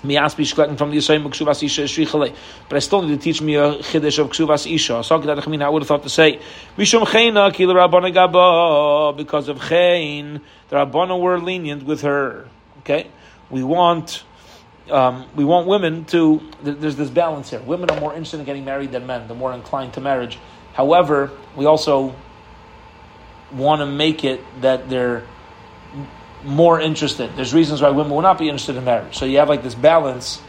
From 0.00 0.08
the 0.08 0.16
Yisrael 0.16 1.62
Isha 1.62 1.82
Shrichale. 1.82 2.34
But 2.68 2.76
I 2.76 2.78
still 2.80 3.02
need 3.02 3.16
to 3.16 3.22
teach 3.22 3.40
me 3.40 3.54
a 3.54 3.74
Chiddush 3.74 4.18
of 4.18 4.30
Ksuvas 4.30 4.72
Isha. 4.72 5.04
So 5.04 5.14
I 5.14 5.68
would 5.68 5.82
have 5.82 5.88
thought 5.88 6.02
to 6.02 6.08
say, 6.08 6.40
Mishum 6.76 7.04
Chayna 7.04 7.52
Kila 7.54 7.74
Rabbana 7.74 8.12
Gaba, 8.12 9.16
because 9.16 9.48
of 9.48 9.58
Chayn, 9.58 10.40
the 10.70 10.76
Rabbana 10.76 11.20
were 11.20 11.38
lenient 11.38 11.84
with 11.84 12.02
her. 12.02 12.48
Okay? 12.80 13.06
We 13.50 13.62
want. 13.62 14.24
Um, 14.90 15.26
we 15.36 15.44
want 15.44 15.68
women 15.68 16.04
to. 16.06 16.40
There's 16.62 16.96
this 16.96 17.08
balance 17.08 17.50
here. 17.50 17.60
Women 17.60 17.88
are 17.90 18.00
more 18.00 18.12
interested 18.12 18.40
in 18.40 18.46
getting 18.46 18.64
married 18.64 18.90
than 18.90 19.06
men. 19.06 19.28
They're 19.28 19.36
more 19.36 19.52
inclined 19.52 19.94
to 19.94 20.00
marriage. 20.00 20.38
However, 20.72 21.30
we 21.54 21.66
also 21.66 22.16
want 23.52 23.80
to 23.80 23.86
make 23.86 24.24
it 24.24 24.40
that 24.62 24.88
they're 24.90 25.22
more 26.44 26.80
interested. 26.80 27.30
There's 27.36 27.54
reasons 27.54 27.82
why 27.82 27.90
women 27.90 28.12
will 28.12 28.22
not 28.22 28.38
be 28.38 28.48
interested 28.48 28.76
in 28.76 28.84
marriage. 28.84 29.16
So 29.16 29.24
you 29.24 29.38
have 29.38 29.48
like 29.48 29.62
this 29.62 29.74
balance. 29.74 30.40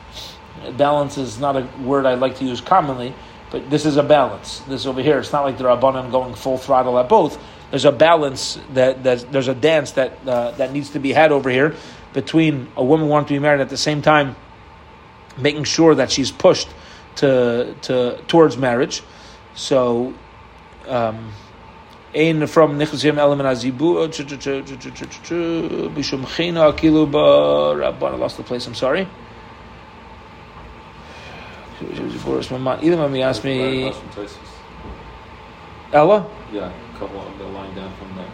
Balance 0.78 1.18
is 1.18 1.40
not 1.40 1.56
a 1.56 1.68
word 1.82 2.06
I 2.06 2.14
like 2.16 2.38
to 2.38 2.46
use 2.46 2.62
commonly, 2.62 3.14
but 3.52 3.70
this 3.70 3.86
is 3.86 3.98
a 3.98 4.04
balance. 4.04 4.60
This 4.62 4.86
over 4.86 5.02
here, 5.02 5.20
it's 5.20 5.32
not 5.32 5.44
like 5.44 5.58
the 5.58 5.66
Rabbanan 5.66 6.12
going 6.12 6.34
full 6.36 6.58
throttle 6.58 6.98
at 7.00 7.10
both. 7.10 7.42
There's 7.70 7.86
a 7.86 7.92
balance 7.92 8.60
that, 8.74 9.04
that 9.04 9.32
there's 9.32 9.48
a 9.48 9.56
dance 9.56 9.92
that 9.92 10.26
uh, 10.28 10.52
that 10.52 10.72
needs 10.72 10.92
to 10.92 11.00
be 11.00 11.12
had 11.12 11.32
over 11.32 11.50
here 11.50 11.76
between 12.14 12.72
a 12.78 12.84
woman 12.84 13.08
wanting 13.08 13.28
to 13.30 13.34
be 13.34 13.40
married 13.40 13.62
at 13.62 13.70
the 13.70 13.78
same 13.78 14.02
time 14.02 14.36
making 15.38 15.64
sure 15.64 15.96
that 15.96 16.12
she's 16.12 16.32
pushed 16.32 16.70
to 17.16 17.76
to 17.84 18.22
towards 18.28 18.58
marriage. 18.58 19.04
So. 19.56 20.14
Um, 20.88 21.32
Ein 22.16 22.46
from 22.48 22.78
Nichzim 22.78 23.18
element 23.18 23.50
azibu 23.50 24.04
uh, 24.04 24.08
bishum 25.90 26.28
china 26.28 26.72
akilu 26.72 27.10
ba 27.10 27.76
Rabban. 27.76 28.14
I 28.14 28.18
lost 28.18 28.38
the 28.38 28.44
place. 28.44 28.68
I'm 28.68 28.76
sorry. 28.76 29.08
Either 31.82 33.02
of 33.02 33.12
me 33.12 33.22
asked 33.24 33.44
me. 33.44 33.92
Ella. 35.92 36.26
Yeah, 36.52 36.72
a 36.72 36.98
couple 37.00 37.20
of 37.20 37.38
the 37.38 37.46
line 37.46 37.76
down 37.76 37.92
from 37.98 38.16
there. 38.16 38.32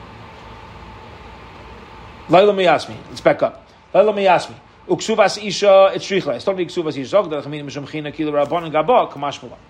Laila 2.30 2.53
me 2.53 2.67
ask 2.67 2.89
me. 2.89 2.97
Let's 3.09 3.21
back 3.21 3.41
up. 3.41 3.67
Laila 3.93 4.13
me 4.13 4.27
ask 4.27 4.49
me. 4.49 4.55
Uksuvas 4.89 5.37
isha 5.43 5.91
it's 5.93 6.09
uksuvas 6.09 6.97
isha. 6.97 7.17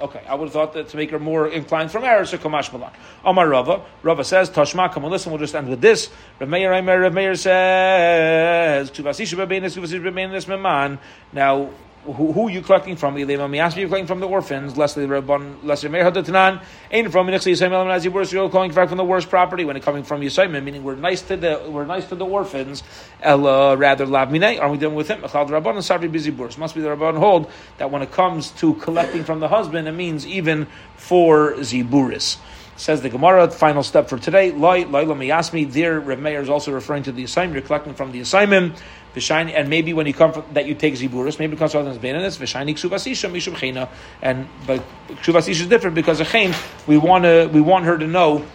Okay, 0.02 0.24
I 0.28 0.36
would 0.36 0.46
have 0.46 0.54
thought 0.54 0.74
that 0.74 0.88
to 0.90 0.98
make 0.98 1.12
her 1.12 1.20
more 1.20 1.48
inclined 1.48 1.92
from 1.92 2.06
error, 2.06 2.26
so 2.26 2.38
kamash 2.38 2.72
malan. 2.72 2.92
Amar 3.26 3.50
Rava. 3.50 3.82
Rava 4.02 4.24
says 4.24 4.50
tashma. 4.50 4.92
Come 4.94 5.06
on, 5.06 5.12
listen. 5.12 5.32
We'll 5.32 5.40
just 5.40 5.56
end 5.56 5.70
with 5.70 5.82
this. 5.82 6.10
Rav 6.40 6.50
Meir, 6.50 6.72
Rav 6.72 7.14
Meir 7.14 7.36
says 7.36 8.90
uksuvas 8.92 9.20
isha 9.20 9.36
bebenis 9.36 9.78
uksuvas 9.78 9.94
isha 9.94 10.50
meman. 10.50 10.98
Now 11.34 11.70
who, 12.06 12.32
who 12.32 12.48
are 12.48 12.50
you 12.50 12.62
collecting 12.62 12.96
from? 12.96 13.16
Ilema 13.16 13.50
Miasmi, 13.50 13.78
you're 13.78 13.88
collecting 13.88 14.08
from 14.08 14.20
the 14.20 14.28
orphans. 14.28 14.78
Leslie 14.78 15.06
Rabban, 15.06 15.64
Leslie 15.64 15.90
Meir 15.90 16.10
Hadatanan, 16.10 16.64
ain't 16.92 17.12
from 17.12 17.28
Minixi 17.28 17.52
Yisayim 17.52 17.72
Elam 17.72 17.88
Nazi 17.88 18.10
Worst. 18.10 18.32
You're 18.32 18.50
calling 18.50 18.74
back 18.74 18.90
from 18.90 18.98
the 18.98 19.04
worst 19.04 19.30
property 19.30 19.66
when 19.66 19.76
it 19.76 19.84
coming 19.84 20.04
from 20.04 20.22
Yisayim, 20.22 20.64
meaning 20.64 20.84
we're 20.84 20.96
nice 20.96 21.22
to 21.24 21.38
the 21.38 21.62
we're 21.70 21.86
nice 21.86 22.08
to 22.10 22.16
the 22.16 22.26
orphans. 22.26 22.84
Ella 23.22 23.76
rather 23.76 24.06
Lav 24.06 24.30
Minei. 24.30 24.60
Are 24.60 24.72
we 24.72 24.78
dealing 24.78 24.96
with 24.96 25.10
him? 25.10 25.22
Echal 25.22 25.50
Rabban 25.50 25.72
and 25.72 25.80
Sarvi 25.80 26.12
Busy. 26.12 26.32
Must 26.32 26.76
be 26.76 26.82
the 26.82 26.90
Rabban 26.90 27.18
hold 27.18 27.52
that 27.78 27.92
when 27.92 28.02
it 28.02 28.12
comes 28.12 28.52
to 28.52 28.76
collecting 28.76 29.24
from 29.24 29.40
the 29.40 29.48
husband, 29.48 29.88
it 29.88 29.92
means 29.92 30.26
even 30.26 30.68
for 30.96 31.54
Ziburis. 31.56 32.38
Says 32.80 33.02
the 33.02 33.10
Gemara, 33.10 33.52
final 33.52 33.84
step 33.84 34.08
for 34.08 34.18
today. 34.18 34.52
Let 34.52 34.90
me 35.18 35.32
ask 35.32 35.52
me. 35.52 35.66
There, 35.66 36.00
Rav 36.00 36.18
Meir 36.18 36.42
is 36.42 36.48
also 36.48 36.72
referring 36.72 37.04
to 37.04 37.12
the 37.12 37.26
assignment. 37.26 37.56
You're 37.56 37.68
collecting 37.68 37.94
from 37.94 38.14
the 38.14 38.22
assignment. 38.22 38.82
And 39.16 39.70
maybe 39.70 39.94
when 39.94 40.06
you 40.08 40.14
come 40.14 40.34
from, 40.34 40.46
that 40.54 40.66
you 40.66 40.76
take 40.76 40.94
ziburis, 40.94 41.40
maybe 41.40 41.56
it 41.56 41.60
comes 41.60 41.72
from 41.72 41.86
the 41.86 41.92
benanis. 42.00 42.38
V'shayni 42.38 42.74
ksuvasisha 42.74 43.32
mishum 43.32 43.54
chena, 43.56 43.90
and 44.22 44.48
but 44.66 44.84
ksuvasisha 45.10 45.62
is 45.62 45.68
different 45.68 45.96
because 45.96 46.20
of 46.20 46.28
chen. 46.28 46.56
We 46.88 46.98
want 46.98 47.24
to, 47.26 47.50
we 47.52 47.62
want 47.62 47.86
her 47.86 47.98
to 47.98 48.08
know 48.08 48.46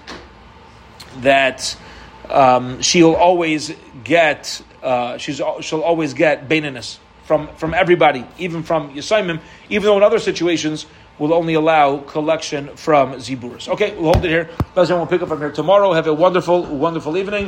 that 1.19 1.77
um, 2.31 2.81
she'll 2.83 3.15
always 3.15 3.75
get, 4.05 4.63
uh, 4.83 5.19
she's 5.19 5.41
she'll 5.61 5.83
always 5.83 6.15
get 6.15 6.49
benanis 6.49 6.99
from 7.25 7.49
from 7.57 7.75
everybody, 7.75 8.25
even 8.39 8.63
from 8.63 8.95
Yisaimim, 8.95 9.41
even 9.69 9.85
though 9.85 9.97
in 9.97 10.03
other 10.03 10.19
situations 10.19 10.87
will 11.19 11.33
only 11.33 11.55
allow 11.55 11.99
collection 11.99 12.75
from 12.77 13.15
ziburis. 13.15 13.69
Okay, 13.69 13.95
we'll 13.95 14.13
hold 14.13 14.25
it 14.25 14.29
here. 14.29 14.51
We'll 14.75 15.07
pick 15.07 15.23
up 15.23 15.29
from 15.29 15.39
here 15.39 15.53
tomorrow. 15.53 15.93
Have 15.93 16.07
a 16.07 16.15
wonderful, 16.15 16.65
wonderful 16.65 17.17
evening. 17.17 17.43